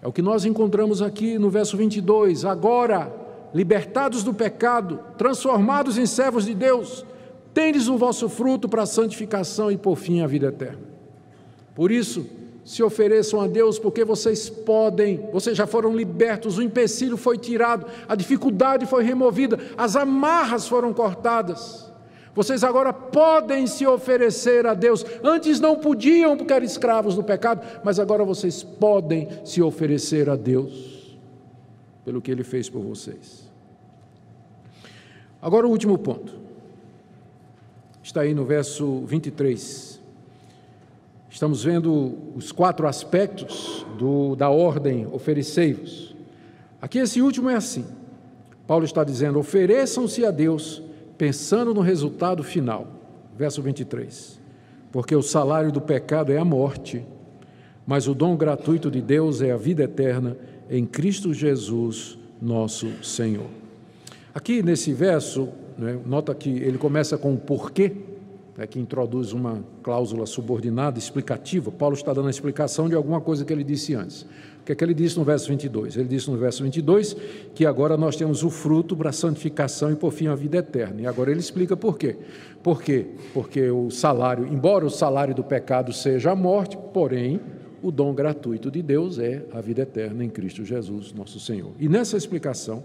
É 0.00 0.06
o 0.06 0.12
que 0.12 0.22
nós 0.22 0.44
encontramos 0.44 1.02
aqui 1.02 1.38
no 1.38 1.50
verso 1.50 1.76
22. 1.76 2.44
Agora, 2.44 3.12
libertados 3.52 4.22
do 4.22 4.32
pecado, 4.32 5.00
transformados 5.18 5.98
em 5.98 6.06
servos 6.06 6.46
de 6.46 6.54
Deus, 6.54 7.04
tendes 7.52 7.88
o 7.88 7.98
vosso 7.98 8.28
fruto 8.28 8.68
para 8.68 8.82
a 8.82 8.86
santificação 8.86 9.70
e 9.70 9.76
por 9.76 9.96
fim 9.96 10.20
a 10.20 10.26
vida 10.26 10.46
eterna. 10.46 10.78
Por 11.74 11.90
isso, 11.90 12.26
se 12.64 12.82
ofereçam 12.82 13.40
a 13.40 13.48
Deus, 13.48 13.78
porque 13.78 14.04
vocês 14.04 14.48
podem, 14.48 15.28
vocês 15.32 15.56
já 15.56 15.66
foram 15.66 15.94
libertos, 15.94 16.56
o 16.56 16.62
empecilho 16.62 17.16
foi 17.16 17.36
tirado, 17.36 17.84
a 18.08 18.14
dificuldade 18.14 18.86
foi 18.86 19.02
removida, 19.02 19.58
as 19.76 19.96
amarras 19.96 20.68
foram 20.68 20.92
cortadas. 20.92 21.89
Vocês 22.34 22.62
agora 22.62 22.92
podem 22.92 23.66
se 23.66 23.86
oferecer 23.86 24.66
a 24.66 24.74
Deus. 24.74 25.04
Antes 25.22 25.58
não 25.58 25.76
podiam 25.76 26.36
porque 26.36 26.52
eram 26.52 26.64
escravos 26.64 27.16
do 27.16 27.24
pecado, 27.24 27.66
mas 27.82 27.98
agora 27.98 28.24
vocês 28.24 28.62
podem 28.62 29.28
se 29.44 29.60
oferecer 29.60 30.30
a 30.30 30.36
Deus 30.36 31.18
pelo 32.04 32.22
que 32.22 32.30
Ele 32.30 32.44
fez 32.44 32.68
por 32.68 32.82
vocês. 32.82 33.50
Agora 35.42 35.66
o 35.66 35.70
último 35.70 35.98
ponto. 35.98 36.38
Está 38.02 38.22
aí 38.22 38.34
no 38.34 38.44
verso 38.44 39.04
23. 39.06 40.00
Estamos 41.28 41.64
vendo 41.64 42.16
os 42.34 42.52
quatro 42.52 42.86
aspectos 42.86 43.86
do, 43.98 44.34
da 44.36 44.50
ordem 44.50 45.06
oferecei-vos. 45.12 46.14
Aqui 46.80 46.98
esse 46.98 47.20
último 47.20 47.50
é 47.50 47.54
assim. 47.54 47.86
Paulo 48.66 48.84
está 48.84 49.04
dizendo: 49.04 49.38
ofereçam-se 49.38 50.24
a 50.24 50.30
Deus 50.30 50.82
pensando 51.20 51.74
no 51.74 51.82
resultado 51.82 52.42
final. 52.42 52.86
Verso 53.36 53.60
23. 53.60 54.40
Porque 54.90 55.14
o 55.14 55.20
salário 55.20 55.70
do 55.70 55.78
pecado 55.78 56.32
é 56.32 56.38
a 56.38 56.44
morte, 56.46 57.04
mas 57.86 58.08
o 58.08 58.14
dom 58.14 58.34
gratuito 58.34 58.90
de 58.90 59.02
Deus 59.02 59.42
é 59.42 59.50
a 59.50 59.56
vida 59.58 59.82
eterna 59.82 60.34
em 60.70 60.86
Cristo 60.86 61.34
Jesus, 61.34 62.18
nosso 62.40 63.04
Senhor. 63.04 63.48
Aqui 64.34 64.62
nesse 64.62 64.94
verso, 64.94 65.50
né, 65.76 66.00
nota 66.06 66.34
que 66.34 66.48
ele 66.48 66.78
começa 66.78 67.18
com 67.18 67.34
o 67.34 67.38
porquê 67.38 67.92
é 68.56 68.66
que 68.66 68.80
introduz 68.80 69.34
uma 69.34 69.62
cláusula 69.82 70.24
subordinada 70.24 70.98
explicativa. 70.98 71.70
Paulo 71.70 71.94
está 71.94 72.14
dando 72.14 72.28
a 72.28 72.30
explicação 72.30 72.88
de 72.88 72.94
alguma 72.94 73.20
coisa 73.20 73.44
que 73.44 73.52
ele 73.52 73.64
disse 73.64 73.94
antes. 73.94 74.26
O 74.60 74.64
que 74.64 74.72
é 74.72 74.74
que 74.74 74.84
ele 74.84 74.94
disse 74.94 75.18
no 75.18 75.24
verso 75.24 75.48
22? 75.48 75.96
Ele 75.96 76.08
disse 76.08 76.30
no 76.30 76.36
verso 76.36 76.62
22 76.62 77.16
que 77.54 77.66
agora 77.66 77.96
nós 77.96 78.16
temos 78.16 78.44
o 78.44 78.50
fruto 78.50 78.96
para 78.96 79.10
a 79.10 79.12
santificação 79.12 79.90
e 79.90 79.96
por 79.96 80.12
fim 80.12 80.26
a 80.26 80.34
vida 80.34 80.58
eterna. 80.58 81.00
E 81.00 81.06
agora 81.06 81.30
ele 81.30 81.40
explica 81.40 81.76
por 81.76 81.96
quê. 81.98 82.16
Por 82.62 82.82
quê? 82.82 83.06
Porque 83.32 83.70
o 83.70 83.90
salário, 83.90 84.46
embora 84.46 84.84
o 84.84 84.90
salário 84.90 85.34
do 85.34 85.42
pecado 85.42 85.92
seja 85.92 86.32
a 86.32 86.36
morte, 86.36 86.78
porém 86.92 87.40
o 87.82 87.90
dom 87.90 88.14
gratuito 88.14 88.70
de 88.70 88.82
Deus 88.82 89.18
é 89.18 89.44
a 89.52 89.60
vida 89.60 89.82
eterna 89.82 90.24
em 90.24 90.28
Cristo 90.28 90.64
Jesus, 90.64 91.12
nosso 91.12 91.40
Senhor. 91.40 91.72
E 91.78 91.88
nessa 91.88 92.16
explicação, 92.16 92.84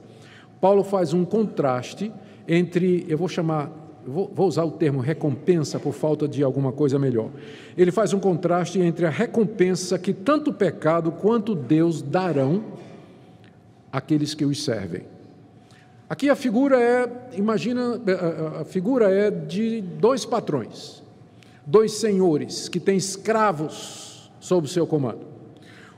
Paulo 0.62 0.84
faz 0.84 1.14
um 1.14 1.26
contraste 1.26 2.12
entre, 2.48 3.06
eu 3.10 3.18
vou 3.18 3.28
chamar, 3.28 3.85
vou, 4.06 4.48
usar 4.48 4.64
o 4.64 4.72
termo 4.72 5.00
recompensa 5.00 5.80
por 5.80 5.94
falta 5.94 6.28
de 6.28 6.44
alguma 6.44 6.72
coisa 6.72 7.00
melhor. 7.00 7.30
Ele 7.78 7.92
faz 7.92 8.14
um 8.14 8.20
contraste 8.20 8.80
entre 8.80 9.06
a 9.06 9.10
recompensa 9.10 9.98
que 9.98 10.14
tanto 10.14 10.52
o 10.52 10.54
pecado 10.54 11.12
quanto 11.12 11.56
Deus 11.56 12.02
darão 12.02 12.64
àqueles 13.92 14.34
que 14.34 14.46
os 14.46 14.64
servem. 14.64 15.04
Aqui 16.08 16.30
a 16.30 16.36
figura 16.36 16.80
é, 16.80 17.10
imagina, 17.34 18.00
a 18.62 18.66
figura 18.66 19.10
é 19.10 19.32
de 19.32 19.82
dois 19.82 20.24
patrões, 20.24 21.02
dois 21.66 21.94
senhores 21.94 22.70
que 22.70 22.80
têm 22.80 22.98
escravos 22.98 24.32
sob 24.40 24.68
seu 24.68 24.86
comando. 24.86 25.26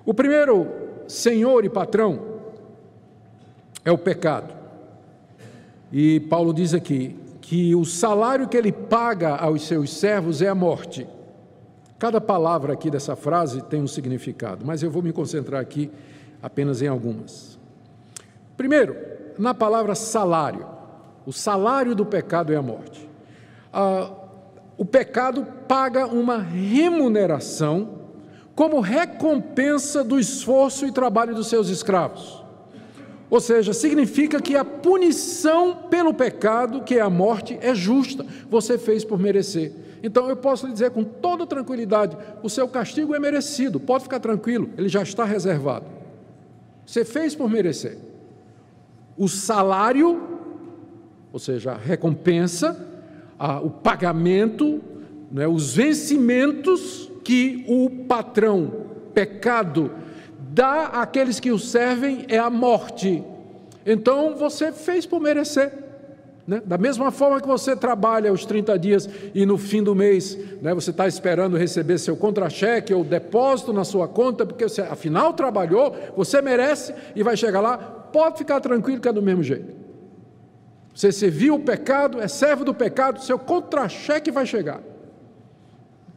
O 0.05 0.14
primeiro 0.14 0.68
senhor 1.08 1.66
e 1.66 1.70
patrão 1.70 2.22
é 3.84 3.91
o 3.91 3.97
pecado. 3.97 4.55
E 5.91 6.22
Paulo 6.22 6.53
diz 6.53 6.74
aqui 6.74 7.16
que 7.47 7.73
o 7.73 7.85
salário 7.85 8.45
que 8.45 8.57
ele 8.57 8.73
paga 8.73 9.33
aos 9.37 9.65
seus 9.65 9.93
servos 9.93 10.41
é 10.41 10.49
a 10.49 10.53
morte. 10.53 11.07
Cada 11.97 12.19
palavra 12.19 12.73
aqui 12.73 12.91
dessa 12.91 13.15
frase 13.15 13.61
tem 13.61 13.81
um 13.81 13.87
significado, 13.87 14.65
mas 14.65 14.83
eu 14.83 14.91
vou 14.91 15.01
me 15.01 15.13
concentrar 15.13 15.61
aqui 15.61 15.89
apenas 16.43 16.81
em 16.81 16.87
algumas. 16.87 17.57
Primeiro, 18.57 18.97
na 19.39 19.53
palavra 19.53 19.95
salário. 19.95 20.67
O 21.25 21.31
salário 21.31 21.95
do 21.95 22.05
pecado 22.05 22.51
é 22.51 22.57
a 22.57 22.61
morte. 22.61 23.09
Ah, 23.71 24.11
o 24.77 24.83
pecado 24.83 25.47
paga 25.69 26.05
uma 26.05 26.39
remuneração 26.39 28.01
como 28.55 28.81
recompensa 28.81 30.03
do 30.03 30.19
esforço 30.19 30.85
e 30.85 30.91
trabalho 30.91 31.33
dos 31.33 31.47
seus 31.47 31.69
escravos. 31.69 32.36
Ou 33.30 33.41
seja, 33.41 33.73
significa 33.73 34.41
que 34.41 34.55
a 34.55 34.63
punição 34.63 35.75
pelo 35.89 36.13
pecado, 36.13 36.82
que 36.84 36.95
é 36.95 37.01
a 37.01 37.09
morte, 37.09 37.57
é 37.61 37.75
justa. 37.75 38.25
Você 38.49 38.78
fez 38.78 39.03
por 39.03 39.19
merecer. 39.19 39.73
Então 40.01 40.30
eu 40.30 40.36
posso 40.36 40.65
lhe 40.67 40.73
dizer 40.73 40.91
com 40.91 41.03
toda 41.03 41.45
tranquilidade: 41.45 42.17
o 42.41 42.49
seu 42.49 42.67
castigo 42.67 43.13
é 43.15 43.19
merecido, 43.19 43.80
pode 43.80 44.03
ficar 44.03 44.19
tranquilo, 44.19 44.69
ele 44.78 44.88
já 44.88 45.01
está 45.01 45.25
reservado. 45.25 45.86
Você 46.86 47.03
fez 47.03 47.36
por 47.36 47.49
merecer. 47.49 47.97
O 49.17 49.28
salário, 49.28 50.21
ou 51.34 51.39
seja, 51.39 51.71
a 51.73 51.78
recompensa, 51.78 52.80
a, 53.38 53.59
o 53.59 53.69
pagamento, 53.69 54.80
né, 55.32 55.47
os 55.47 55.73
vencimentos 55.75 57.11
que 57.23 57.65
o 57.67 57.89
patrão, 58.05 58.86
pecado, 59.13 59.91
dá 60.58 60.86
àqueles 60.86 61.39
que 61.39 61.51
o 61.51 61.60
servem 61.60 62.26
é 62.28 62.39
a 62.39 62.49
morte. 62.49 63.24
Então 63.86 64.36
você 64.36 64.72
fez 64.72 65.05
por 65.05 65.22
merecer. 65.22 65.72
Né? 66.47 66.60
Da 66.66 66.80
mesma 66.80 67.12
forma 67.12 67.39
que 67.39 67.47
você 67.47 67.76
trabalha 67.76 68.34
os 68.34 68.43
30 68.43 68.80
dias 68.80 69.08
e 69.36 69.45
no 69.45 69.55
fim 69.55 69.84
do 69.84 69.93
mês 69.93 70.36
né, 70.60 70.74
você 70.74 70.89
está 70.89 71.08
esperando 71.08 71.58
receber 71.58 71.99
seu 71.99 72.18
contra-cheque 72.18 72.91
ou 72.91 73.03
depósito 73.03 73.72
na 73.72 73.84
sua 73.84 74.08
conta, 74.08 74.47
porque 74.47 74.68
você 74.68 74.82
afinal 74.82 75.32
trabalhou, 75.34 75.95
você 76.16 76.41
merece 76.41 76.91
e 77.16 77.22
vai 77.22 77.38
chegar 77.38 77.62
lá, 77.62 77.78
pode 77.78 78.39
ficar 78.39 78.60
tranquilo 78.60 78.99
que 78.99 79.08
é 79.08 79.14
do 79.14 79.22
mesmo 79.22 79.43
jeito. 79.43 79.76
Você 80.91 81.12
serviu 81.12 81.53
o 81.53 81.60
pecado, 81.60 82.20
é 82.20 82.28
servo 82.28 82.66
do 82.66 82.74
pecado, 82.74 83.22
seu 83.22 83.38
contra-cheque 83.38 84.32
vai 84.32 84.47
chegar 84.47 84.82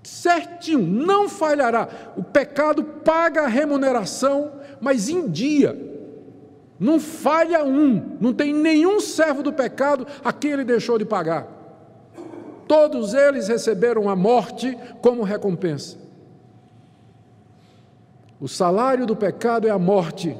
certinho, 0.03 0.81
não 0.81 1.29
falhará. 1.29 1.89
O 2.17 2.23
pecado 2.23 2.83
paga 2.83 3.43
a 3.43 3.49
remuneração, 3.49 4.53
mas 4.81 5.09
em 5.09 5.29
dia. 5.29 5.89
Não 6.79 6.99
falha 6.99 7.63
um, 7.63 8.17
não 8.19 8.33
tem 8.33 8.55
nenhum 8.55 9.01
servo 9.01 9.43
do 9.43 9.53
pecado 9.53 10.07
a 10.25 10.33
quem 10.33 10.53
ele 10.53 10.65
deixou 10.65 10.99
de 10.99 11.05
pagar. 11.05 11.47
Todos 12.67 13.13
eles 13.13 13.49
receberam 13.49 14.09
a 14.09 14.17
morte 14.17 14.79
como 15.03 15.23
recompensa. 15.23 15.99
O 18.41 18.49
salário 18.49 19.05
do 19.05 19.15
pecado 19.15 19.69
é 19.69 19.71
a 19.71 19.79
morte. 19.79 20.35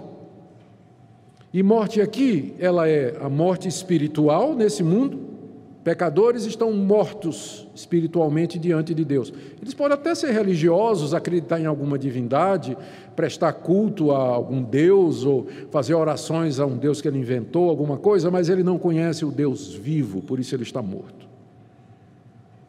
E 1.53 1.63
morte 1.63 2.01
aqui, 2.01 2.55
ela 2.59 2.89
é 2.89 3.17
a 3.21 3.29
morte 3.29 3.69
espiritual 3.69 4.55
nesse 4.55 4.83
mundo, 4.83 5.40
Pecadores 5.83 6.45
estão 6.45 6.73
mortos 6.75 7.67
espiritualmente 7.75 8.59
diante 8.59 8.95
de 8.95 9.03
Deus. 9.03 9.33
Eles 9.63 9.73
podem 9.73 9.95
até 9.95 10.15
ser 10.15 10.31
religiosos, 10.31 11.15
acreditar 11.15 11.59
em 11.59 11.65
alguma 11.65 11.99
divindade, 11.99 12.77
prestar 13.17 13.55
culto 13.55 14.13
a 14.13 14.19
algum 14.19 14.63
Deus 14.63 15.25
ou 15.25 15.47
fazer 15.71 15.95
orações 15.95 16.61
a 16.61 16.67
um 16.67 16.77
Deus 16.77 17.01
que 17.01 17.09
ele 17.09 17.19
inventou, 17.19 17.71
alguma 17.71 17.97
coisa, 17.97 18.31
mas 18.31 18.51
ele 18.51 18.63
não 18.63 18.79
conhece 18.79 19.25
o 19.25 19.31
Deus 19.31 19.75
vivo, 19.75 20.21
por 20.21 20.39
isso 20.39 20.55
ele 20.55 20.65
está 20.65 20.83
morto. 20.83 21.27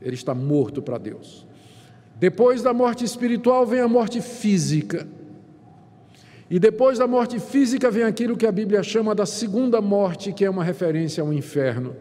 Ele 0.01 0.16
está 0.16 0.34
morto 0.34 0.82
para 0.82 0.97
Deus. 0.97 1.45
Depois 2.18 2.64
da 2.64 2.74
morte 2.74 3.03
espiritual 3.03 3.66
vem 3.66 3.82
a 3.82 3.89
morte 3.89 4.22
física. 4.22 5.05
E 6.49 6.59
depois 6.59 6.97
da 6.97 7.07
morte 7.07 7.39
física 7.39 7.91
vem 7.91 8.03
aquilo 8.03 8.38
que 8.38 8.47
a 8.47 8.51
Bíblia 8.53 8.82
chama 8.84 9.14
da 9.14 9.26
segunda 9.26 9.82
morte, 9.82 10.32
que 10.32 10.45
é 10.45 10.49
uma 10.49 10.64
referência 10.64 11.22
ao 11.22 11.34
inferno 11.34 11.93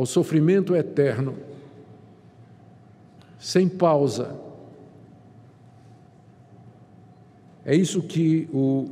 ao 0.00 0.06
sofrimento 0.06 0.74
eterno, 0.74 1.36
sem 3.38 3.68
pausa. 3.68 4.34
É 7.66 7.76
isso 7.76 8.02
que 8.02 8.48
o 8.50 8.88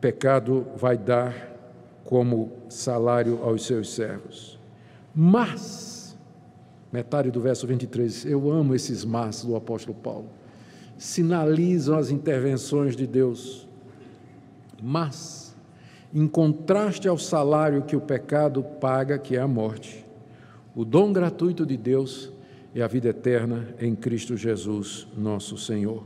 pecado 0.00 0.64
vai 0.76 0.96
dar 0.96 1.34
como 2.04 2.52
salário 2.68 3.42
aos 3.42 3.66
seus 3.66 3.92
servos. 3.92 4.60
Mas, 5.12 6.16
metade 6.92 7.32
do 7.32 7.40
verso 7.40 7.66
23, 7.66 8.26
eu 8.26 8.48
amo 8.52 8.76
esses 8.76 9.04
mas 9.04 9.44
do 9.44 9.56
apóstolo 9.56 9.98
Paulo, 9.98 10.28
sinalizam 10.96 11.98
as 11.98 12.10
intervenções 12.10 12.94
de 12.94 13.08
Deus. 13.08 13.66
Mas, 14.80 15.43
em 16.14 16.28
contraste 16.28 17.08
ao 17.08 17.18
salário 17.18 17.82
que 17.82 17.96
o 17.96 18.00
pecado 18.00 18.62
paga, 18.62 19.18
que 19.18 19.36
é 19.36 19.40
a 19.40 19.48
morte. 19.48 20.06
O 20.74 20.84
dom 20.84 21.12
gratuito 21.12 21.66
de 21.66 21.76
Deus 21.76 22.32
é 22.72 22.82
a 22.82 22.86
vida 22.86 23.08
eterna 23.08 23.74
em 23.80 23.96
Cristo 23.96 24.36
Jesus, 24.36 25.08
nosso 25.16 25.58
Senhor. 25.58 26.04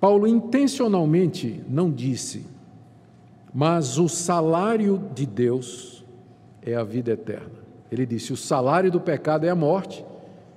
Paulo 0.00 0.26
intencionalmente 0.26 1.62
não 1.68 1.90
disse, 1.90 2.46
mas 3.52 3.98
o 3.98 4.08
salário 4.08 5.02
de 5.14 5.26
Deus 5.26 6.04
é 6.62 6.74
a 6.74 6.84
vida 6.84 7.12
eterna. 7.12 7.60
Ele 7.90 8.06
disse: 8.06 8.32
o 8.32 8.36
salário 8.36 8.90
do 8.90 9.00
pecado 9.00 9.44
é 9.44 9.50
a 9.50 9.54
morte. 9.54 10.04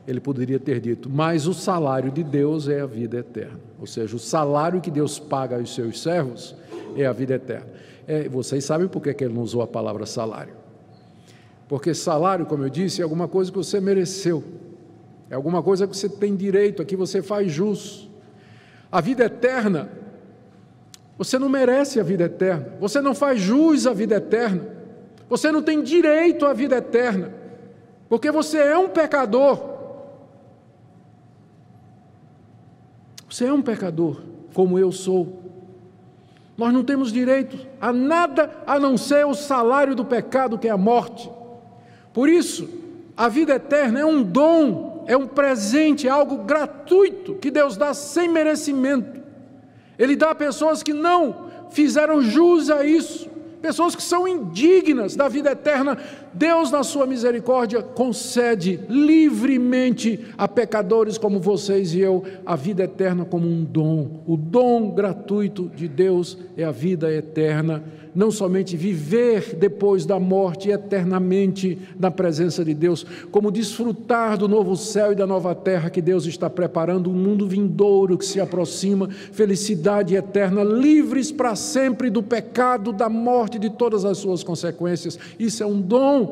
Ele 0.05 0.19
poderia 0.19 0.59
ter 0.59 0.81
dito, 0.81 1.09
mas 1.09 1.47
o 1.47 1.53
salário 1.53 2.11
de 2.11 2.23
Deus 2.23 2.67
é 2.67 2.81
a 2.81 2.85
vida 2.85 3.19
eterna. 3.19 3.59
Ou 3.79 3.87
seja, 3.87 4.15
o 4.15 4.19
salário 4.19 4.81
que 4.81 4.91
Deus 4.91 5.17
paga 5.17 5.57
aos 5.57 5.73
seus 5.73 6.01
servos 6.01 6.53
é 6.95 7.05
a 7.05 7.13
vida 7.13 7.35
eterna. 7.35 7.67
É, 8.07 8.27
vocês 8.27 8.65
sabem 8.65 8.87
por 8.87 9.01
que 9.01 9.23
ele 9.23 9.33
não 9.33 9.41
usou 9.41 9.61
a 9.61 9.67
palavra 9.67 10.05
salário. 10.05 10.53
Porque 11.67 11.93
salário, 11.93 12.45
como 12.45 12.63
eu 12.63 12.69
disse, 12.69 13.01
é 13.01 13.03
alguma 13.03 13.27
coisa 13.27 13.51
que 13.51 13.57
você 13.57 13.79
mereceu, 13.79 14.43
é 15.29 15.35
alguma 15.35 15.63
coisa 15.63 15.87
que 15.87 15.95
você 15.95 16.09
tem 16.09 16.35
direito, 16.35 16.81
a 16.81 16.85
que 16.85 16.95
você 16.95 17.21
faz 17.21 17.51
jus. 17.51 18.09
A 18.91 19.01
vida 19.01 19.25
eterna, 19.25 19.89
você 21.17 21.39
não 21.39 21.49
merece 21.49 21.99
a 21.99 22.03
vida 22.03 22.25
eterna, 22.25 22.75
você 22.79 23.01
não 23.01 23.15
faz 23.15 23.39
jus 23.39 23.87
à 23.87 23.93
vida 23.93 24.15
eterna, 24.15 24.67
você 25.29 25.51
não 25.51 25.63
tem 25.63 25.81
direito 25.81 26.45
à 26.45 26.53
vida 26.53 26.77
eterna, 26.77 27.33
porque 28.09 28.29
você 28.29 28.57
é 28.57 28.77
um 28.77 28.89
pecador. 28.89 29.73
Você 33.27 33.45
é 33.45 33.53
um 33.53 33.63
pecador, 33.63 34.21
como 34.53 34.77
eu 34.77 34.91
sou. 34.91 35.42
Nós 36.57 36.71
não 36.71 36.83
temos 36.83 37.11
direito 37.11 37.57
a 37.81 37.91
nada 37.91 38.51
a 38.67 38.79
não 38.79 38.97
ser 38.97 39.25
o 39.25 39.33
salário 39.33 39.95
do 39.95 40.05
pecado, 40.05 40.57
que 40.57 40.67
é 40.67 40.71
a 40.71 40.77
morte. 40.77 41.29
Por 42.13 42.29
isso, 42.29 42.69
a 43.17 43.27
vida 43.27 43.55
eterna 43.55 43.99
é 43.99 44.05
um 44.05 44.21
dom, 44.21 45.03
é 45.07 45.17
um 45.17 45.27
presente, 45.27 46.07
é 46.07 46.11
algo 46.11 46.37
gratuito 46.43 47.35
que 47.35 47.49
Deus 47.49 47.75
dá 47.75 47.93
sem 47.93 48.29
merecimento. 48.29 49.21
Ele 49.97 50.15
dá 50.15 50.31
a 50.31 50.35
pessoas 50.35 50.83
que 50.83 50.93
não 50.93 51.51
fizeram 51.71 52.21
jus 52.21 52.69
a 52.69 52.85
isso, 52.85 53.29
pessoas 53.61 53.95
que 53.95 54.03
são 54.03 54.27
indignas 54.27 55.15
da 55.15 55.27
vida 55.27 55.51
eterna. 55.51 55.97
Deus, 56.33 56.71
na 56.71 56.83
sua 56.83 57.05
misericórdia, 57.05 57.81
concede 57.81 58.79
livremente 58.89 60.19
a 60.37 60.47
pecadores 60.47 61.17
como 61.17 61.39
vocês 61.39 61.93
e 61.93 61.99
eu 61.99 62.23
a 62.45 62.55
vida 62.55 62.83
eterna 62.83 63.23
como 63.23 63.47
um 63.47 63.63
dom. 63.63 64.23
O 64.25 64.35
dom 64.35 64.91
gratuito 64.91 65.69
de 65.75 65.87
Deus 65.87 66.37
é 66.57 66.63
a 66.63 66.71
vida 66.71 67.11
eterna 67.13 67.83
não 68.15 68.29
somente 68.29 68.77
viver 68.77 69.55
depois 69.55 70.05
da 70.05 70.19
morte 70.19 70.69
eternamente 70.69 71.77
na 71.99 72.11
presença 72.11 72.63
de 72.63 72.73
Deus, 72.73 73.05
como 73.31 73.51
desfrutar 73.51 74.37
do 74.37 74.47
novo 74.47 74.75
céu 74.75 75.11
e 75.11 75.15
da 75.15 75.25
nova 75.25 75.55
terra 75.55 75.89
que 75.89 76.01
Deus 76.01 76.25
está 76.25 76.49
preparando, 76.49 77.09
um 77.09 77.13
mundo 77.13 77.47
vindouro 77.47 78.17
que 78.17 78.25
se 78.25 78.39
aproxima, 78.39 79.09
felicidade 79.09 80.15
eterna, 80.15 80.63
livres 80.63 81.31
para 81.31 81.55
sempre 81.55 82.09
do 82.09 82.21
pecado, 82.21 82.93
da 82.93 83.09
morte, 83.09 83.57
de 83.57 83.69
todas 83.69 84.05
as 84.05 84.17
suas 84.17 84.43
consequências. 84.43 85.17
Isso 85.39 85.63
é 85.63 85.65
um 85.65 85.81
dom 85.81 86.22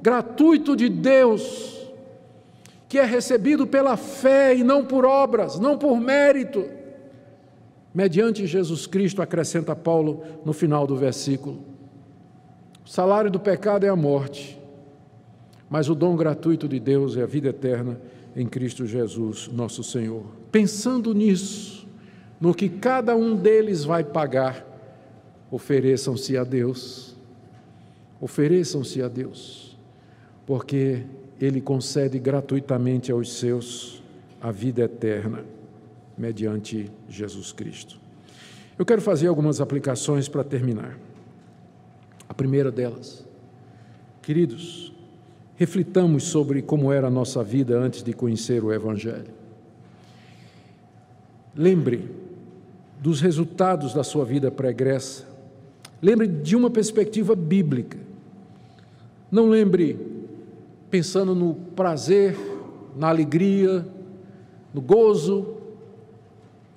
gratuito 0.00 0.74
de 0.76 0.88
Deus. 0.88 1.80
Que 2.88 2.98
é 2.98 3.04
recebido 3.04 3.66
pela 3.66 3.96
fé 3.96 4.54
e 4.54 4.62
não 4.62 4.84
por 4.84 5.04
obras, 5.04 5.58
não 5.58 5.78
por 5.78 5.98
mérito 5.98 6.82
mediante 7.94 8.46
Jesus 8.46 8.86
Cristo, 8.86 9.20
acrescenta 9.20 9.76
Paulo 9.76 10.22
no 10.44 10.52
final 10.52 10.86
do 10.86 10.96
versículo. 10.96 11.58
O 12.84 12.88
salário 12.88 13.30
do 13.30 13.38
pecado 13.38 13.84
é 13.84 13.88
a 13.88 13.96
morte, 13.96 14.58
mas 15.68 15.88
o 15.88 15.94
dom 15.94 16.16
gratuito 16.16 16.66
de 16.66 16.80
Deus 16.80 17.16
é 17.16 17.22
a 17.22 17.26
vida 17.26 17.48
eterna 17.48 18.00
em 18.34 18.46
Cristo 18.46 18.86
Jesus, 18.86 19.48
nosso 19.52 19.84
Senhor. 19.84 20.24
Pensando 20.50 21.14
nisso, 21.14 21.86
no 22.40 22.54
que 22.54 22.68
cada 22.68 23.14
um 23.14 23.36
deles 23.36 23.84
vai 23.84 24.02
pagar, 24.02 24.66
ofereçam-se 25.50 26.36
a 26.36 26.44
Deus. 26.44 27.11
Ofereçam-se 28.22 29.02
a 29.02 29.08
Deus, 29.08 29.76
porque 30.46 31.02
Ele 31.40 31.60
concede 31.60 32.20
gratuitamente 32.20 33.10
aos 33.10 33.32
seus 33.32 34.00
a 34.40 34.52
vida 34.52 34.82
eterna 34.82 35.44
mediante 36.16 36.88
Jesus 37.08 37.50
Cristo. 37.50 37.98
Eu 38.78 38.86
quero 38.86 39.02
fazer 39.02 39.26
algumas 39.26 39.60
aplicações 39.60 40.28
para 40.28 40.44
terminar. 40.44 40.96
A 42.28 42.32
primeira 42.32 42.70
delas, 42.70 43.26
queridos, 44.22 44.92
reflitamos 45.56 46.22
sobre 46.22 46.62
como 46.62 46.92
era 46.92 47.08
a 47.08 47.10
nossa 47.10 47.42
vida 47.42 47.76
antes 47.76 48.04
de 48.04 48.12
conhecer 48.12 48.62
o 48.62 48.72
Evangelho. 48.72 49.34
Lembre 51.56 52.08
dos 53.00 53.20
resultados 53.20 53.92
da 53.92 54.04
sua 54.04 54.24
vida 54.24 54.48
pregressa. 54.48 55.26
Lembre 56.00 56.28
de 56.28 56.54
uma 56.54 56.70
perspectiva 56.70 57.34
bíblica. 57.34 58.11
Não 59.32 59.48
lembre 59.48 59.98
pensando 60.90 61.34
no 61.34 61.54
prazer, 61.54 62.36
na 62.94 63.08
alegria, 63.08 63.86
no 64.74 64.82
gozo, 64.82 65.56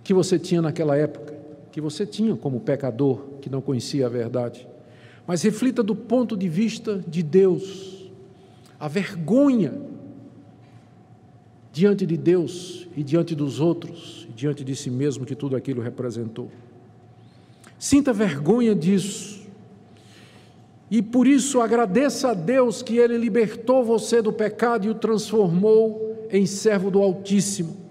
que 0.02 0.14
você 0.14 0.40
tinha 0.40 0.62
naquela 0.62 0.96
época, 0.96 1.38
que 1.70 1.82
você 1.82 2.06
tinha 2.06 2.34
como 2.34 2.62
pecador 2.62 3.20
que 3.42 3.50
não 3.50 3.60
conhecia 3.60 4.06
a 4.06 4.10
verdade. 4.10 4.66
Mas 5.28 5.42
reflita 5.42 5.84
do 5.84 5.94
ponto 5.94 6.38
de 6.38 6.48
vista 6.48 7.04
de 7.06 7.22
Deus, 7.22 8.10
a 8.80 8.88
vergonha 8.88 9.74
diante 11.74 12.06
de 12.06 12.16
Deus 12.16 12.88
e 12.96 13.04
diante 13.04 13.36
dos 13.36 13.60
outros, 13.60 14.26
e 14.30 14.32
diante 14.32 14.64
de 14.64 14.78
si 14.78 14.90
mesmo 14.90 15.26
que 15.26 15.36
tudo 15.36 15.58
aquilo 15.58 15.82
representou. 15.82 16.50
Sinta 17.78 18.14
vergonha 18.14 18.74
disso. 18.74 19.45
E 20.90 21.02
por 21.02 21.28
isso 21.28 21.62
agradeça 21.62 22.30
a 22.30 22.34
Deus 22.34 22.82
que 22.82 22.98
Ele 22.98 23.18
libertou 23.18 23.84
você 23.84 24.22
do 24.22 24.32
pecado 24.32 24.86
e 24.86 24.90
o 24.90 24.96
transformou 24.96 26.28
em 26.32 26.46
servo 26.46 26.92
do 26.92 27.02
Altíssimo 27.02 27.86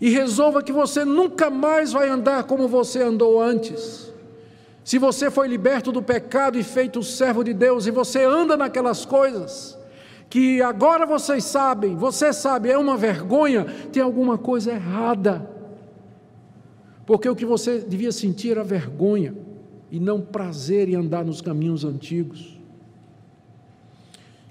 e 0.00 0.10
resolva 0.10 0.62
que 0.62 0.72
você 0.72 1.04
nunca 1.04 1.48
mais 1.48 1.92
vai 1.92 2.08
andar 2.08 2.44
como 2.44 2.68
você 2.68 3.02
andou 3.02 3.40
antes. 3.40 4.12
Se 4.84 4.98
você 4.98 5.30
foi 5.30 5.48
liberto 5.48 5.90
do 5.90 6.02
pecado 6.02 6.58
e 6.58 6.62
feito 6.62 7.02
servo 7.02 7.42
de 7.42 7.52
Deus 7.52 7.86
e 7.86 7.90
você 7.90 8.24
anda 8.24 8.56
naquelas 8.56 9.04
coisas 9.04 9.76
que 10.28 10.60
agora 10.60 11.06
vocês 11.06 11.44
sabem, 11.44 11.96
você 11.96 12.32
sabe, 12.32 12.70
é 12.70 12.76
uma 12.76 12.96
vergonha, 12.96 13.64
tem 13.92 14.02
alguma 14.02 14.36
coisa 14.36 14.72
errada. 14.72 15.48
Porque 17.06 17.28
o 17.28 17.36
que 17.36 17.46
você 17.46 17.78
devia 17.78 18.12
sentir 18.12 18.50
era 18.50 18.64
vergonha 18.64 19.34
e 19.90 20.00
não 20.00 20.20
prazer 20.20 20.88
em 20.88 20.94
andar 20.94 21.24
nos 21.24 21.40
caminhos 21.40 21.84
antigos. 21.84 22.56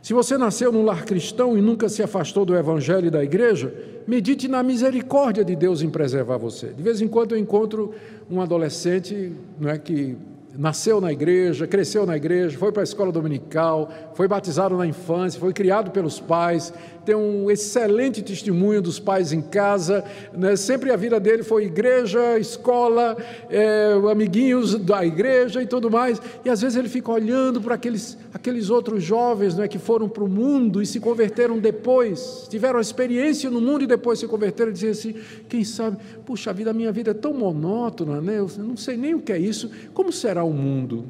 Se 0.02 0.14
você 0.14 0.38
nasceu 0.38 0.72
num 0.72 0.86
lar 0.86 1.04
cristão 1.04 1.58
e 1.58 1.62
nunca 1.62 1.90
se 1.90 2.04
afastou 2.04 2.46
do 2.46 2.56
evangelho 2.56 3.08
e 3.08 3.10
da 3.10 3.24
igreja, 3.24 3.74
medite 4.08 4.48
na 4.48 4.62
misericórdia 4.62 5.44
de 5.44 5.56
Deus 5.56 5.82
em 5.82 5.90
preservar 5.90 6.38
você. 6.38 6.68
De 6.68 6.84
vez 6.84 7.02
em 7.02 7.08
quando 7.08 7.34
eu 7.34 7.40
encontro 7.40 7.92
um 8.30 8.40
adolescente 8.40 9.32
não 9.60 9.68
é, 9.68 9.80
que 9.80 10.16
nasceu 10.58 11.02
na 11.02 11.12
igreja, 11.12 11.68
cresceu 11.68 12.06
na 12.06 12.16
igreja, 12.16 12.58
foi 12.58 12.72
para 12.72 12.82
a 12.82 12.84
escola 12.84 13.12
dominical, 13.12 13.90
foi 14.14 14.28
batizado 14.28 14.78
na 14.78 14.86
infância, 14.86 15.40
foi 15.40 15.54
criado 15.54 15.92
pelos 15.92 16.20
pais, 16.20 16.74
tem 17.06 17.16
um 17.16 17.52
excelente 17.52 18.22
testemunho 18.24 18.82
dos 18.82 19.00
pais 19.00 19.32
em 19.32 19.42
casa, 19.42 20.04
né? 20.34 20.56
sempre 20.56 20.92
a 20.92 20.96
vida 20.96 21.20
dele 21.20 21.44
foi 21.44 21.66
igreja, 21.66 22.40
escola, 22.40 23.16
é, 23.50 23.94
amiguinhos 24.10 24.76
da 24.76 25.06
igreja 25.06 25.62
e 25.62 25.68
tudo 25.68 25.92
mais, 25.92 26.20
e 26.44 26.50
às 26.50 26.62
vezes 26.62 26.78
ele 26.78 26.90
fica 26.90 27.12
olhando 27.12 27.62
para 27.62 27.76
aqueles, 27.76 28.18
aqueles 28.34 28.70
outros 28.70 29.04
jovens 29.04 29.56
né, 29.56 29.68
que 29.68 29.78
foram 29.78 30.10
para 30.10 30.24
o 30.24 30.28
mundo 30.28 30.82
e 30.82 30.86
se 30.86 31.00
converteram 31.00 31.60
depois, 31.60 32.48
tiveram 32.50 32.80
experiência 32.80 33.52
no 33.52 33.62
mundo 33.62 33.84
e 33.84 33.88
depois 33.88 34.18
se 34.18 34.28
converteram 34.28 34.72
e 34.72 34.74
dizem 34.74 34.90
assim, 34.90 35.16
quem 35.48 35.64
sabe, 35.64 35.98
puxa 36.26 36.52
vida, 36.52 36.72
a 36.72 36.74
minha 36.74 36.92
vida 36.92 37.12
é 37.12 37.14
tão 37.14 37.34
monótona, 37.34 38.20
né? 38.20 38.40
eu 38.40 38.50
não 38.58 38.76
sei 38.76 38.98
nem 38.98 39.14
o 39.14 39.20
que 39.20 39.32
é 39.32 39.38
isso, 39.38 39.70
como 39.94 40.12
será 40.12 40.44
o 40.46 40.54
mundo? 40.54 41.06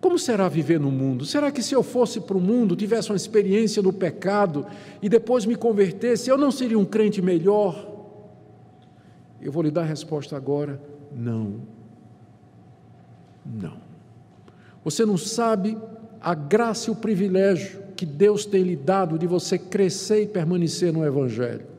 Como 0.00 0.18
será 0.18 0.48
viver 0.48 0.78
no 0.78 0.90
mundo? 0.90 1.24
Será 1.24 1.50
que 1.50 1.62
se 1.62 1.74
eu 1.74 1.82
fosse 1.82 2.20
para 2.20 2.36
o 2.36 2.40
mundo, 2.40 2.76
tivesse 2.76 3.10
uma 3.10 3.16
experiência 3.16 3.82
no 3.82 3.92
pecado 3.92 4.64
e 5.02 5.08
depois 5.08 5.44
me 5.44 5.56
convertesse, 5.56 6.30
eu 6.30 6.38
não 6.38 6.52
seria 6.52 6.78
um 6.78 6.84
crente 6.84 7.20
melhor? 7.20 7.96
Eu 9.40 9.50
vou 9.50 9.62
lhe 9.62 9.70
dar 9.70 9.82
a 9.82 9.86
resposta 9.86 10.36
agora: 10.36 10.80
não. 11.12 11.60
Não. 13.44 13.78
Você 14.84 15.04
não 15.04 15.16
sabe 15.16 15.76
a 16.20 16.34
graça 16.34 16.90
e 16.90 16.92
o 16.92 16.96
privilégio 16.96 17.82
que 17.96 18.06
Deus 18.06 18.46
tem 18.46 18.62
lhe 18.62 18.76
dado 18.76 19.18
de 19.18 19.26
você 19.26 19.58
crescer 19.58 20.22
e 20.22 20.26
permanecer 20.26 20.92
no 20.92 21.04
Evangelho 21.04 21.77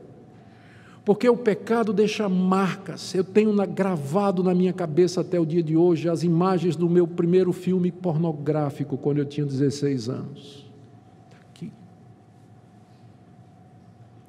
porque 1.04 1.28
o 1.28 1.36
pecado 1.36 1.92
deixa 1.92 2.28
marcas. 2.28 3.14
Eu 3.14 3.24
tenho 3.24 3.54
gravado 3.66 4.42
na 4.42 4.54
minha 4.54 4.72
cabeça 4.72 5.22
até 5.22 5.40
o 5.40 5.46
dia 5.46 5.62
de 5.62 5.76
hoje 5.76 6.08
as 6.08 6.22
imagens 6.22 6.76
do 6.76 6.88
meu 6.88 7.06
primeiro 7.06 7.52
filme 7.52 7.90
pornográfico, 7.90 8.96
quando 8.96 9.18
eu 9.18 9.24
tinha 9.24 9.46
16 9.46 10.08
anos. 10.08 10.70
Tá 11.30 11.36
aqui. 11.50 11.72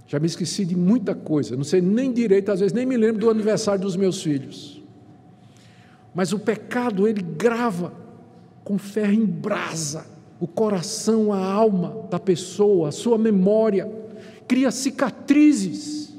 Já 0.07 0.19
me 0.19 0.27
esqueci 0.27 0.65
de 0.65 0.75
muita 0.75 1.13
coisa, 1.13 1.55
não 1.55 1.63
sei 1.63 1.81
nem 1.81 2.11
direito, 2.11 2.51
às 2.51 2.59
vezes 2.59 2.73
nem 2.73 2.85
me 2.85 2.97
lembro 2.97 3.19
do 3.21 3.29
aniversário 3.29 3.81
dos 3.81 3.95
meus 3.95 4.23
filhos. 4.23 4.81
Mas 6.13 6.33
o 6.33 6.39
pecado, 6.39 7.07
ele 7.07 7.21
grava 7.21 7.93
com 8.63 8.77
ferro 8.77 9.13
em 9.13 9.25
brasa 9.25 10.05
o 10.41 10.47
coração, 10.47 11.31
a 11.31 11.37
alma 11.37 12.07
da 12.09 12.19
pessoa, 12.19 12.89
a 12.89 12.91
sua 12.91 13.15
memória, 13.15 13.87
cria 14.47 14.71
cicatrizes 14.71 16.10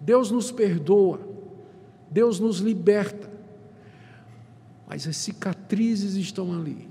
Deus 0.00 0.30
nos 0.30 0.50
perdoa, 0.50 1.20
Deus 2.10 2.40
nos 2.40 2.58
liberta, 2.58 3.30
mas 4.88 5.06
as 5.06 5.16
cicatrizes 5.16 6.14
estão 6.16 6.52
ali. 6.52 6.88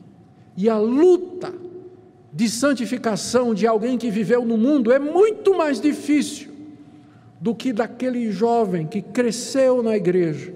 E 0.56 0.70
a 0.70 0.78
luta 0.78 1.54
de 2.32 2.48
santificação 2.48 3.54
de 3.54 3.66
alguém 3.66 3.98
que 3.98 4.12
viveu 4.12 4.46
no 4.46 4.58
mundo 4.58 4.92
é 4.92 5.00
muito 5.00 5.58
mais 5.58 5.82
difícil 5.82 6.52
do 7.42 7.56
que 7.56 7.74
daquele 7.74 8.32
jovem 8.32 8.86
que 8.86 9.02
cresceu 9.02 9.82
na 9.82 9.96
igreja 9.96 10.54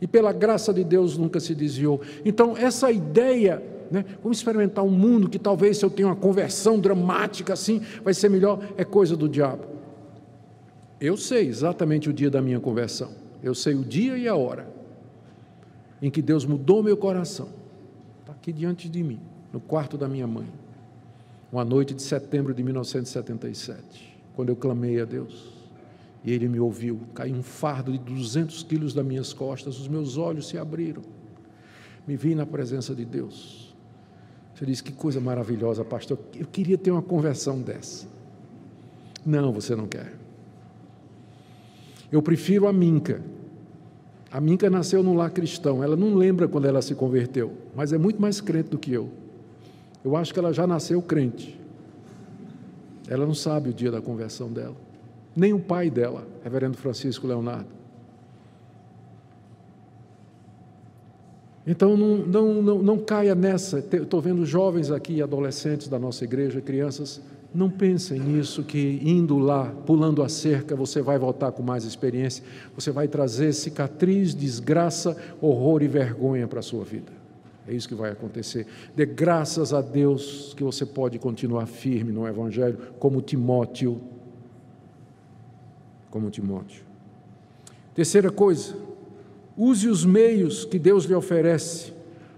e 0.00 0.06
pela 0.06 0.32
graça 0.32 0.72
de 0.72 0.84
Deus 0.84 1.16
nunca 1.16 1.40
se 1.40 1.54
desviou. 1.54 2.00
Então, 2.24 2.56
essa 2.56 2.90
ideia, 2.90 3.62
né, 3.90 4.04
vamos 4.22 4.38
experimentar 4.38 4.84
um 4.84 4.90
mundo 4.90 5.28
que 5.28 5.38
talvez 5.38 5.78
se 5.78 5.84
eu 5.84 5.90
tenho 5.90 6.08
uma 6.08 6.16
conversão 6.16 6.78
dramática 6.78 7.54
assim, 7.54 7.80
vai 8.02 8.12
ser 8.12 8.28
melhor, 8.28 8.60
é 8.76 8.84
coisa 8.84 9.16
do 9.16 9.28
diabo. 9.28 9.73
Eu 11.04 11.18
sei 11.18 11.46
exatamente 11.48 12.08
o 12.08 12.14
dia 12.14 12.30
da 12.30 12.40
minha 12.40 12.58
conversão. 12.58 13.10
Eu 13.42 13.54
sei 13.54 13.74
o 13.74 13.84
dia 13.84 14.16
e 14.16 14.26
a 14.26 14.34
hora 14.34 14.72
em 16.00 16.10
que 16.10 16.22
Deus 16.22 16.46
mudou 16.46 16.82
meu 16.82 16.96
coração. 16.96 17.50
Está 18.20 18.32
aqui 18.32 18.50
diante 18.50 18.88
de 18.88 19.02
mim, 19.02 19.20
no 19.52 19.60
quarto 19.60 19.98
da 19.98 20.08
minha 20.08 20.26
mãe. 20.26 20.46
Uma 21.52 21.62
noite 21.62 21.92
de 21.92 22.00
setembro 22.00 22.54
de 22.54 22.62
1977, 22.62 24.16
quando 24.34 24.48
eu 24.48 24.56
clamei 24.56 24.98
a 24.98 25.04
Deus. 25.04 25.52
E 26.24 26.32
Ele 26.32 26.48
me 26.48 26.58
ouviu. 26.58 26.98
Caiu 27.12 27.34
um 27.36 27.42
fardo 27.42 27.92
de 27.92 27.98
200 27.98 28.62
quilos 28.62 28.94
das 28.94 29.04
minhas 29.04 29.34
costas, 29.34 29.78
os 29.78 29.86
meus 29.86 30.16
olhos 30.16 30.48
se 30.48 30.56
abriram. 30.56 31.02
me 32.08 32.16
vi 32.16 32.34
na 32.34 32.46
presença 32.46 32.94
de 32.94 33.04
Deus. 33.04 33.76
Você 34.54 34.64
diz: 34.64 34.80
Que 34.80 34.90
coisa 34.90 35.20
maravilhosa, 35.20 35.84
pastor. 35.84 36.18
Eu 36.34 36.46
queria 36.46 36.78
ter 36.78 36.90
uma 36.90 37.02
conversão 37.02 37.60
dessa. 37.60 38.06
Não, 39.22 39.52
você 39.52 39.76
não 39.76 39.86
quer. 39.86 40.23
Eu 42.14 42.22
prefiro 42.22 42.68
a 42.68 42.72
Minca. 42.72 43.20
A 44.30 44.40
Minca 44.40 44.70
nasceu 44.70 45.02
num 45.02 45.16
lar 45.16 45.32
cristão. 45.32 45.82
Ela 45.82 45.96
não 45.96 46.14
lembra 46.14 46.46
quando 46.46 46.66
ela 46.66 46.80
se 46.80 46.94
converteu, 46.94 47.52
mas 47.74 47.92
é 47.92 47.98
muito 47.98 48.22
mais 48.22 48.40
crente 48.40 48.70
do 48.70 48.78
que 48.78 48.92
eu. 48.92 49.08
Eu 50.04 50.14
acho 50.14 50.32
que 50.32 50.38
ela 50.38 50.52
já 50.52 50.64
nasceu 50.64 51.02
crente. 51.02 51.58
Ela 53.08 53.26
não 53.26 53.34
sabe 53.34 53.70
o 53.70 53.74
dia 53.74 53.90
da 53.90 54.00
conversão 54.00 54.48
dela. 54.48 54.76
Nem 55.34 55.52
o 55.52 55.58
pai 55.58 55.90
dela, 55.90 56.24
Reverendo 56.44 56.76
Francisco 56.76 57.26
Leonardo. 57.26 57.66
Então 61.66 61.96
não, 61.96 62.18
não, 62.18 62.62
não, 62.62 62.78
não 62.80 62.98
caia 62.98 63.34
nessa. 63.34 63.80
Estou 63.80 64.20
vendo 64.20 64.46
jovens 64.46 64.88
aqui, 64.88 65.20
adolescentes 65.20 65.88
da 65.88 65.98
nossa 65.98 66.22
igreja, 66.22 66.60
crianças. 66.60 67.20
Não 67.54 67.70
pensem 67.70 68.18
nisso, 68.18 68.64
que 68.64 69.00
indo 69.04 69.38
lá, 69.38 69.66
pulando 69.86 70.24
a 70.24 70.28
cerca, 70.28 70.74
você 70.74 71.00
vai 71.00 71.16
voltar 71.16 71.52
com 71.52 71.62
mais 71.62 71.84
experiência. 71.84 72.42
Você 72.74 72.90
vai 72.90 73.06
trazer 73.06 73.52
cicatriz, 73.52 74.34
desgraça, 74.34 75.16
horror 75.40 75.80
e 75.80 75.86
vergonha 75.86 76.48
para 76.48 76.58
a 76.58 76.62
sua 76.62 76.84
vida. 76.84 77.12
É 77.68 77.72
isso 77.72 77.86
que 77.86 77.94
vai 77.94 78.10
acontecer. 78.10 78.66
Dê 78.96 79.06
graças 79.06 79.72
a 79.72 79.80
Deus 79.80 80.52
que 80.56 80.64
você 80.64 80.84
pode 80.84 81.16
continuar 81.20 81.66
firme 81.66 82.10
no 82.10 82.26
Evangelho, 82.26 82.76
como 82.98 83.22
Timóteo. 83.22 84.00
Como 86.10 86.30
Timóteo. 86.30 86.82
Terceira 87.94 88.32
coisa, 88.32 88.74
use 89.56 89.88
os 89.88 90.04
meios 90.04 90.64
que 90.64 90.78
Deus 90.78 91.04
lhe 91.04 91.14
oferece 91.14 91.92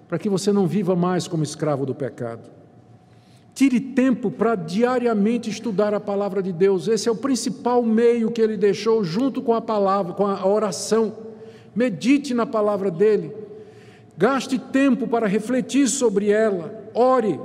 para 0.07 0.19
que 0.19 0.29
você 0.29 0.53
não 0.53 0.67
viva 0.67 0.95
mais 0.95 1.27
como 1.27 1.43
escravo 1.43 1.87
do 1.87 1.95
pecado. 1.95 2.56
Tire 3.57 3.81
tempo 3.81 4.31
para 4.31 4.55
diariamente 4.55 5.51
estudar 5.51 5.93
a 5.93 5.99
palavra 5.99 6.41
de 6.41 6.53
Deus. 6.53 6.87
Esse 6.87 7.09
é 7.09 7.13
o 7.13 7.17
principal 7.17 7.83
meio 7.83 8.31
que 8.31 8.41
ele 8.41 8.57
deixou 8.57 9.03
junto 9.03 9.43
com 9.43 9.53
a 9.53 9.61
palavra, 9.61 10.13
com 10.13 10.25
a 10.25 10.47
oração. 10.47 11.13
Medite 11.75 12.33
na 12.33 12.47
palavra 12.47 12.89
dele 12.89 13.47
Gaste 14.17 14.59
tempo 14.59 15.07
para 15.07 15.27
refletir 15.27 15.89
sobre 15.89 16.31
ela, 16.31 16.91
ore 16.95 17.39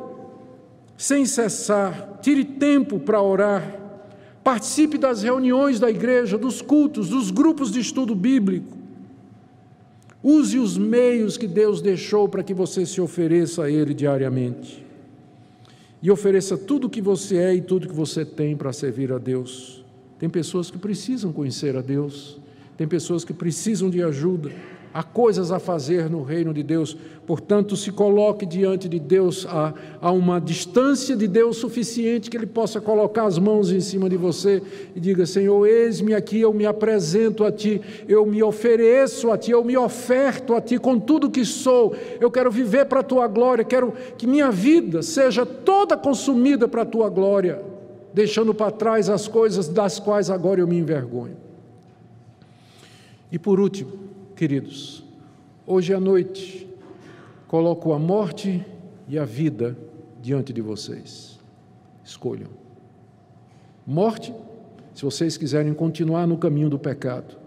sem 0.95 1.25
cessar, 1.25 2.19
tire 2.21 2.45
tempo 2.45 2.99
para 2.99 3.21
orar, 3.21 3.77
participe 4.43 4.97
das 4.97 5.23
reuniões 5.23 5.79
da 5.79 5.89
igreja, 5.89 6.37
dos 6.37 6.61
cultos, 6.61 7.09
dos 7.09 7.29
grupos 7.29 7.71
de 7.71 7.79
estudo 7.79 8.15
bíblico. 8.15 8.77
Use 10.23 10.59
os 10.59 10.77
meios 10.77 11.37
que 11.37 11.47
Deus 11.47 11.81
deixou 11.81 12.29
para 12.29 12.43
que 12.43 12.53
você 12.53 12.85
se 12.85 13.01
ofereça 13.01 13.63
a 13.63 13.69
Ele 13.69 13.93
diariamente. 13.93 14.85
E 16.01 16.09
ofereça 16.09 16.57
tudo 16.57 16.87
o 16.87 16.89
que 16.89 17.01
você 17.01 17.37
é 17.37 17.55
e 17.55 17.61
tudo 17.61 17.87
que 17.87 17.93
você 17.93 18.25
tem 18.25 18.57
para 18.57 18.73
servir 18.73 19.11
a 19.11 19.19
Deus. 19.19 19.85
Tem 20.17 20.29
pessoas 20.29 20.71
que 20.71 20.77
precisam 20.77 21.31
conhecer 21.31 21.75
a 21.75 21.81
Deus, 21.81 22.39
tem 22.75 22.87
pessoas 22.87 23.23
que 23.23 23.33
precisam 23.33 23.89
de 23.89 24.01
ajuda. 24.01 24.51
Há 24.93 25.03
coisas 25.03 25.53
a 25.53 25.59
fazer 25.59 26.09
no 26.09 26.21
reino 26.21 26.53
de 26.53 26.61
Deus, 26.61 26.97
portanto, 27.25 27.77
se 27.77 27.93
coloque 27.93 28.45
diante 28.45 28.89
de 28.89 28.99
Deus. 28.99 29.45
A, 29.45 29.73
a, 30.01 30.11
uma 30.11 30.39
distância 30.39 31.15
de 31.15 31.27
Deus 31.27 31.55
suficiente 31.57 32.29
que 32.29 32.35
Ele 32.35 32.45
possa 32.45 32.81
colocar 32.81 33.23
as 33.23 33.37
mãos 33.37 33.71
em 33.71 33.79
cima 33.79 34.09
de 34.09 34.17
você 34.17 34.61
e 34.93 34.99
diga: 34.99 35.25
Senhor, 35.25 35.65
eis-me 35.65 36.13
aqui, 36.13 36.41
eu 36.41 36.53
me 36.53 36.65
apresento 36.65 37.45
a 37.45 37.51
Ti, 37.51 37.81
eu 38.05 38.25
me 38.25 38.43
ofereço 38.43 39.31
a 39.31 39.37
Ti, 39.37 39.51
eu 39.51 39.63
me 39.63 39.77
oferto 39.77 40.53
a 40.53 40.59
Ti 40.59 40.77
com 40.77 40.99
tudo 40.99 41.31
que 41.31 41.45
sou, 41.45 41.95
eu 42.19 42.29
quero 42.29 42.51
viver 42.51 42.85
para 42.85 42.99
a 42.99 43.03
Tua 43.03 43.27
glória, 43.27 43.63
quero 43.63 43.93
que 44.17 44.27
minha 44.27 44.51
vida 44.51 45.01
seja 45.01 45.45
toda 45.45 45.95
consumida 45.95 46.67
para 46.67 46.81
a 46.81 46.85
Tua 46.85 47.07
glória, 47.07 47.63
deixando 48.13 48.53
para 48.53 48.71
trás 48.71 49.09
as 49.09 49.25
coisas 49.25 49.69
das 49.69 49.99
quais 49.99 50.29
agora 50.29 50.59
eu 50.59 50.67
me 50.67 50.77
envergonho. 50.77 51.37
E 53.31 53.39
por 53.39 53.57
último, 53.57 54.11
Queridos, 54.41 55.03
hoje 55.67 55.93
à 55.93 55.99
noite 55.99 56.67
coloco 57.47 57.93
a 57.93 57.99
morte 57.99 58.65
e 59.07 59.19
a 59.19 59.23
vida 59.23 59.77
diante 60.19 60.51
de 60.51 60.61
vocês. 60.61 61.39
Escolham. 62.03 62.49
Morte, 63.85 64.33
se 64.95 65.05
vocês 65.05 65.37
quiserem 65.37 65.75
continuar 65.75 66.25
no 66.25 66.39
caminho 66.39 66.71
do 66.71 66.79
pecado, 66.79 67.37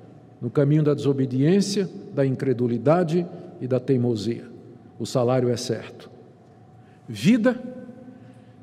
no 0.41 0.49
caminho 0.49 0.85
da 0.85 0.95
desobediência, 0.95 1.91
da 2.15 2.25
incredulidade 2.25 3.27
e 3.61 3.67
da 3.67 3.81
teimosia. 3.81 4.45
O 4.97 5.05
salário 5.05 5.49
é 5.49 5.57
certo. 5.57 6.09
Vida, 7.09 7.61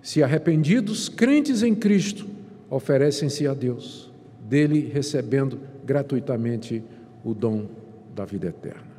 se 0.01 0.23
arrependidos, 0.23 1.09
crentes 1.09 1.63
em 1.63 1.75
Cristo, 1.75 2.25
oferecem-se 2.69 3.45
a 3.45 3.53
Deus, 3.53 4.09
dele 4.47 4.89
recebendo 4.89 5.59
gratuitamente 5.83 6.81
o 7.25 7.33
dom 7.33 7.80
da 8.13 8.25
vida 8.25 8.47
eterna. 8.47 8.91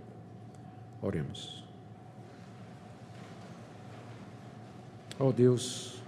Oremos. 1.01 1.63
Ó 5.19 5.29
oh 5.29 5.33
Deus, 5.33 6.03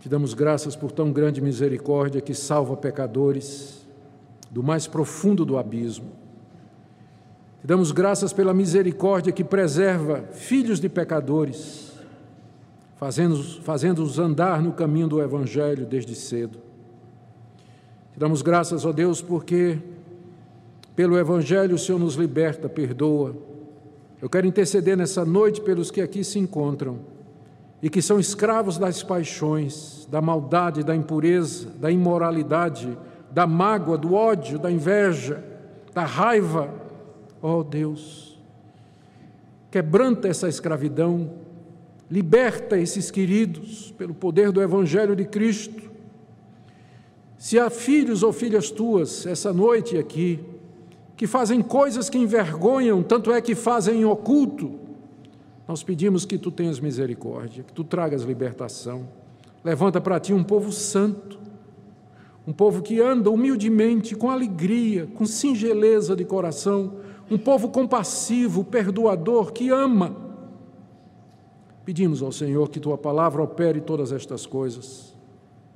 te 0.00 0.08
damos 0.08 0.34
graças 0.34 0.76
por 0.76 0.92
tão 0.92 1.12
grande 1.12 1.40
misericórdia 1.40 2.20
que 2.20 2.34
salva 2.34 2.76
pecadores 2.76 3.86
do 4.50 4.62
mais 4.62 4.86
profundo 4.86 5.44
do 5.44 5.58
abismo. 5.58 6.12
Te 7.60 7.66
damos 7.66 7.92
graças 7.92 8.32
pela 8.32 8.54
misericórdia 8.54 9.32
que 9.32 9.44
preserva 9.44 10.22
filhos 10.32 10.80
de 10.80 10.88
pecadores, 10.88 11.92
fazendo-os 12.96 13.56
fazendo 13.58 14.04
andar 14.20 14.62
no 14.62 14.72
caminho 14.72 15.08
do 15.08 15.20
Evangelho 15.20 15.84
desde 15.84 16.14
cedo. 16.14 16.58
Te 18.12 18.18
damos 18.18 18.42
graças, 18.42 18.84
ó 18.84 18.92
Deus, 18.92 19.20
porque 19.20 19.78
pelo 20.98 21.16
Evangelho, 21.16 21.76
o 21.76 21.78
Senhor 21.78 21.96
nos 21.96 22.16
liberta, 22.16 22.68
perdoa. 22.68 23.36
Eu 24.20 24.28
quero 24.28 24.48
interceder 24.48 24.96
nessa 24.96 25.24
noite 25.24 25.60
pelos 25.60 25.92
que 25.92 26.00
aqui 26.00 26.24
se 26.24 26.40
encontram 26.40 26.98
e 27.80 27.88
que 27.88 28.02
são 28.02 28.18
escravos 28.18 28.78
das 28.78 29.00
paixões, 29.00 30.08
da 30.10 30.20
maldade, 30.20 30.82
da 30.82 30.96
impureza, 30.96 31.68
da 31.78 31.88
imoralidade, 31.88 32.98
da 33.30 33.46
mágoa, 33.46 33.96
do 33.96 34.12
ódio, 34.12 34.58
da 34.58 34.72
inveja, 34.72 35.40
da 35.94 36.04
raiva. 36.04 36.68
Oh 37.40 37.62
Deus, 37.62 38.36
quebranta 39.70 40.26
essa 40.26 40.48
escravidão, 40.48 41.30
liberta 42.10 42.76
esses 42.76 43.08
queridos 43.08 43.94
pelo 43.96 44.14
poder 44.14 44.50
do 44.50 44.60
Evangelho 44.60 45.14
de 45.14 45.26
Cristo. 45.26 45.88
Se 47.38 47.56
há 47.56 47.70
filhos 47.70 48.24
ou 48.24 48.32
filhas 48.32 48.68
tuas 48.68 49.26
essa 49.26 49.52
noite 49.52 49.96
aqui, 49.96 50.57
que 51.18 51.26
fazem 51.26 51.60
coisas 51.60 52.08
que 52.08 52.16
envergonham, 52.16 53.02
tanto 53.02 53.32
é 53.32 53.40
que 53.40 53.56
fazem 53.56 54.02
em 54.02 54.04
oculto. 54.04 54.78
Nós 55.66 55.82
pedimos 55.82 56.24
que 56.24 56.38
tu 56.38 56.48
tenhas 56.52 56.78
misericórdia, 56.78 57.64
que 57.64 57.72
tu 57.72 57.82
tragas 57.82 58.22
libertação. 58.22 59.08
Levanta 59.64 60.00
para 60.00 60.20
ti 60.20 60.32
um 60.32 60.44
povo 60.44 60.70
santo, 60.70 61.36
um 62.46 62.52
povo 62.52 62.82
que 62.82 63.00
anda 63.00 63.32
humildemente, 63.32 64.14
com 64.14 64.30
alegria, 64.30 65.08
com 65.12 65.26
singeleza 65.26 66.14
de 66.14 66.24
coração, 66.24 66.98
um 67.28 67.36
povo 67.36 67.68
compassivo, 67.68 68.62
perdoador, 68.62 69.52
que 69.52 69.70
ama. 69.70 70.16
Pedimos 71.84 72.22
ao 72.22 72.30
Senhor 72.30 72.68
que 72.68 72.78
tua 72.78 72.96
palavra 72.96 73.42
opere 73.42 73.80
todas 73.80 74.12
estas 74.12 74.46
coisas, 74.46 75.12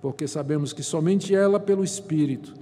porque 0.01 0.29
sabemos 0.29 0.73
que 0.73 0.85
somente 0.85 1.35
ela, 1.35 1.59
pelo 1.59 1.83
Espírito, 1.83 2.62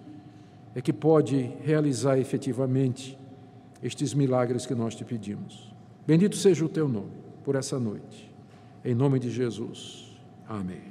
é 0.74 0.80
que 0.80 0.92
pode 0.92 1.52
realizar 1.62 2.18
efetivamente 2.18 3.18
estes 3.82 4.14
milagres 4.14 4.66
que 4.66 4.74
nós 4.74 4.94
te 4.94 5.04
pedimos. 5.04 5.74
Bendito 6.06 6.36
seja 6.36 6.64
o 6.64 6.68
teu 6.68 6.88
nome 6.88 7.12
por 7.44 7.54
essa 7.54 7.78
noite. 7.78 8.30
Em 8.84 8.94
nome 8.94 9.18
de 9.18 9.30
Jesus. 9.30 10.16
Amém. 10.48 10.89